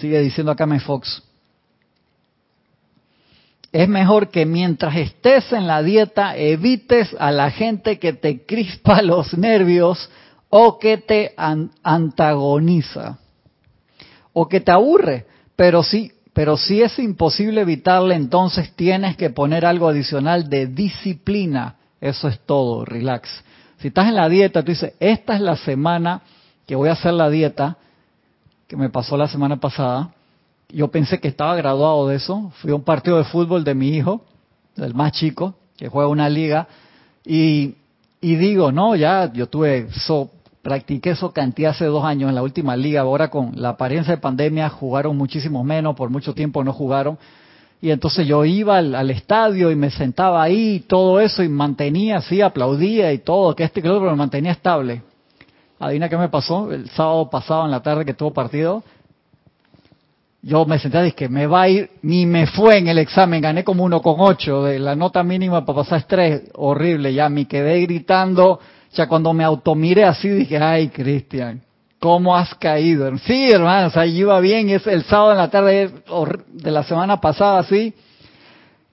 Sigue 0.00 0.20
diciendo 0.20 0.50
acá 0.50 0.64
me 0.64 0.80
Fox. 0.80 1.22
Es 3.70 3.88
mejor 3.88 4.30
que 4.30 4.46
mientras 4.46 4.96
estés 4.96 5.52
en 5.52 5.66
la 5.66 5.82
dieta 5.82 6.36
evites 6.36 7.14
a 7.18 7.30
la 7.30 7.50
gente 7.50 7.98
que 7.98 8.14
te 8.14 8.44
crispa 8.44 9.02
los 9.02 9.36
nervios 9.36 10.10
o 10.48 10.78
que 10.78 10.96
te 10.96 11.34
antagoniza 11.36 13.18
o 14.32 14.48
que 14.48 14.60
te 14.60 14.72
aburre. 14.72 15.26
Pero 15.54 15.82
sí, 15.82 16.12
pero 16.32 16.56
si 16.56 16.82
es 16.82 16.98
imposible 16.98 17.60
evitarle, 17.60 18.14
entonces 18.14 18.74
tienes 18.74 19.16
que 19.16 19.28
poner 19.28 19.66
algo 19.66 19.88
adicional 19.88 20.48
de 20.48 20.66
disciplina. 20.66 21.76
Eso 22.00 22.28
es 22.28 22.40
todo, 22.40 22.86
relax. 22.86 23.28
Si 23.78 23.88
estás 23.88 24.08
en 24.08 24.14
la 24.14 24.28
dieta, 24.28 24.62
tú 24.62 24.72
dices, 24.72 24.94
esta 24.98 25.34
es 25.34 25.42
la 25.42 25.56
semana 25.56 26.22
que 26.66 26.74
voy 26.74 26.88
a 26.88 26.92
hacer 26.92 27.12
la 27.12 27.28
dieta, 27.28 27.76
que 28.70 28.76
me 28.76 28.88
pasó 28.88 29.16
la 29.16 29.26
semana 29.26 29.56
pasada. 29.56 30.14
Yo 30.68 30.92
pensé 30.92 31.18
que 31.18 31.26
estaba 31.26 31.56
graduado 31.56 32.06
de 32.06 32.14
eso. 32.14 32.52
Fui 32.60 32.70
a 32.70 32.76
un 32.76 32.84
partido 32.84 33.18
de 33.18 33.24
fútbol 33.24 33.64
de 33.64 33.74
mi 33.74 33.88
hijo, 33.88 34.24
del 34.76 34.94
más 34.94 35.10
chico, 35.10 35.56
que 35.76 35.88
juega 35.88 36.08
una 36.08 36.28
liga, 36.28 36.68
y, 37.24 37.74
y 38.20 38.36
digo, 38.36 38.70
no, 38.70 38.94
ya 38.94 39.32
yo 39.32 39.48
tuve 39.48 39.88
eso, 39.92 40.30
practiqué 40.62 41.10
eso 41.10 41.32
cantidad 41.32 41.72
hace 41.72 41.86
dos 41.86 42.04
años 42.04 42.28
en 42.28 42.36
la 42.36 42.44
última 42.44 42.76
liga. 42.76 43.00
Ahora 43.00 43.28
con 43.28 43.60
la 43.60 43.70
apariencia 43.70 44.14
de 44.14 44.20
pandemia 44.20 44.68
jugaron 44.68 45.16
muchísimo 45.16 45.64
menos, 45.64 45.96
por 45.96 46.08
mucho 46.08 46.32
tiempo 46.32 46.62
no 46.62 46.72
jugaron. 46.72 47.18
Y 47.82 47.90
entonces 47.90 48.24
yo 48.28 48.44
iba 48.44 48.78
al, 48.78 49.10
estadio 49.10 49.72
y 49.72 49.74
me 49.74 49.90
sentaba 49.90 50.44
ahí, 50.44 50.76
y 50.76 50.80
todo 50.80 51.18
eso, 51.18 51.42
y 51.42 51.48
mantenía 51.48 52.18
así, 52.18 52.40
aplaudía 52.40 53.12
y 53.12 53.18
todo, 53.18 53.56
que 53.56 53.64
este 53.64 53.82
pero 53.82 54.00
me 54.00 54.14
mantenía 54.14 54.52
estable. 54.52 55.02
Adivina 55.80 56.10
qué 56.10 56.18
me 56.18 56.28
pasó 56.28 56.70
el 56.70 56.90
sábado 56.90 57.30
pasado 57.30 57.64
en 57.64 57.70
la 57.70 57.80
tarde 57.80 58.04
que 58.04 58.12
tuvo 58.12 58.34
partido. 58.34 58.84
Yo 60.42 60.66
me 60.66 60.78
senté 60.78 61.08
y 61.08 61.12
que 61.12 61.28
me 61.28 61.46
va 61.46 61.62
a 61.62 61.68
ir, 61.68 61.90
ni 62.02 62.26
me 62.26 62.46
fue 62.46 62.78
en 62.78 62.88
el 62.88 62.98
examen, 62.98 63.40
gané 63.40 63.64
como 63.64 63.84
uno 63.84 64.00
con 64.02 64.16
ocho, 64.18 64.64
de 64.64 64.78
la 64.78 64.94
nota 64.94 65.22
mínima 65.22 65.64
para 65.64 65.76
pasar 65.76 65.98
estrés, 65.98 66.42
horrible, 66.54 67.12
ya 67.12 67.28
me 67.28 67.46
quedé 67.46 67.80
gritando, 67.80 68.60
ya 68.92 69.06
cuando 69.06 69.32
me 69.32 69.44
automiré 69.44 70.04
así 70.04 70.28
dije, 70.28 70.56
ay 70.58 70.88
Cristian, 70.88 71.62
¿cómo 71.98 72.34
has 72.34 72.54
caído? 72.54 73.10
Sí, 73.18 73.50
hermano, 73.50 73.88
o 73.88 73.90
sea, 73.90 74.06
iba 74.06 74.40
bien, 74.40 74.70
es 74.70 74.86
el 74.86 75.04
sábado 75.04 75.32
en 75.32 75.38
la 75.38 75.50
tarde 75.50 75.90
de 76.48 76.70
la 76.70 76.84
semana 76.84 77.20
pasada 77.20 77.58
así, 77.58 77.94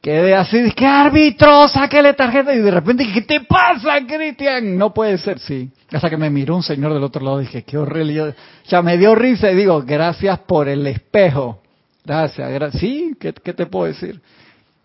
Quedé 0.02 0.36
así, 0.36 0.60
dije, 0.62 0.86
árbitro, 0.86 1.68
sáquele 1.68 2.14
tarjeta. 2.14 2.54
Y 2.54 2.60
de 2.60 2.72
repente 2.72 3.04
dije, 3.04 3.22
¿qué 3.22 3.40
te 3.40 3.46
pasa, 3.46 3.98
Cristian? 4.08 4.78
No 4.78 4.94
puede 4.94 5.18
ser, 5.18 5.40
sí. 5.40 5.72
Hasta 5.92 6.10
que 6.10 6.18
me 6.18 6.30
miró 6.30 6.56
un 6.56 6.64
señor 6.64 6.94
del 6.94 7.04
otro 7.04 7.24
lado, 7.24 7.40
dije, 7.40 7.64
qué 7.64 7.78
horrible. 7.78 8.36
Ya 8.68 8.82
me 8.82 8.98
dio 8.98 9.16
risa 9.16 9.52
y 9.52 9.56
digo, 9.56 9.82
gracias 9.82 10.40
por 10.40 10.70
el 10.70 10.86
espejo. 10.86 11.62
Gracias, 12.06 12.50
gracias. 12.50 12.80
Sí, 12.80 13.16
¿qué, 13.20 13.34
te 13.34 13.66
puedo 13.66 13.86
decir? 13.86 14.22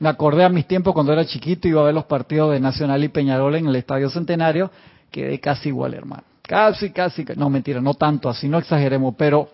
Me 0.00 0.08
acordé 0.08 0.44
a 0.44 0.48
mis 0.48 0.66
tiempos 0.66 0.92
cuando 0.92 1.12
era 1.12 1.24
chiquito, 1.24 1.68
iba 1.68 1.82
a 1.82 1.84
ver 1.84 1.94
los 1.94 2.06
partidos 2.06 2.50
de 2.52 2.58
Nacional 2.58 3.04
y 3.04 3.08
Peñarol 3.08 3.54
en 3.54 3.68
el 3.68 3.76
Estadio 3.76 4.10
Centenario. 4.10 4.70
Quedé 5.10 5.38
casi 5.38 5.68
igual, 5.68 5.94
hermano. 5.94 6.24
Casi, 6.42 6.90
casi. 6.90 7.24
No, 7.36 7.48
mentira, 7.48 7.80
no 7.80 7.94
tanto, 7.94 8.28
así 8.28 8.48
no 8.48 8.58
exageremos, 8.58 9.14
pero 9.16 9.50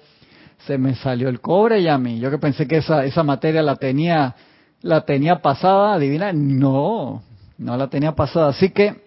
se 0.66 0.78
me 0.78 0.94
salió 0.94 1.28
el 1.28 1.40
cobre 1.40 1.80
y 1.80 1.88
a 1.88 1.98
mí. 1.98 2.18
Yo 2.18 2.30
que 2.30 2.38
pensé 2.38 2.66
que 2.66 2.78
esa, 2.78 3.04
esa 3.04 3.22
materia 3.22 3.62
la 3.62 3.76
tenía 3.76 4.34
la 4.82 5.02
tenía 5.02 5.42
pasada, 5.42 5.94
adivina, 5.94 6.32
no, 6.32 7.22
no 7.58 7.76
la 7.76 7.88
tenía 7.88 8.12
pasada. 8.12 8.48
Así 8.48 8.70
que 8.70 9.02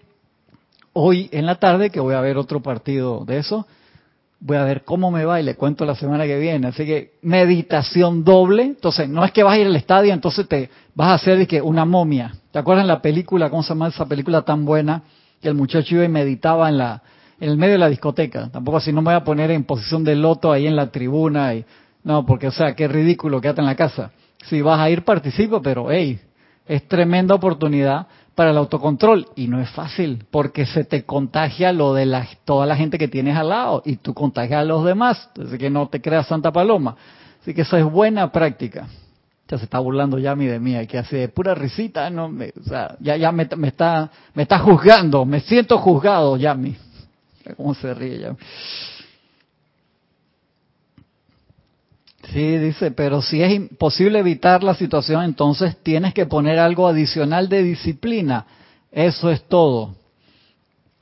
hoy 0.94 1.30
en 1.32 1.46
la 1.46 1.56
tarde, 1.56 1.90
que 1.90 2.00
voy 2.00 2.16
a 2.16 2.22
ver 2.22 2.38
otro 2.38 2.62
partido 2.62 3.24
de 3.26 3.38
eso, 3.38 3.66
voy 4.40 4.58
a 4.58 4.64
ver 4.64 4.84
cómo 4.84 5.12
me 5.12 5.26
va 5.26 5.40
y 5.40 5.44
le 5.44 5.56
cuento 5.56 5.86
la 5.86 5.96
semana 5.96 6.26
que 6.26 6.40
viene. 6.40 6.68
Así 6.68 6.86
que 6.86 7.14
meditación 7.22 8.24
doble. 8.24 8.64
Entonces, 8.64 9.08
no 9.08 9.24
es 9.24 9.32
que 9.32 9.44
vas 9.44 9.54
a 9.54 9.60
ir 9.60 9.68
al 9.68 9.76
estadio, 9.76 10.14
entonces 10.14 10.48
te 10.48 10.70
vas 10.96 11.10
a 11.10 11.14
hacer 11.14 11.48
que 11.48 11.62
una 11.62 11.86
momia. 11.86 12.36
¿Te 12.52 12.60
acuerdas 12.60 12.86
la 12.86 13.02
película, 13.02 13.50
cómo 13.50 13.64
se 13.64 13.70
llama 13.70 13.88
esa 13.88 14.06
película 14.06 14.42
tan 14.42 14.66
buena? 14.66 15.04
que 15.42 15.48
el 15.48 15.56
muchacho 15.56 15.96
iba 15.96 16.06
y 16.06 16.10
meditaba 16.10 16.70
en 16.70 16.78
la 16.78 17.02
en 17.40 17.50
el 17.50 17.58
medio 17.58 17.74
de 17.74 17.80
la 17.80 17.90
discoteca. 17.90 18.50
Tampoco 18.50 18.78
así 18.78 18.94
no 18.94 19.02
me 19.02 19.06
voy 19.06 19.16
a 19.16 19.24
poner 19.24 19.50
en 19.50 19.64
posición 19.64 20.04
de 20.04 20.16
loto 20.16 20.52
ahí 20.52 20.68
en 20.68 20.76
la 20.76 20.92
tribuna 20.92 21.56
y 21.56 21.66
no, 22.04 22.24
porque 22.26 22.48
o 22.48 22.52
sea, 22.52 22.76
qué 22.76 22.88
ridículo 22.88 23.42
quédate 23.42 23.62
en 23.62 23.68
la 23.68 23.76
casa. 23.76 24.12
Si 24.46 24.62
vas 24.62 24.80
a 24.80 24.90
ir 24.90 25.04
participa, 25.04 25.62
pero 25.62 25.92
hey, 25.92 26.20
es 26.68 26.88
tremenda 26.88 27.36
oportunidad 27.36 28.08
para 28.36 28.52
el 28.52 28.58
autocontrol 28.58 29.28
y 29.36 29.48
no 29.48 29.60
es 29.60 29.70
fácil 29.70 30.26
porque 30.32 30.66
se 30.66 30.84
te 30.84 31.04
contagia 31.04 31.74
lo 31.74 31.94
de 31.94 32.06
la, 32.06 32.28
toda 32.46 32.66
la 32.66 32.76
gente 32.76 32.98
que 32.98 33.08
tienes 33.08 33.36
al 33.38 33.50
lado 33.50 33.82
y 33.86 33.98
tú 33.98 34.14
contagias 34.14 34.62
a 34.62 34.66
los 34.66 34.86
demás, 34.86 35.30
así 35.40 35.58
que 35.58 35.70
no 35.70 35.90
te 35.90 36.02
creas 36.02 36.28
Santa 36.28 36.52
Paloma. 36.52 36.96
Así 37.42 37.54
que 37.54 37.62
eso 37.62 37.78
es 37.78 37.86
buena 37.86 38.32
práctica. 38.32 38.88
Ya 39.48 39.58
se 39.58 39.66
está 39.66 39.80
burlando 39.80 40.18
ya 40.18 40.34
de 40.34 40.60
mí, 40.60 40.88
que 40.88 40.98
hace 40.98 41.18
de 41.18 41.28
pura 41.28 41.54
risita, 41.54 42.10
no 42.10 42.30
me, 42.30 42.54
o 42.58 42.64
sea, 42.64 42.96
ya, 43.02 43.18
ya 43.18 43.34
me, 43.34 43.50
me, 43.58 43.68
está, 43.68 44.10
me 44.34 44.44
está 44.44 44.60
juzgando, 44.60 45.26
me 45.26 45.42
siento 45.42 45.78
juzgado, 45.78 46.38
Yami. 46.38 46.78
¿Cómo 47.58 47.74
se 47.74 47.94
ríe 47.94 48.20
ya? 48.20 48.36
Sí, 52.32 52.58
dice, 52.58 52.92
pero 52.92 53.22
si 53.22 53.44
es 53.44 53.52
imposible 53.52 54.20
evitar 54.20 54.64
la 54.64 54.74
situación, 54.74 55.24
entonces 55.24 55.76
tienes 55.84 56.14
que 56.14 56.26
poner 56.26 56.60
algo 56.60 56.88
adicional 56.88 57.50
de 57.50 57.62
disciplina. 57.62 58.46
Eso 58.90 59.30
es 59.30 59.44
todo. 59.50 59.96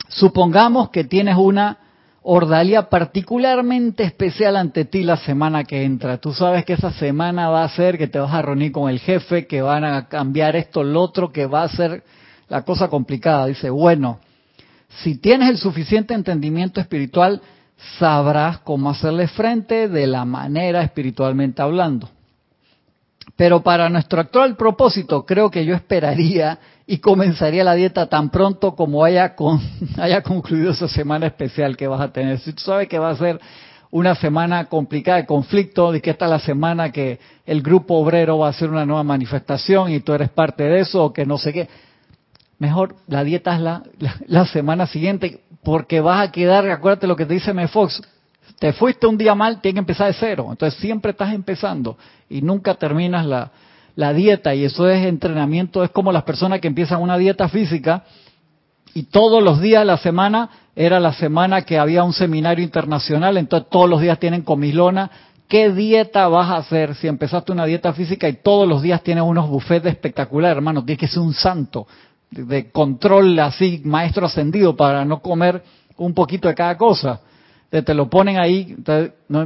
Supongamos 0.07 0.89
que 0.89 1.03
tienes 1.03 1.35
una 1.35 1.77
ordalía 2.23 2.89
particularmente 2.89 4.03
especial 4.03 4.55
ante 4.55 4.85
ti 4.85 5.03
la 5.03 5.17
semana 5.17 5.65
que 5.65 5.83
entra. 5.83 6.17
Tú 6.17 6.33
sabes 6.33 6.65
que 6.65 6.73
esa 6.73 6.91
semana 6.93 7.49
va 7.49 7.63
a 7.63 7.69
ser 7.69 7.99
que 7.99 8.07
te 8.07 8.17
vas 8.17 8.33
a 8.33 8.41
reunir 8.41 8.71
con 8.71 8.89
el 8.89 8.99
jefe, 8.99 9.45
que 9.45 9.61
van 9.61 9.85
a 9.85 10.07
cambiar 10.07 10.55
esto, 10.55 10.83
lo 10.83 10.99
otro, 10.99 11.31
que 11.31 11.45
va 11.45 11.61
a 11.61 11.69
ser 11.69 12.03
la 12.47 12.63
cosa 12.63 12.87
complicada. 12.87 13.45
Dice, 13.45 13.69
bueno, 13.69 14.19
si 15.03 15.15
tienes 15.19 15.49
el 15.49 15.57
suficiente 15.57 16.15
entendimiento 16.15 16.81
espiritual, 16.81 17.39
sabrás 17.97 18.59
cómo 18.59 18.89
hacerle 18.89 19.27
frente 19.27 19.87
de 19.87 20.07
la 20.07 20.25
manera 20.25 20.81
espiritualmente 20.81 21.61
hablando. 21.61 22.09
Pero 23.35 23.61
para 23.61 23.89
nuestro 23.89 24.19
actual 24.19 24.55
propósito, 24.55 25.25
creo 25.25 25.49
que 25.49 25.63
yo 25.65 25.75
esperaría 25.75 26.59
y 26.85 26.97
comenzaría 26.97 27.63
la 27.63 27.75
dieta 27.75 28.07
tan 28.07 28.29
pronto 28.29 28.75
como 28.75 29.03
haya, 29.05 29.35
haya 29.97 30.21
concluido 30.21 30.71
esa 30.71 30.87
semana 30.87 31.27
especial 31.27 31.77
que 31.77 31.87
vas 31.87 32.01
a 32.01 32.11
tener. 32.11 32.39
Si 32.39 32.53
tú 32.53 32.63
sabes 32.63 32.87
que 32.87 32.99
va 32.99 33.11
a 33.11 33.15
ser 33.15 33.39
una 33.91 34.15
semana 34.15 34.65
complicada 34.65 35.17
de 35.17 35.25
conflicto, 35.25 35.91
de 35.91 36.01
que 36.01 36.11
esta 36.11 36.25
es 36.25 36.31
la 36.31 36.39
semana 36.39 36.91
que 36.91 37.19
el 37.45 37.61
grupo 37.61 37.95
obrero 37.95 38.37
va 38.37 38.47
a 38.47 38.49
hacer 38.51 38.69
una 38.69 38.85
nueva 38.85 39.03
manifestación 39.03 39.91
y 39.91 39.99
tú 40.01 40.13
eres 40.13 40.29
parte 40.29 40.63
de 40.63 40.81
eso, 40.81 41.05
o 41.05 41.13
que 41.13 41.25
no 41.25 41.37
sé 41.37 41.53
qué, 41.53 41.69
mejor 42.59 42.95
la 43.07 43.23
dieta 43.23 43.55
es 43.55 43.61
la, 43.61 43.83
la, 44.27 44.45
semana 44.45 44.85
siguiente, 44.85 45.41
porque 45.63 45.99
vas 45.99 46.27
a 46.27 46.31
quedar, 46.31 46.69
acuérdate 46.69 47.07
lo 47.07 47.15
que 47.15 47.25
te 47.25 47.33
dice 47.33 47.53
Fox, 47.67 48.01
te 48.59 48.73
fuiste 48.73 49.07
un 49.07 49.17
día 49.17 49.35
mal, 49.35 49.61
tienes 49.61 49.75
que 49.75 49.79
empezar 49.79 50.07
de 50.07 50.13
cero. 50.13 50.47
Entonces 50.49 50.79
siempre 50.79 51.11
estás 51.11 51.33
empezando 51.33 51.97
y 52.29 52.41
nunca 52.41 52.75
terminas 52.75 53.25
la, 53.25 53.51
la 53.95 54.13
dieta. 54.13 54.53
Y 54.55 54.65
eso 54.65 54.89
es 54.89 55.05
entrenamiento, 55.05 55.83
es 55.83 55.91
como 55.91 56.11
las 56.11 56.23
personas 56.23 56.59
que 56.59 56.67
empiezan 56.67 57.01
una 57.01 57.17
dieta 57.17 57.47
física 57.49 58.03
y 58.93 59.03
todos 59.03 59.43
los 59.43 59.61
días 59.61 59.81
de 59.81 59.85
la 59.85 59.97
semana 59.97 60.49
era 60.75 60.99
la 60.99 61.13
semana 61.13 61.61
que 61.63 61.77
había 61.77 62.03
un 62.03 62.13
seminario 62.13 62.63
internacional, 62.63 63.37
entonces 63.37 63.69
todos 63.69 63.89
los 63.89 64.01
días 64.01 64.19
tienen 64.19 64.41
comilona. 64.41 65.11
¿Qué 65.47 65.71
dieta 65.71 66.27
vas 66.27 66.49
a 66.49 66.57
hacer 66.57 66.95
si 66.95 67.07
empezaste 67.07 67.51
una 67.51 67.65
dieta 67.65 67.91
física 67.93 68.29
y 68.29 68.33
todos 68.33 68.67
los 68.67 68.81
días 68.81 69.01
tienes 69.01 69.23
unos 69.23 69.49
buffets 69.49 69.87
espectaculares, 69.87 70.55
hermano? 70.55 70.85
Tienes 70.85 70.99
que 70.99 71.07
ser 71.07 71.19
un 71.19 71.33
santo 71.33 71.87
de 72.31 72.71
control 72.71 73.37
así, 73.39 73.81
maestro 73.83 74.27
ascendido, 74.27 74.75
para 74.75 75.05
no 75.05 75.21
comer 75.21 75.63
un 75.97 76.13
poquito 76.13 76.47
de 76.47 76.55
cada 76.55 76.77
cosa. 76.77 77.21
Te, 77.69 77.93
lo 77.93 78.09
ponen 78.09 78.39
ahí, 78.39 78.75
no, 79.27 79.45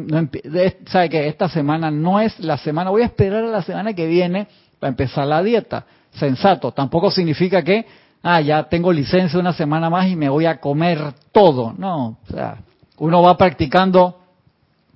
sabe 0.87 1.09
que 1.09 1.27
esta 1.27 1.49
semana 1.49 1.91
no 1.91 2.21
es 2.21 2.39
la 2.39 2.57
semana, 2.57 2.89
voy 2.89 3.01
a 3.01 3.05
esperar 3.05 3.43
a 3.43 3.47
la 3.47 3.61
semana 3.61 3.93
que 3.93 4.07
viene 4.07 4.47
para 4.79 4.89
empezar 4.89 5.27
la 5.27 5.43
dieta. 5.43 5.85
Sensato, 6.11 6.71
tampoco 6.71 7.11
significa 7.11 7.63
que, 7.63 7.85
ah, 8.21 8.39
ya 8.39 8.63
tengo 8.63 8.93
licencia 8.93 9.37
una 9.37 9.51
semana 9.51 9.89
más 9.89 10.07
y 10.07 10.15
me 10.15 10.29
voy 10.29 10.45
a 10.45 10.61
comer 10.61 10.99
todo. 11.33 11.73
No, 11.77 12.17
o 12.27 12.31
sea, 12.31 12.59
uno 12.97 13.21
va 13.21 13.35
practicando 13.35 14.19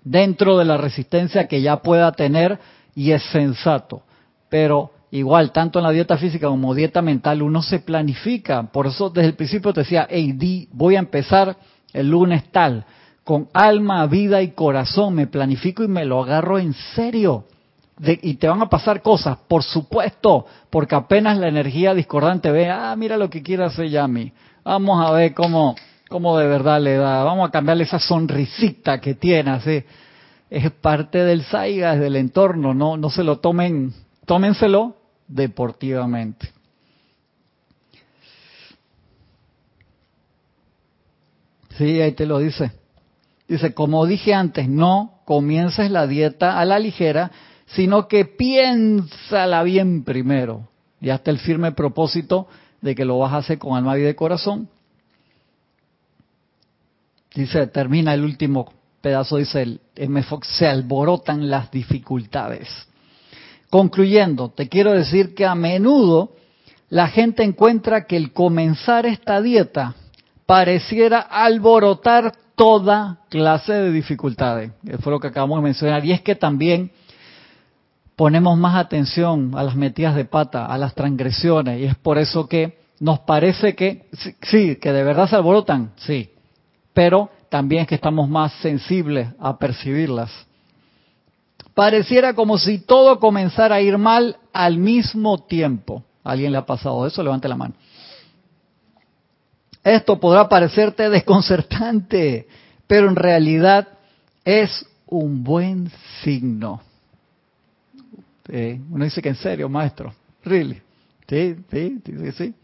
dentro 0.04 0.58
de 0.58 0.64
la 0.64 0.78
resistencia 0.78 1.48
que 1.50 1.62
ya 1.62 1.78
pueda 1.82 2.12
tener 2.14 2.58
y 2.96 3.12
es 3.12 3.24
sensato. 3.24 4.04
Pero 4.50 4.92
Igual, 5.12 5.52
tanto 5.52 5.80
en 5.80 5.84
la 5.84 5.92
dieta 5.92 6.18
física 6.18 6.48
como 6.48 6.76
dieta 6.76 7.02
mental, 7.02 7.42
uno 7.42 7.62
se 7.62 7.80
planifica. 7.80 8.64
Por 8.64 8.88
eso 8.88 9.10
desde 9.10 9.30
el 9.30 9.36
principio 9.36 9.72
te 9.74 9.82
decía, 9.82 10.06
hey, 10.10 10.34
di, 10.34 10.68
voy 10.74 10.96
a 10.96 11.00
empezar 11.00 11.56
el 11.94 12.10
lunes 12.10 12.52
tal, 12.52 12.86
con 13.24 13.48
alma, 13.54 14.06
vida 14.08 14.42
y 14.42 14.52
corazón, 14.52 15.16
me 15.16 15.28
planifico 15.28 15.84
y 15.84 15.88
me 15.88 16.06
lo 16.06 16.24
agarro 16.24 16.60
en 16.60 16.74
serio. 16.74 17.46
y 18.00 18.36
te 18.36 18.48
van 18.48 18.62
a 18.62 18.70
pasar 18.70 19.02
cosas, 19.02 19.38
por 19.48 19.64
supuesto, 19.64 20.46
porque 20.70 20.94
apenas 20.94 21.38
la 21.38 21.48
energía 21.48 21.94
discordante 21.94 22.52
ve, 22.52 22.70
ah, 22.70 22.94
mira 22.96 23.18
lo 23.18 23.30
que 23.30 23.42
quiere 23.42 23.64
hacer 23.64 23.88
Yami. 23.90 24.32
Vamos 24.64 25.04
a 25.04 25.12
ver 25.12 25.34
cómo, 25.34 25.76
cómo 26.10 26.38
de 26.38 26.48
verdad 26.48 26.82
le 26.82 26.98
da. 26.98 27.24
Vamos 27.24 27.48
a 27.48 27.52
cambiarle 27.52 27.86
esa 27.86 28.00
sonrisita 28.00 29.00
que 29.00 29.16
tiene, 29.16 29.52
así. 29.52 29.84
Es 30.50 30.70
parte 30.72 31.24
del 31.24 31.44
saiga, 31.44 31.96
del 31.96 32.18
entorno, 32.18 32.74
no, 32.74 32.98
no 32.98 33.10
se 33.10 33.24
lo 33.24 33.40
tomen 33.40 33.94
tómenselo 34.26 34.97
deportivamente. 35.28 36.50
Sí, 41.78 42.02
ahí 42.02 42.14
te 42.14 42.26
lo 42.26 42.40
dice. 42.40 42.72
Dice, 43.48 43.74
como 43.74 44.06
dije 44.06 44.34
antes, 44.34 44.68
no 44.68 45.22
comiences 45.26 45.92
la 45.92 46.08
dieta 46.08 46.60
a 46.60 46.66
la 46.66 46.80
ligera, 46.80 47.32
sino 47.68 48.08
que 48.08 48.26
piénsala 48.26 49.64
bien 49.64 50.04
primero. 50.04 50.68
Y 51.00 51.10
hasta 51.10 51.32
el 51.32 51.38
firme 51.38 51.72
propósito 51.72 52.48
de 52.82 52.96
que 52.96 53.06
lo 53.06 53.20
vas 53.20 53.34
a 53.34 53.38
hacer 53.38 53.60
con 53.60 53.78
alma, 53.78 53.98
y 53.98 54.02
de 54.02 54.16
corazón. 54.16 54.70
Dice, 57.34 57.68
termina 57.68 58.14
el 58.14 58.24
último 58.24 58.74
pedazo, 59.02 59.38
dice 59.38 59.62
el 59.62 60.10
MFOX, 60.10 60.48
se 60.48 60.68
alborotan 60.68 61.50
las 61.50 61.70
dificultades. 61.70 62.87
Concluyendo, 63.78 64.50
te 64.50 64.70
quiero 64.70 64.92
decir 64.94 65.36
que 65.36 65.46
a 65.46 65.54
menudo 65.54 66.32
la 66.90 67.10
gente 67.10 67.44
encuentra 67.44 68.08
que 68.08 68.18
el 68.18 68.34
comenzar 68.34 69.06
esta 69.06 69.40
dieta 69.40 69.94
pareciera 70.48 71.20
alborotar 71.20 72.34
toda 72.56 73.20
clase 73.30 73.74
de 73.74 73.92
dificultades. 73.92 74.72
Eso 74.84 74.98
fue 74.98 75.12
lo 75.12 75.20
que 75.20 75.28
acabamos 75.28 75.60
de 75.60 75.64
mencionar. 75.66 76.04
Y 76.04 76.12
es 76.12 76.22
que 76.22 76.34
también 76.34 76.90
ponemos 78.16 78.58
más 78.58 78.78
atención 78.84 79.52
a 79.56 79.62
las 79.62 79.76
metidas 79.76 80.16
de 80.16 80.26
pata, 80.26 80.66
a 80.66 80.76
las 80.80 80.96
transgresiones. 80.96 81.80
Y 81.80 81.84
es 81.84 81.96
por 81.98 82.18
eso 82.18 82.50
que 82.50 82.80
nos 83.00 83.20
parece 83.20 83.76
que, 83.76 84.10
sí, 84.42 84.78
que 84.78 84.92
de 84.92 85.04
verdad 85.04 85.30
se 85.30 85.36
alborotan, 85.36 85.92
sí. 85.98 86.32
Pero 86.96 87.30
también 87.50 87.84
es 87.84 87.88
que 87.88 87.94
estamos 87.94 88.28
más 88.28 88.54
sensibles 88.54 89.28
a 89.40 89.60
percibirlas. 89.60 90.47
Pareciera 91.78 92.34
como 92.34 92.58
si 92.58 92.80
todo 92.80 93.20
comenzara 93.20 93.76
a 93.76 93.82
ir 93.82 94.00
mal 94.00 94.38
al 94.52 94.80
mismo 94.80 95.44
tiempo. 95.44 96.04
¿Alguien 96.24 96.52
le 96.52 96.58
ha 96.58 96.66
pasado 96.66 97.06
eso? 97.06 97.22
Levante 97.22 97.48
la 97.48 97.56
mano. 97.56 97.76
Esto 99.84 100.20
podrá 100.20 100.50
parecerte 100.50 101.08
desconcertante, 101.08 102.48
pero 102.88 103.08
en 103.08 103.16
realidad 103.16 103.90
es 104.44 104.88
un 105.06 105.44
buen 105.44 105.92
signo. 106.24 106.82
uno 108.50 109.06
dice 109.06 109.22
que 109.22 109.30
en 109.30 109.36
serio, 109.36 109.70
maestro. 109.70 110.16
Really. 110.46 110.82
Sí, 111.30 111.58
sí, 111.70 112.02
sí, 112.04 112.32
sí. 112.32 112.56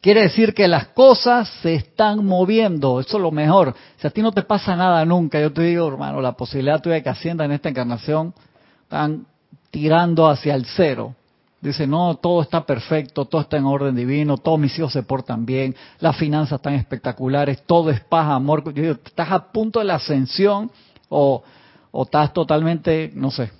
Quiere 0.00 0.22
decir 0.22 0.54
que 0.54 0.68
las 0.68 0.88
cosas 0.88 1.48
se 1.60 1.74
están 1.74 2.24
moviendo, 2.24 3.00
eso 3.00 3.18
es 3.18 3.22
lo 3.22 3.30
mejor. 3.30 3.74
Si 3.98 4.06
a 4.06 4.10
ti 4.10 4.22
no 4.22 4.32
te 4.32 4.42
pasa 4.42 4.74
nada 4.74 5.04
nunca, 5.04 5.40
yo 5.40 5.52
te 5.52 5.62
digo, 5.62 5.86
hermano, 5.88 6.20
la 6.20 6.32
posibilidad 6.32 6.80
tuya 6.80 6.96
de 6.96 7.02
que 7.02 7.10
ascienda 7.10 7.44
en 7.44 7.52
esta 7.52 7.68
encarnación 7.68 8.32
están 8.84 9.26
tirando 9.70 10.28
hacia 10.28 10.54
el 10.54 10.64
cero. 10.64 11.14
Dice, 11.60 11.86
no, 11.86 12.16
todo 12.16 12.42
está 12.42 12.64
perfecto, 12.64 13.26
todo 13.26 13.42
está 13.42 13.56
en 13.56 13.66
orden 13.66 13.94
divino, 13.94 14.38
todos 14.38 14.58
mis 14.58 14.76
hijos 14.78 14.92
se 14.92 15.02
portan 15.02 15.44
bien, 15.46 15.76
las 16.00 16.16
finanzas 16.16 16.56
están 16.56 16.74
espectaculares, 16.74 17.62
todo 17.66 17.90
es 17.90 18.00
paz, 18.00 18.28
amor. 18.30 18.64
Yo 18.72 18.82
digo, 18.82 18.94
¿estás 19.04 19.30
a 19.30 19.52
punto 19.52 19.78
de 19.78 19.84
la 19.84 19.96
ascensión 19.96 20.70
o, 21.08 21.42
o 21.90 22.02
estás 22.02 22.32
totalmente, 22.32 23.12
no 23.14 23.30
sé? 23.30 23.50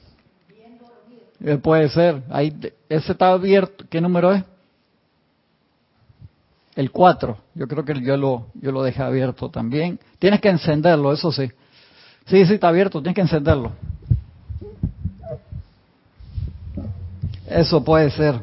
Eh, 1.44 1.58
puede 1.58 1.88
ser. 1.90 2.22
Ahí, 2.30 2.52
ese 2.88 3.12
está 3.12 3.32
abierto. 3.32 3.84
¿Qué 3.88 4.00
número 4.00 4.32
es? 4.32 4.44
El 6.74 6.90
4, 6.90 7.36
yo 7.54 7.68
creo 7.68 7.84
que 7.84 8.00
yo 8.00 8.16
lo, 8.16 8.46
yo 8.54 8.72
lo 8.72 8.82
dejé 8.82 9.02
abierto 9.02 9.50
también. 9.50 9.98
Tienes 10.18 10.40
que 10.40 10.48
encenderlo, 10.48 11.12
eso 11.12 11.30
sí. 11.30 11.50
Sí, 12.26 12.46
sí, 12.46 12.54
está 12.54 12.68
abierto, 12.68 13.02
tienes 13.02 13.14
que 13.14 13.20
encenderlo. 13.20 13.72
Eso 17.46 17.84
puede 17.84 18.10
ser. 18.10 18.40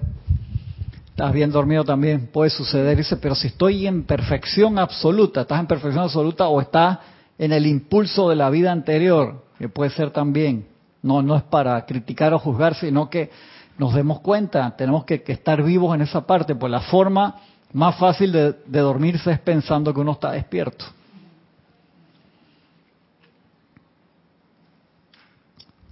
Estás 1.10 1.34
bien 1.34 1.52
dormido 1.52 1.84
también, 1.84 2.28
puede 2.28 2.52
suceder. 2.52 2.96
Dice, 2.96 3.18
pero 3.18 3.36
si 3.36 3.48
estoy 3.48 3.88
en 3.88 4.04
perfección 4.04 4.78
absoluta, 4.78 5.42
¿estás 5.42 5.60
en 5.60 5.68
perfección 5.68 6.04
absoluta 6.04 6.48
o 6.48 6.62
estás 6.62 7.00
en 7.38 7.52
el 7.52 7.66
impulso 7.66 8.30
de 8.30 8.36
la 8.36 8.50
vida 8.50 8.72
anterior? 8.72 9.44
Que 9.58 9.68
puede 9.68 9.90
ser 9.90 10.12
también. 10.12 10.68
No, 11.02 11.22
no 11.22 11.36
es 11.36 11.44
para 11.44 11.84
criticar 11.86 12.34
o 12.34 12.40
juzgar, 12.40 12.76
sino 12.76 13.10
que 13.10 13.32
nos 13.78 13.94
demos 13.94 14.20
cuenta, 14.20 14.76
tenemos 14.76 15.06
que, 15.06 15.24
estar 15.26 15.64
vivos 15.64 15.96
en 15.96 16.02
esa 16.02 16.28
parte, 16.28 16.54
pues 16.54 16.70
la 16.70 16.82
forma 16.82 17.36
más 17.74 17.98
fácil 17.98 18.32
de, 18.32 18.54
dormirse 18.66 19.32
es 19.32 19.40
pensando 19.40 19.94
que 19.94 20.00
uno 20.00 20.14
está 20.14 20.32
despierto. 20.32 20.86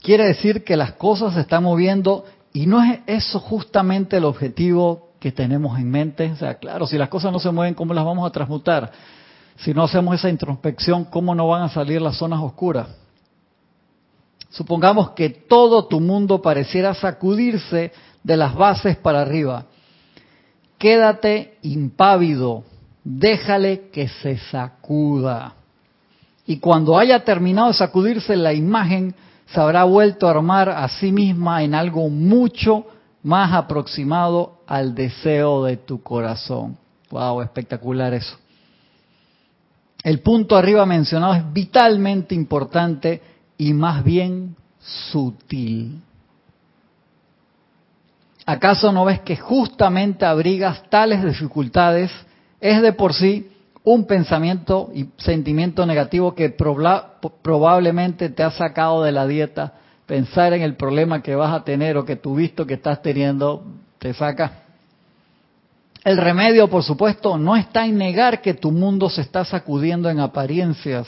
Quiere 0.01 0.25
decir 0.25 0.63
que 0.63 0.77
las 0.77 0.93
cosas 0.93 1.33
se 1.33 1.41
están 1.41 1.63
moviendo 1.63 2.25
y 2.53 2.65
no 2.65 2.81
es 2.81 3.01
eso 3.05 3.39
justamente 3.39 4.17
el 4.17 4.25
objetivo 4.25 5.09
que 5.19 5.31
tenemos 5.31 5.77
en 5.77 5.91
mente. 5.91 6.31
O 6.31 6.35
sea, 6.35 6.55
claro, 6.55 6.87
si 6.87 6.97
las 6.97 7.09
cosas 7.09 7.31
no 7.31 7.39
se 7.39 7.51
mueven, 7.51 7.73
¿cómo 7.73 7.93
las 7.93 8.05
vamos 8.05 8.27
a 8.27 8.31
transmutar? 8.31 8.91
Si 9.57 9.73
no 9.73 9.83
hacemos 9.83 10.15
esa 10.15 10.29
introspección, 10.29 11.03
¿cómo 11.05 11.35
no 11.35 11.47
van 11.47 11.63
a 11.63 11.69
salir 11.69 12.01
las 12.01 12.15
zonas 12.17 12.39
oscuras? 12.39 12.87
Supongamos 14.49 15.11
que 15.11 15.29
todo 15.29 15.87
tu 15.87 15.99
mundo 15.99 16.41
pareciera 16.41 16.93
sacudirse 16.93 17.91
de 18.23 18.37
las 18.37 18.55
bases 18.55 18.95
para 18.95 19.21
arriba. 19.21 19.65
Quédate 20.77 21.57
impávido, 21.63 22.63
déjale 23.03 23.89
que 23.91 24.07
se 24.07 24.37
sacuda. 24.37 25.55
Y 26.45 26.59
cuando 26.59 26.97
haya 26.97 27.23
terminado 27.23 27.69
de 27.69 27.73
sacudirse 27.73 28.35
la 28.35 28.53
imagen, 28.53 29.13
se 29.47 29.59
habrá 29.59 29.83
vuelto 29.85 30.27
a 30.27 30.31
armar 30.31 30.69
a 30.69 30.87
sí 30.87 31.11
misma 31.11 31.63
en 31.63 31.73
algo 31.73 32.09
mucho 32.09 32.85
más 33.23 33.53
aproximado 33.53 34.61
al 34.67 34.93
deseo 34.93 35.63
de 35.63 35.77
tu 35.77 36.01
corazón. 36.01 36.77
Wow, 37.09 37.41
espectacular 37.41 38.13
eso. 38.13 38.37
El 40.03 40.19
punto 40.19 40.55
arriba 40.55 40.85
mencionado 40.85 41.33
es 41.33 41.53
vitalmente 41.53 42.35
importante 42.35 43.21
y 43.57 43.73
más 43.73 44.03
bien 44.03 44.55
sutil. 44.79 46.01
¿Acaso 48.49 48.93
no 48.93 49.03
ves 49.03 49.19
que 49.19 49.35
justamente 49.35 50.25
abrigas 50.25 50.81
tales 50.89 51.21
dificultades? 51.21 52.09
Es 52.61 52.81
de 52.81 52.93
por 52.93 53.13
sí 53.13 53.51
un 53.83 54.07
pensamiento 54.07 54.89
y 54.93 55.09
sentimiento 55.17 55.85
negativo 55.85 56.33
que 56.33 56.55
probablemente 57.41 58.29
te 58.29 58.43
ha 58.43 58.51
sacado 58.51 59.03
de 59.03 59.11
la 59.11 59.27
dieta 59.27 59.73
pensar 60.05 60.53
en 60.53 60.61
el 60.61 60.77
problema 60.77 61.21
que 61.21 61.35
vas 61.35 61.53
a 61.53 61.65
tener 61.65 61.97
o 61.97 62.05
que 62.05 62.15
tú 62.15 62.35
visto 62.35 62.65
que 62.65 62.75
estás 62.75 63.01
teniendo 63.01 63.65
te 63.99 64.13
saca. 64.13 64.63
El 66.05 66.15
remedio, 66.15 66.69
por 66.69 66.83
supuesto, 66.83 67.37
no 67.37 67.57
está 67.57 67.85
en 67.85 67.97
negar 67.97 68.41
que 68.41 68.53
tu 68.53 68.71
mundo 68.71 69.09
se 69.09 69.19
está 69.19 69.43
sacudiendo 69.43 70.09
en 70.09 70.21
apariencias, 70.21 71.05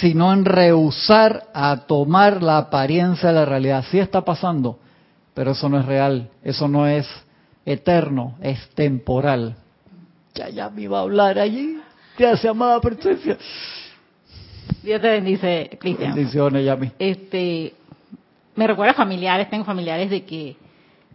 sino 0.00 0.32
en 0.32 0.44
rehusar 0.44 1.44
a 1.54 1.76
tomar 1.86 2.42
la 2.42 2.58
apariencia 2.58 3.28
de 3.28 3.36
la 3.36 3.44
realidad. 3.44 3.84
Sí 3.88 4.00
está 4.00 4.22
pasando, 4.22 4.79
pero 5.40 5.52
eso 5.52 5.70
no 5.70 5.80
es 5.80 5.86
real, 5.86 6.28
eso 6.44 6.68
no 6.68 6.86
es 6.86 7.08
eterno, 7.64 8.36
es 8.42 8.58
temporal. 8.74 9.56
Ya, 10.34 10.50
ya 10.50 10.68
me 10.68 10.82
iba 10.82 10.98
a 10.98 11.00
hablar 11.00 11.38
allí. 11.38 11.80
Gracias, 12.18 12.50
amada 12.50 12.78
presencia. 12.78 13.38
Dios 14.82 15.00
te 15.00 15.08
bendice, 15.08 15.78
Cristian. 15.80 16.14
Bendiciones, 16.14 16.62
Yami. 16.62 16.92
Este, 16.98 17.72
me 18.54 18.66
recuerda 18.66 18.92
a 18.92 18.96
familiares, 18.96 19.48
tengo 19.48 19.64
familiares 19.64 20.10
de 20.10 20.26
que 20.26 20.58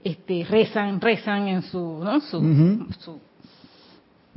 este, 0.04 0.44
rezan, 0.50 1.00
rezan 1.00 1.48
en 1.48 1.62
su, 1.62 2.02
¿no? 2.04 2.20
Su, 2.20 3.20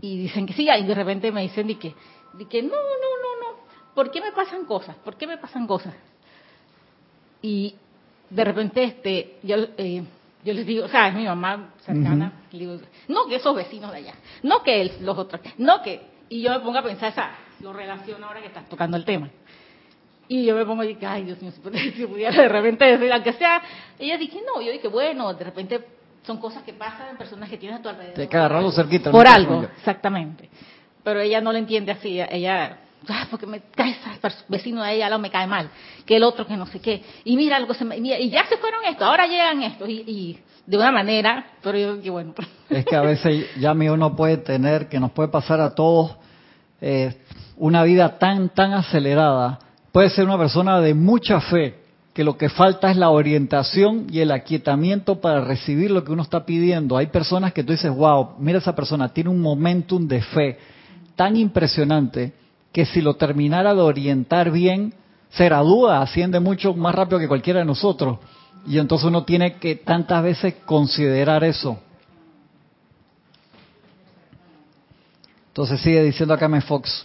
y 0.03 0.19
dicen 0.19 0.45
que 0.45 0.53
sí, 0.53 0.69
y 0.69 0.85
de 0.85 0.95
repente 0.95 1.33
me 1.33 1.41
dicen 1.41 1.67
de 1.67 1.79
que, 1.79 1.95
de 2.35 2.45
que 2.45 2.61
no, 2.63 2.69
no, 2.69 2.75
no, 2.75 3.41
no, 3.41 3.95
¿por 3.95 4.11
qué 4.11 4.21
me 4.21 4.33
pasan 4.33 4.67
cosas? 4.67 4.97
¿Por 4.97 5.17
qué 5.17 5.27
me 5.27 5.39
pasan 5.39 5.67
cosas? 5.67 5.95
Y 7.41 7.75
de 8.31 8.45
repente 8.45 8.85
este, 8.85 9.37
yo, 9.43 9.57
eh, 9.77 10.03
yo 10.45 10.55
les 10.55 10.67
digo, 10.67 10.85
o 10.85 10.89
sea, 10.89 11.09
es 11.09 11.15
mi 11.15 11.25
mamá 11.25 11.71
cercana, 11.85 12.33
le 12.53 12.59
digo, 12.59 12.79
no 13.09 13.27
que 13.27 13.37
esos 13.37 13.55
vecinos 13.55 13.91
de 13.91 13.99
allá, 13.99 14.15
no 14.43 14.63
que 14.63 14.93
los 15.01 15.17
otros, 15.17 15.41
no 15.59 15.83
que, 15.83 16.01
y 16.29 16.43
yo 16.43 16.51
me 16.51 16.61
pongo 16.61 16.79
a 16.79 16.83
pensar, 16.83 17.11
esa, 17.13 17.31
lo 17.61 17.73
relaciono 17.73 18.27
ahora 18.27 18.41
que 18.41 18.49
estás 18.49 18.69
tocando 18.69 18.97
el 18.97 19.05
tema. 19.05 19.31
Y 20.31 20.45
yo 20.45 20.55
me 20.55 20.67
pongo 20.67 20.85
y 20.85 20.89
dije, 20.89 21.07
ay 21.07 21.25
Dios 21.25 21.41
mío, 21.41 21.51
si 21.51 22.07
pudiera 22.07 22.37
de 22.43 22.49
repente 22.49 22.85
decir, 22.85 23.11
aunque 23.13 23.33
sea, 23.33 23.63
ella 23.99 24.19
dije, 24.19 24.41
no, 24.47 24.61
yo 24.61 24.71
dije, 24.71 24.89
bueno, 24.89 25.33
de 25.33 25.45
repente 25.45 25.85
son 26.27 26.37
cosas 26.39 26.63
que 26.63 26.75
pasan 26.75 27.09
en 27.09 27.17
personas 27.17 27.49
que 27.49 27.57
tienes 27.57 27.79
a 27.79 27.83
tu 27.83 27.89
alrededor. 27.89 28.15
Te 28.15 28.29
que 28.29 28.37
agarrarlo 28.37 28.71
cerquita. 28.71 29.11
Por 29.11 29.27
algo, 29.27 29.63
exactamente. 29.79 30.51
Pero 31.03 31.21
ella 31.21 31.41
no 31.41 31.53
lo 31.53 31.59
entiende 31.59 31.93
así, 31.93 32.21
ella, 32.21 32.79
porque 33.31 33.47
me 33.47 33.61
cae 33.75 33.91
ese 33.91 34.37
vecino 34.49 34.83
de 34.83 34.95
ella, 34.95 35.17
me 35.19 35.31
cae 35.31 35.47
mal, 35.47 35.71
que 36.05 36.17
el 36.17 36.23
otro 36.23 36.47
que 36.47 36.57
no 36.57 36.67
sé 36.67 36.81
qué. 36.81 37.03
Y 37.25 37.37
mira 37.37 37.57
algo, 37.57 37.75
se 37.75 37.85
me, 37.85 37.97
y 37.97 38.31
ya 38.31 38.47
se 38.47 38.57
fueron 38.57 38.85
estos, 38.85 39.07
ahora 39.07 39.27
llegan 39.27 39.63
estos, 39.63 39.89
y, 39.89 40.39
de 40.67 40.77
una 40.77 40.93
manera, 40.93 41.53
pero 41.63 41.79
yo, 41.79 42.03
que 42.03 42.11
bueno. 42.11 42.35
Es 42.69 42.85
que 42.85 42.97
a 42.97 43.01
veces 43.01 43.47
ya 43.59 43.73
mi 43.73 43.89
uno 43.89 44.15
puede 44.15 44.37
tener, 44.37 44.89
que 44.89 45.01
nos 45.01 45.13
puede 45.13 45.31
pasar 45.31 45.61
a 45.61 45.75
todos, 45.75 46.17
eh, 46.81 47.17
una 47.57 47.83
vida 47.83 48.19
tan, 48.19 48.51
tan 48.51 48.73
acelerada 48.75 49.59
Puede 49.93 50.11
ser 50.11 50.27
una 50.27 50.39
persona 50.39 50.81
de 50.81 50.95
mucha 50.95 51.41
fe, 51.41 51.75
que 52.13 52.23
lo 52.23 52.37
que 52.37 52.49
falta 52.49 52.91
es 52.91 52.97
la 52.97 53.11
orientación 53.11 54.07
y 54.11 54.21
el 54.21 54.31
aquietamiento 54.31 55.21
para 55.21 55.41
recibir 55.41 55.91
lo 55.91 56.05
que 56.05 56.13
uno 56.13 56.23
está 56.23 56.45
pidiendo. 56.45 56.97
Hay 56.97 57.07
personas 57.07 57.53
que 57.53 57.65
tú 57.65 57.73
dices, 57.73 57.91
wow, 57.91 58.37
mira 58.39 58.59
esa 58.59 58.75
persona, 58.75 59.09
tiene 59.09 59.31
un 59.31 59.41
momentum 59.41 60.07
de 60.07 60.21
fe 60.21 60.59
tan 61.17 61.37
impresionante 61.37 62.33
que 62.73 62.87
si 62.87 63.01
lo 63.01 63.15
terminara 63.15 63.75
de 63.75 63.81
orientar 63.81 64.51
bien, 64.51 64.95
se 65.31 65.45
gradúa, 65.45 66.01
asciende 66.01 66.41
mucho 66.41 66.75
más 66.75 66.95
rápido 66.95 67.19
que 67.19 67.29
cualquiera 67.29 67.61
de 67.61 67.67
nosotros. 67.67 68.19
Y 68.67 68.79
entonces 68.79 69.07
uno 69.07 69.25
tiene 69.25 69.57
que 69.57 69.77
tantas 69.77 70.23
veces 70.23 70.55
considerar 70.67 71.45
eso. 71.45 71.79
Entonces 75.49 75.81
sigue 75.81 76.03
diciendo 76.03 76.35
acá 76.35 76.47
me 76.47 76.61
Fox, 76.61 77.05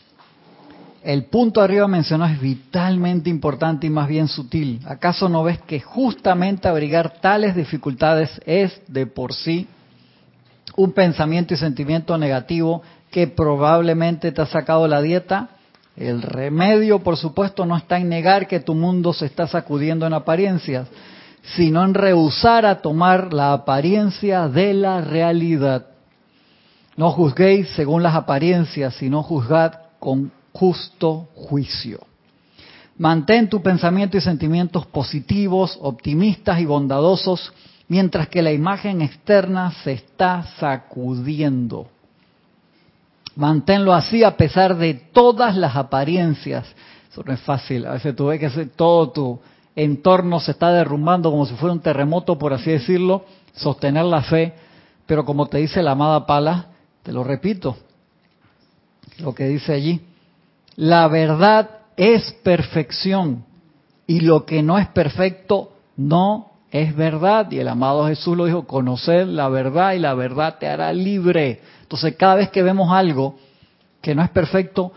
el 1.04 1.26
punto 1.26 1.60
arriba 1.60 1.88
mencionado 1.88 2.34
es 2.34 2.40
vitalmente 2.40 3.30
importante 3.30 3.88
y 3.88 3.90
más 3.90 4.08
bien 4.08 4.28
sutil. 4.28 4.80
¿Acaso 4.86 5.28
no 5.28 5.44
ves 5.44 5.60
que 5.62 5.80
justamente 5.80 6.68
abrigar 6.68 7.20
tales 7.20 7.56
dificultades 7.56 8.30
es 8.46 8.82
de 8.88 9.06
por 9.06 9.34
sí 9.34 9.68
un 10.76 10.92
pensamiento 10.92 11.54
y 11.54 11.58
sentimiento 11.58 12.18
negativo 12.18 12.82
que 13.14 13.28
probablemente 13.28 14.32
te 14.32 14.42
ha 14.42 14.48
sacado 14.48 14.88
la 14.88 15.00
dieta? 15.00 15.50
El 15.96 16.24
remedio, 16.24 17.04
por 17.04 17.16
supuesto, 17.16 17.64
no 17.68 17.78
está 17.78 18.00
en 18.00 18.10
negar 18.10 18.48
que 18.48 18.60
tu 18.60 18.74
mundo 18.74 19.14
se 19.14 19.28
está 19.28 19.46
sacudiendo 19.46 20.08
en 20.08 20.14
apariencias, 20.14 20.88
sino 21.56 21.84
en 21.84 21.94
rehusar 21.94 22.66
a 22.66 22.82
tomar 22.82 23.32
la 23.32 23.54
apariencia 23.54 24.48
de 24.48 24.74
la 24.74 25.02
realidad. 25.02 25.86
No 26.98 27.12
juzguéis 27.12 27.70
según 27.76 28.02
las 28.02 28.16
apariencias, 28.16 28.96
sino 28.96 29.22
juzgad 29.22 29.74
con 30.00 30.32
justo 30.52 31.30
juicio. 31.36 32.00
Mantén 32.98 33.48
tu 33.48 33.62
pensamiento 33.62 34.18
y 34.18 34.22
sentimientos 34.22 34.88
positivos, 34.88 35.78
optimistas 35.82 36.60
y 36.60 36.66
bondadosos, 36.66 37.54
mientras 37.88 38.28
que 38.28 38.42
la 38.42 38.52
imagen 38.52 39.04
externa 39.04 39.72
se 39.84 39.94
está 39.94 40.46
sacudiendo. 40.60 41.88
Manténlo 43.36 43.94
así 43.94 44.24
a 44.24 44.38
pesar 44.38 44.78
de 44.78 44.94
todas 44.94 45.56
las 45.56 45.76
apariencias. 45.76 46.66
Eso 47.12 47.24
no 47.26 47.34
es 47.34 47.40
fácil. 47.42 47.86
A 47.86 47.94
veces 47.94 48.16
tú 48.16 48.28
ves 48.28 48.40
que 48.40 48.66
todo 48.68 49.10
tu 49.12 49.40
entorno 49.76 50.40
se 50.40 50.52
está 50.52 50.72
derrumbando 50.72 51.32
como 51.32 51.46
si 51.46 51.56
fuera 51.56 51.74
un 51.74 51.82
terremoto, 51.82 52.38
por 52.38 52.54
así 52.54 52.72
decirlo. 52.72 53.26
Sostener 53.54 54.06
la 54.06 54.22
fe. 54.22 54.54
Pero 55.06 55.26
como 55.26 55.48
te 55.48 55.58
dice 55.58 55.82
la 55.82 55.92
amada 55.92 56.26
Pala, 56.26 56.68
te 57.04 57.12
lo 57.12 57.24
repito, 57.24 57.76
lo 59.20 59.36
que 59.36 59.48
dice 59.48 59.74
allí, 59.74 60.02
la 60.76 61.08
verdad 61.08 61.70
es 61.98 62.32
perfección 62.44 63.46
y 64.08 64.22
lo 64.22 64.46
que 64.46 64.64
no 64.64 64.80
es 64.80 64.88
perfecto 64.88 65.74
no 65.98 66.53
es 66.74 66.96
verdad. 66.96 67.50
Y 67.52 67.60
el 67.60 67.68
amado 67.68 68.08
Jesús 68.08 68.36
lo 68.36 68.46
dijo, 68.46 68.66
conocer 68.66 69.28
la 69.28 69.48
verdad 69.48 69.94
y 69.94 70.00
la 70.00 70.16
verdad 70.16 70.58
te 70.60 70.68
hará 70.68 70.92
libre. 70.92 71.62
Entonces 71.84 72.16
cada 72.18 72.36
vez 72.36 72.50
que 72.50 72.64
vemos 72.64 72.92
algo 72.92 73.38
que 74.02 74.16
no 74.16 74.24
es 74.24 74.30
perfecto, 74.32 74.92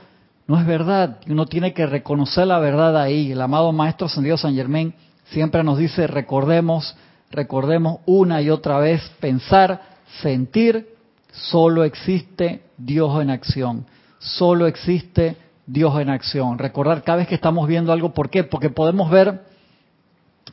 no 0.48 0.58
es 0.58 0.66
verdad. 0.66 1.18
Uno 1.28 1.46
tiene 1.46 1.74
que 1.74 1.86
reconocer 1.86 2.46
la 2.46 2.58
verdad 2.58 2.96
ahí. 2.96 3.30
El 3.30 3.42
amado 3.42 3.70
Maestro 3.72 4.06
Ascendido 4.06 4.38
San 4.38 4.54
Germán 4.54 4.94
siempre 5.26 5.62
nos 5.62 5.76
dice, 5.76 6.06
recordemos, 6.06 6.96
recordemos 7.30 8.00
una 8.06 8.40
y 8.40 8.48
otra 8.48 8.78
vez, 8.78 9.02
pensar, 9.20 9.82
sentir, 10.22 10.88
solo 11.30 11.84
existe 11.84 12.62
Dios 12.78 13.20
en 13.20 13.28
acción. 13.28 13.84
Solo 14.18 14.66
existe 14.66 15.36
Dios 15.66 16.00
en 16.00 16.08
acción. 16.08 16.58
Recordar 16.58 17.02
cada 17.02 17.18
vez 17.18 17.28
que 17.28 17.34
estamos 17.34 17.68
viendo 17.68 17.92
algo, 17.92 18.14
¿por 18.14 18.30
qué? 18.30 18.44
Porque 18.44 18.70
podemos 18.70 19.10
ver, 19.10 19.42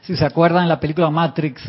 si 0.04 0.16
se 0.16 0.26
acuerdan 0.26 0.64
en 0.64 0.70
la 0.70 0.80
película 0.80 1.10
Matrix, 1.10 1.62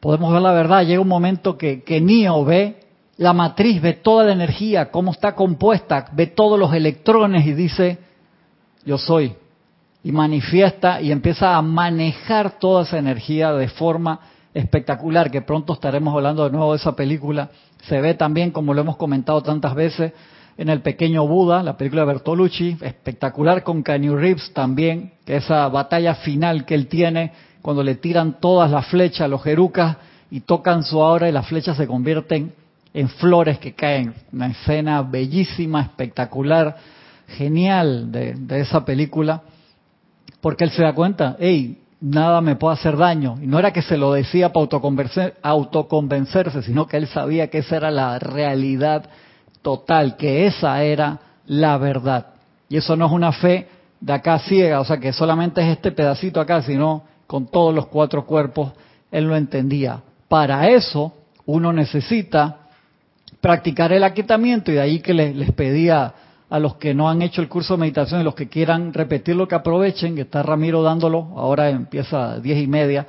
podemos 0.00 0.32
ver 0.32 0.42
la 0.42 0.52
verdad. 0.52 0.84
Llega 0.84 1.00
un 1.00 1.08
momento 1.08 1.58
que, 1.58 1.82
que 1.82 2.00
Neo 2.00 2.44
ve 2.44 2.80
la 3.16 3.32
matriz, 3.32 3.80
ve 3.80 3.94
toda 3.94 4.24
la 4.24 4.32
energía, 4.32 4.90
cómo 4.90 5.12
está 5.12 5.34
compuesta, 5.34 6.06
ve 6.12 6.26
todos 6.26 6.58
los 6.58 6.72
electrones 6.72 7.46
y 7.46 7.52
dice, 7.52 7.98
yo 8.84 8.98
soy. 8.98 9.34
Y 10.02 10.12
manifiesta 10.12 11.00
y 11.00 11.10
empieza 11.10 11.56
a 11.56 11.62
manejar 11.62 12.58
toda 12.58 12.82
esa 12.82 12.98
energía 12.98 13.52
de 13.52 13.68
forma 13.68 14.20
espectacular, 14.52 15.30
que 15.30 15.42
pronto 15.42 15.72
estaremos 15.72 16.14
hablando 16.14 16.44
de 16.44 16.50
nuevo 16.50 16.72
de 16.72 16.76
esa 16.76 16.94
película. 16.94 17.50
Se 17.84 18.00
ve 18.00 18.14
también, 18.14 18.50
como 18.50 18.74
lo 18.74 18.82
hemos 18.82 18.96
comentado 18.96 19.42
tantas 19.42 19.74
veces, 19.74 20.12
en 20.56 20.68
El 20.68 20.82
Pequeño 20.82 21.26
Buda, 21.26 21.62
la 21.62 21.76
película 21.76 22.02
de 22.02 22.08
Bertolucci, 22.08 22.76
espectacular 22.80 23.64
con 23.64 23.82
Keanu 23.82 24.16
Reeves 24.16 24.52
también, 24.52 25.14
que 25.24 25.36
esa 25.36 25.66
batalla 25.68 26.14
final 26.16 26.64
que 26.64 26.74
él 26.74 26.86
tiene 26.86 27.32
cuando 27.64 27.82
le 27.82 27.94
tiran 27.94 28.40
todas 28.40 28.70
las 28.70 28.88
flechas, 28.88 29.30
los 29.30 29.42
jerucas, 29.42 29.96
y 30.30 30.40
tocan 30.40 30.82
su 30.82 31.02
aura 31.02 31.30
y 31.30 31.32
las 31.32 31.46
flechas 31.46 31.78
se 31.78 31.86
convierten 31.86 32.52
en 32.92 33.08
flores 33.08 33.58
que 33.58 33.72
caen. 33.72 34.12
Una 34.34 34.48
escena 34.48 35.00
bellísima, 35.00 35.80
espectacular, 35.80 36.76
genial 37.26 38.12
de, 38.12 38.60
esa 38.60 38.84
película, 38.84 39.44
porque 40.42 40.64
él 40.64 40.72
se 40.72 40.82
da 40.82 40.92
cuenta, 40.92 41.36
hey, 41.40 41.80
nada 42.02 42.42
me 42.42 42.56
puede 42.56 42.74
hacer 42.74 42.98
daño. 42.98 43.36
Y 43.40 43.46
no 43.46 43.58
era 43.58 43.72
que 43.72 43.80
se 43.80 43.96
lo 43.96 44.12
decía 44.12 44.52
para 44.52 44.68
autoconvencerse, 45.42 46.62
sino 46.62 46.86
que 46.86 46.98
él 46.98 47.06
sabía 47.06 47.48
que 47.48 47.58
esa 47.60 47.78
era 47.78 47.90
la 47.90 48.18
realidad 48.18 49.08
total, 49.62 50.18
que 50.18 50.44
esa 50.44 50.82
era 50.82 51.18
la 51.46 51.78
verdad. 51.78 52.26
Y 52.68 52.76
eso 52.76 52.94
no 52.94 53.06
es 53.06 53.12
una 53.12 53.32
fe 53.32 53.68
de 54.02 54.12
acá 54.12 54.38
ciega, 54.40 54.80
o 54.80 54.84
sea 54.84 54.98
que 54.98 55.14
solamente 55.14 55.62
es 55.62 55.68
este 55.68 55.92
pedacito 55.92 56.42
acá, 56.42 56.60
sino 56.60 57.13
con 57.34 57.48
todos 57.48 57.74
los 57.74 57.88
cuatro 57.88 58.24
cuerpos, 58.26 58.70
él 59.10 59.24
lo 59.24 59.34
entendía. 59.34 60.00
Para 60.28 60.68
eso 60.70 61.12
uno 61.46 61.72
necesita 61.72 62.68
practicar 63.40 63.92
el 63.92 64.04
aquietamiento 64.04 64.70
y 64.70 64.74
de 64.74 64.80
ahí 64.80 65.00
que 65.00 65.14
les, 65.14 65.50
pedía 65.50 66.14
a 66.48 66.58
los 66.60 66.76
que 66.76 66.94
no 66.94 67.10
han 67.10 67.22
hecho 67.22 67.42
el 67.42 67.48
curso 67.48 67.74
de 67.74 67.80
meditación 67.80 68.20
y 68.20 68.22
los 68.22 68.36
que 68.36 68.48
quieran 68.48 68.94
repetirlo 68.94 69.48
que 69.48 69.56
aprovechen, 69.56 70.14
que 70.14 70.20
está 70.20 70.44
Ramiro 70.44 70.84
dándolo, 70.84 71.32
ahora 71.34 71.70
empieza 71.70 72.34
a 72.34 72.38
diez 72.38 72.62
y 72.62 72.68
media, 72.68 73.04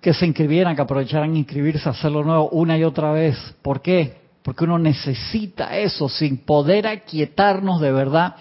que 0.00 0.14
se 0.14 0.24
inscribieran, 0.24 0.76
que 0.76 0.82
aprovecharan 0.82 1.36
inscribirse, 1.36 1.88
hacerlo 1.88 2.22
nuevo 2.22 2.48
una 2.50 2.78
y 2.78 2.84
otra 2.84 3.10
vez. 3.10 3.36
¿Por 3.60 3.82
qué? 3.82 4.18
Porque 4.44 4.62
uno 4.62 4.78
necesita 4.78 5.76
eso, 5.76 6.08
sin 6.08 6.36
poder 6.44 6.86
aquietarnos 6.86 7.80
de 7.80 7.90
verdad. 7.90 8.36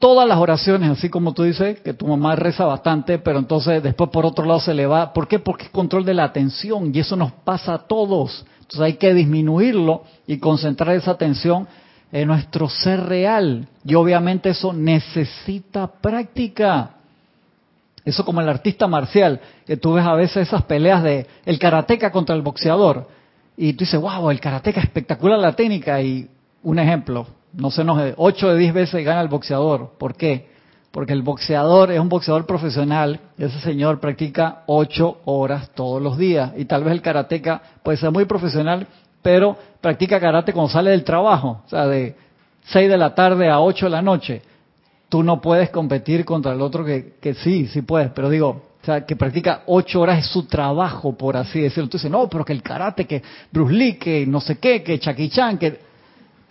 Todas 0.00 0.26
las 0.26 0.38
oraciones, 0.38 0.90
así 0.90 1.10
como 1.10 1.34
tú 1.34 1.42
dices, 1.42 1.78
que 1.80 1.92
tu 1.92 2.06
mamá 2.06 2.34
reza 2.34 2.64
bastante, 2.64 3.18
pero 3.18 3.38
entonces 3.38 3.82
después 3.82 4.08
por 4.08 4.24
otro 4.24 4.46
lado 4.46 4.58
se 4.58 4.72
le 4.72 4.86
va. 4.86 5.12
¿Por 5.12 5.28
qué? 5.28 5.38
Porque 5.38 5.64
es 5.64 5.70
control 5.70 6.06
de 6.06 6.14
la 6.14 6.24
atención 6.24 6.90
y 6.94 7.00
eso 7.00 7.16
nos 7.16 7.32
pasa 7.32 7.74
a 7.74 7.78
todos. 7.86 8.46
Entonces 8.60 8.80
hay 8.80 8.94
que 8.94 9.12
disminuirlo 9.12 10.04
y 10.26 10.38
concentrar 10.38 10.96
esa 10.96 11.10
atención 11.10 11.68
en 12.12 12.28
nuestro 12.28 12.70
ser 12.70 13.04
real. 13.04 13.68
Y 13.84 13.94
obviamente 13.94 14.48
eso 14.48 14.72
necesita 14.72 15.86
práctica. 15.86 16.92
Eso 18.02 18.24
como 18.24 18.40
el 18.40 18.48
artista 18.48 18.86
marcial, 18.86 19.38
que 19.66 19.76
tú 19.76 19.92
ves 19.92 20.06
a 20.06 20.14
veces 20.14 20.48
esas 20.48 20.62
peleas 20.62 21.02
de 21.02 21.26
el 21.44 21.58
karateca 21.58 22.10
contra 22.10 22.34
el 22.34 22.40
boxeador. 22.40 23.06
Y 23.54 23.74
tú 23.74 23.84
dices, 23.84 24.00
wow, 24.00 24.30
el 24.30 24.40
karateca 24.40 24.80
espectacular 24.80 25.38
la 25.38 25.54
técnica. 25.54 26.00
Y 26.00 26.26
un 26.62 26.78
ejemplo, 26.78 27.26
no 27.52 27.70
se 27.70 27.84
nos 27.84 28.14
8 28.16 28.48
de 28.48 28.58
10 28.58 28.74
veces 28.74 29.04
gana 29.04 29.20
el 29.20 29.28
boxeador. 29.28 29.92
¿Por 29.98 30.14
qué? 30.14 30.50
porque 30.90 31.12
el 31.12 31.22
boxeador 31.22 31.92
es 31.92 32.00
un 32.00 32.08
boxeador 32.08 32.46
profesional, 32.46 33.20
ese 33.38 33.60
señor 33.60 34.00
practica 34.00 34.62
ocho 34.66 35.18
horas 35.24 35.70
todos 35.74 36.02
los 36.02 36.18
días, 36.18 36.52
y 36.56 36.64
tal 36.64 36.82
vez 36.82 36.92
el 36.92 37.02
karateca 37.02 37.62
puede 37.82 37.98
ser 37.98 38.10
muy 38.10 38.24
profesional, 38.24 38.86
pero 39.22 39.56
practica 39.80 40.18
karate 40.18 40.52
cuando 40.52 40.72
sale 40.72 40.90
del 40.90 41.04
trabajo, 41.04 41.62
o 41.64 41.68
sea, 41.68 41.86
de 41.86 42.16
seis 42.64 42.88
de 42.88 42.96
la 42.96 43.14
tarde 43.14 43.48
a 43.48 43.60
ocho 43.60 43.86
de 43.86 43.90
la 43.90 44.02
noche. 44.02 44.42
Tú 45.08 45.22
no 45.22 45.40
puedes 45.40 45.70
competir 45.70 46.24
contra 46.24 46.52
el 46.52 46.60
otro 46.60 46.84
que, 46.84 47.14
que 47.20 47.34
sí, 47.34 47.66
sí 47.68 47.82
puedes, 47.82 48.10
pero 48.10 48.30
digo, 48.30 48.48
o 48.80 48.84
sea, 48.84 49.04
que 49.04 49.14
practica 49.14 49.62
ocho 49.66 50.00
horas 50.00 50.20
es 50.20 50.26
su 50.26 50.44
trabajo, 50.44 51.12
por 51.16 51.36
así 51.36 51.60
decirlo. 51.60 51.88
Tú 51.88 51.98
dices, 51.98 52.10
no, 52.10 52.28
pero 52.28 52.44
que 52.44 52.52
el 52.52 52.62
karate, 52.62 53.06
que 53.06 53.22
Bruce 53.52 53.74
Lee, 53.74 53.94
que 53.94 54.26
no 54.26 54.40
sé 54.40 54.58
qué, 54.58 54.82
que 54.82 54.98
Chucky 54.98 55.28
Chan, 55.28 55.58
que 55.58 55.89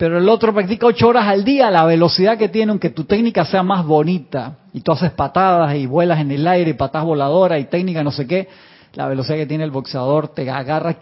pero 0.00 0.16
el 0.16 0.30
otro 0.30 0.54
practica 0.54 0.86
ocho 0.86 1.08
horas 1.08 1.26
al 1.26 1.44
día, 1.44 1.70
la 1.70 1.84
velocidad 1.84 2.38
que 2.38 2.48
tiene, 2.48 2.70
aunque 2.70 2.88
tu 2.88 3.04
técnica 3.04 3.44
sea 3.44 3.62
más 3.62 3.84
bonita, 3.84 4.56
y 4.72 4.80
tú 4.80 4.92
haces 4.92 5.10
patadas 5.10 5.74
y 5.74 5.84
vuelas 5.84 6.20
en 6.20 6.30
el 6.30 6.48
aire, 6.48 6.70
y 6.70 6.72
patadas 6.72 7.06
voladoras 7.06 7.60
y 7.60 7.64
técnica 7.64 8.02
no 8.02 8.10
sé 8.10 8.26
qué, 8.26 8.48
la 8.94 9.06
velocidad 9.08 9.36
que 9.36 9.44
tiene 9.44 9.62
el 9.62 9.70
boxeador 9.70 10.28
te 10.28 10.48
agarra, 10.48 10.96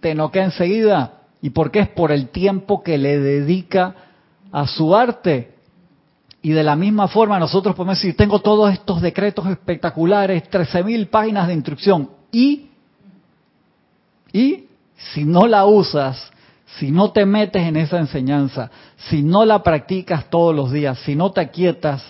te 0.00 0.12
noquea 0.12 0.46
enseguida. 0.46 1.20
¿Y 1.40 1.50
por 1.50 1.70
qué? 1.70 1.78
Es 1.78 1.88
por 1.88 2.10
el 2.10 2.30
tiempo 2.30 2.82
que 2.82 2.98
le 2.98 3.20
dedica 3.20 3.94
a 4.50 4.66
su 4.66 4.96
arte. 4.96 5.54
Y 6.42 6.50
de 6.50 6.64
la 6.64 6.74
misma 6.74 7.06
forma 7.06 7.38
nosotros 7.38 7.76
podemos 7.76 7.98
decir, 7.98 8.16
tengo 8.16 8.40
todos 8.40 8.72
estos 8.72 9.00
decretos 9.00 9.46
espectaculares, 9.46 10.50
13.000 10.50 11.10
páginas 11.10 11.46
de 11.46 11.54
instrucción, 11.54 12.10
y, 12.32 12.70
y 14.32 14.64
si 14.96 15.24
no 15.24 15.46
la 15.46 15.64
usas, 15.64 16.32
si 16.76 16.90
no 16.90 17.12
te 17.12 17.24
metes 17.24 17.62
en 17.62 17.76
esa 17.76 17.98
enseñanza, 17.98 18.70
si 19.08 19.22
no 19.22 19.44
la 19.44 19.62
practicas 19.62 20.28
todos 20.28 20.54
los 20.54 20.70
días, 20.70 20.98
si 21.00 21.16
no 21.16 21.30
te 21.30 21.40
aquietas, 21.40 22.04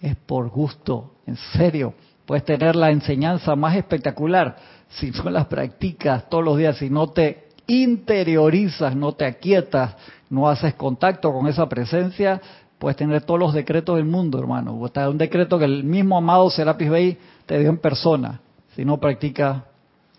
es 0.00 0.16
por 0.16 0.48
gusto, 0.48 1.12
en 1.26 1.36
serio. 1.36 1.94
Puedes 2.24 2.44
tener 2.44 2.74
la 2.74 2.90
enseñanza 2.90 3.54
más 3.54 3.76
espectacular 3.76 4.56
si 4.88 5.10
no 5.10 5.30
la 5.30 5.48
practicas 5.48 6.28
todos 6.28 6.44
los 6.44 6.56
días, 6.56 6.76
si 6.78 6.88
no 6.88 7.08
te 7.08 7.48
interiorizas, 7.66 8.96
no 8.96 9.12
te 9.12 9.24
aquietas, 9.24 9.96
no 10.30 10.48
haces 10.48 10.74
contacto 10.74 11.32
con 11.32 11.46
esa 11.46 11.68
presencia, 11.68 12.40
puedes 12.78 12.96
tener 12.96 13.22
todos 13.22 13.38
los 13.38 13.54
decretos 13.54 13.96
del 13.96 14.06
mundo, 14.06 14.38
hermano. 14.38 14.74
O 14.74 15.10
un 15.10 15.18
decreto 15.18 15.58
que 15.58 15.66
el 15.66 15.84
mismo 15.84 16.16
amado 16.16 16.50
Serapis 16.50 16.90
Bey 16.90 17.18
te 17.46 17.58
dio 17.58 17.68
en 17.68 17.78
persona. 17.78 18.40
Si 18.74 18.84
no 18.84 18.98
practicas 18.98 19.62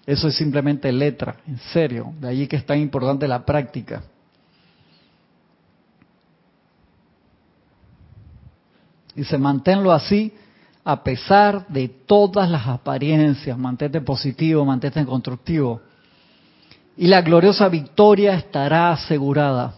eso 0.06 0.28
es 0.28 0.36
simplemente 0.36 0.91
letra, 0.91 1.38
en 1.47 1.58
serio. 1.58 2.14
De 2.20 2.28
allí 2.28 2.47
que 2.47 2.58
es 2.58 2.66
tan 2.66 2.80
importante 2.80 3.28
la 3.28 3.45
práctica. 3.45 4.04
Dice, 9.16 9.38
manténlo 9.38 9.91
así 9.91 10.34
a 10.84 11.01
pesar 11.04 11.66
de 11.68 11.88
todas 11.88 12.49
las 12.49 12.68
apariencias. 12.68 13.58
Mantente 13.58 14.01
positivo, 14.01 14.66
mantente 14.66 15.06
constructivo. 15.06 15.82
Y 16.97 17.08
la 17.08 17.22
gloriosa 17.22 17.70
victoria 17.70 18.36
estará 18.36 18.91
asegurada. 18.91 19.76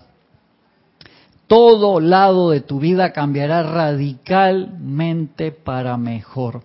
Todo 1.47 1.99
lado 1.99 2.49
de 2.49 2.61
tu 2.61 2.79
vida 2.79 3.13
cambiará 3.13 3.61
radicalmente 3.61 5.51
para 5.51 5.95
mejor. 5.97 6.63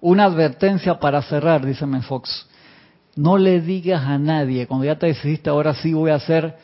Una 0.00 0.24
advertencia 0.24 0.98
para 0.98 1.20
cerrar, 1.20 1.66
dice 1.66 1.86
Fox. 2.00 2.48
No 3.20 3.36
le 3.36 3.60
digas 3.60 4.02
a 4.06 4.16
nadie, 4.16 4.66
cuando 4.66 4.86
ya 4.86 4.98
te 4.98 5.08
decidiste, 5.08 5.50
ahora 5.50 5.74
sí 5.74 5.92
voy 5.92 6.10
a 6.10 6.14
hacer 6.14 6.56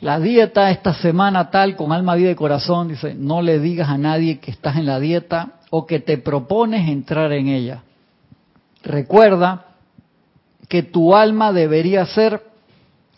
la 0.00 0.20
dieta 0.20 0.70
esta 0.70 0.92
semana 0.92 1.50
tal, 1.50 1.76
con 1.76 1.92
alma, 1.92 2.14
vida 2.14 2.30
y 2.30 2.34
corazón, 2.34 2.88
dice, 2.88 3.14
no 3.14 3.40
le 3.40 3.58
digas 3.58 3.88
a 3.88 3.96
nadie 3.96 4.38
que 4.38 4.50
estás 4.50 4.76
en 4.76 4.84
la 4.84 5.00
dieta 5.00 5.54
o 5.70 5.86
que 5.86 5.98
te 5.98 6.18
propones 6.18 6.86
entrar 6.90 7.32
en 7.32 7.48
ella. 7.48 7.84
Recuerda 8.82 9.64
que 10.68 10.82
tu 10.82 11.16
alma 11.16 11.54
debería 11.54 12.04
ser 12.04 12.42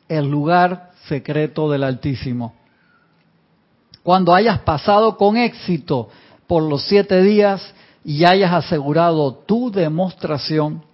el 0.08 0.30
lugar 0.30 0.92
secreto 1.08 1.68
del 1.72 1.82
Altísimo. 1.82 2.54
Cuando 4.04 4.32
hayas 4.32 4.60
pasado 4.60 5.16
con 5.16 5.36
éxito 5.36 6.08
por 6.46 6.62
los 6.62 6.84
siete 6.84 7.20
días 7.20 7.74
y 8.04 8.24
hayas 8.26 8.52
asegurado 8.52 9.34
tu 9.34 9.72
demostración, 9.72 10.84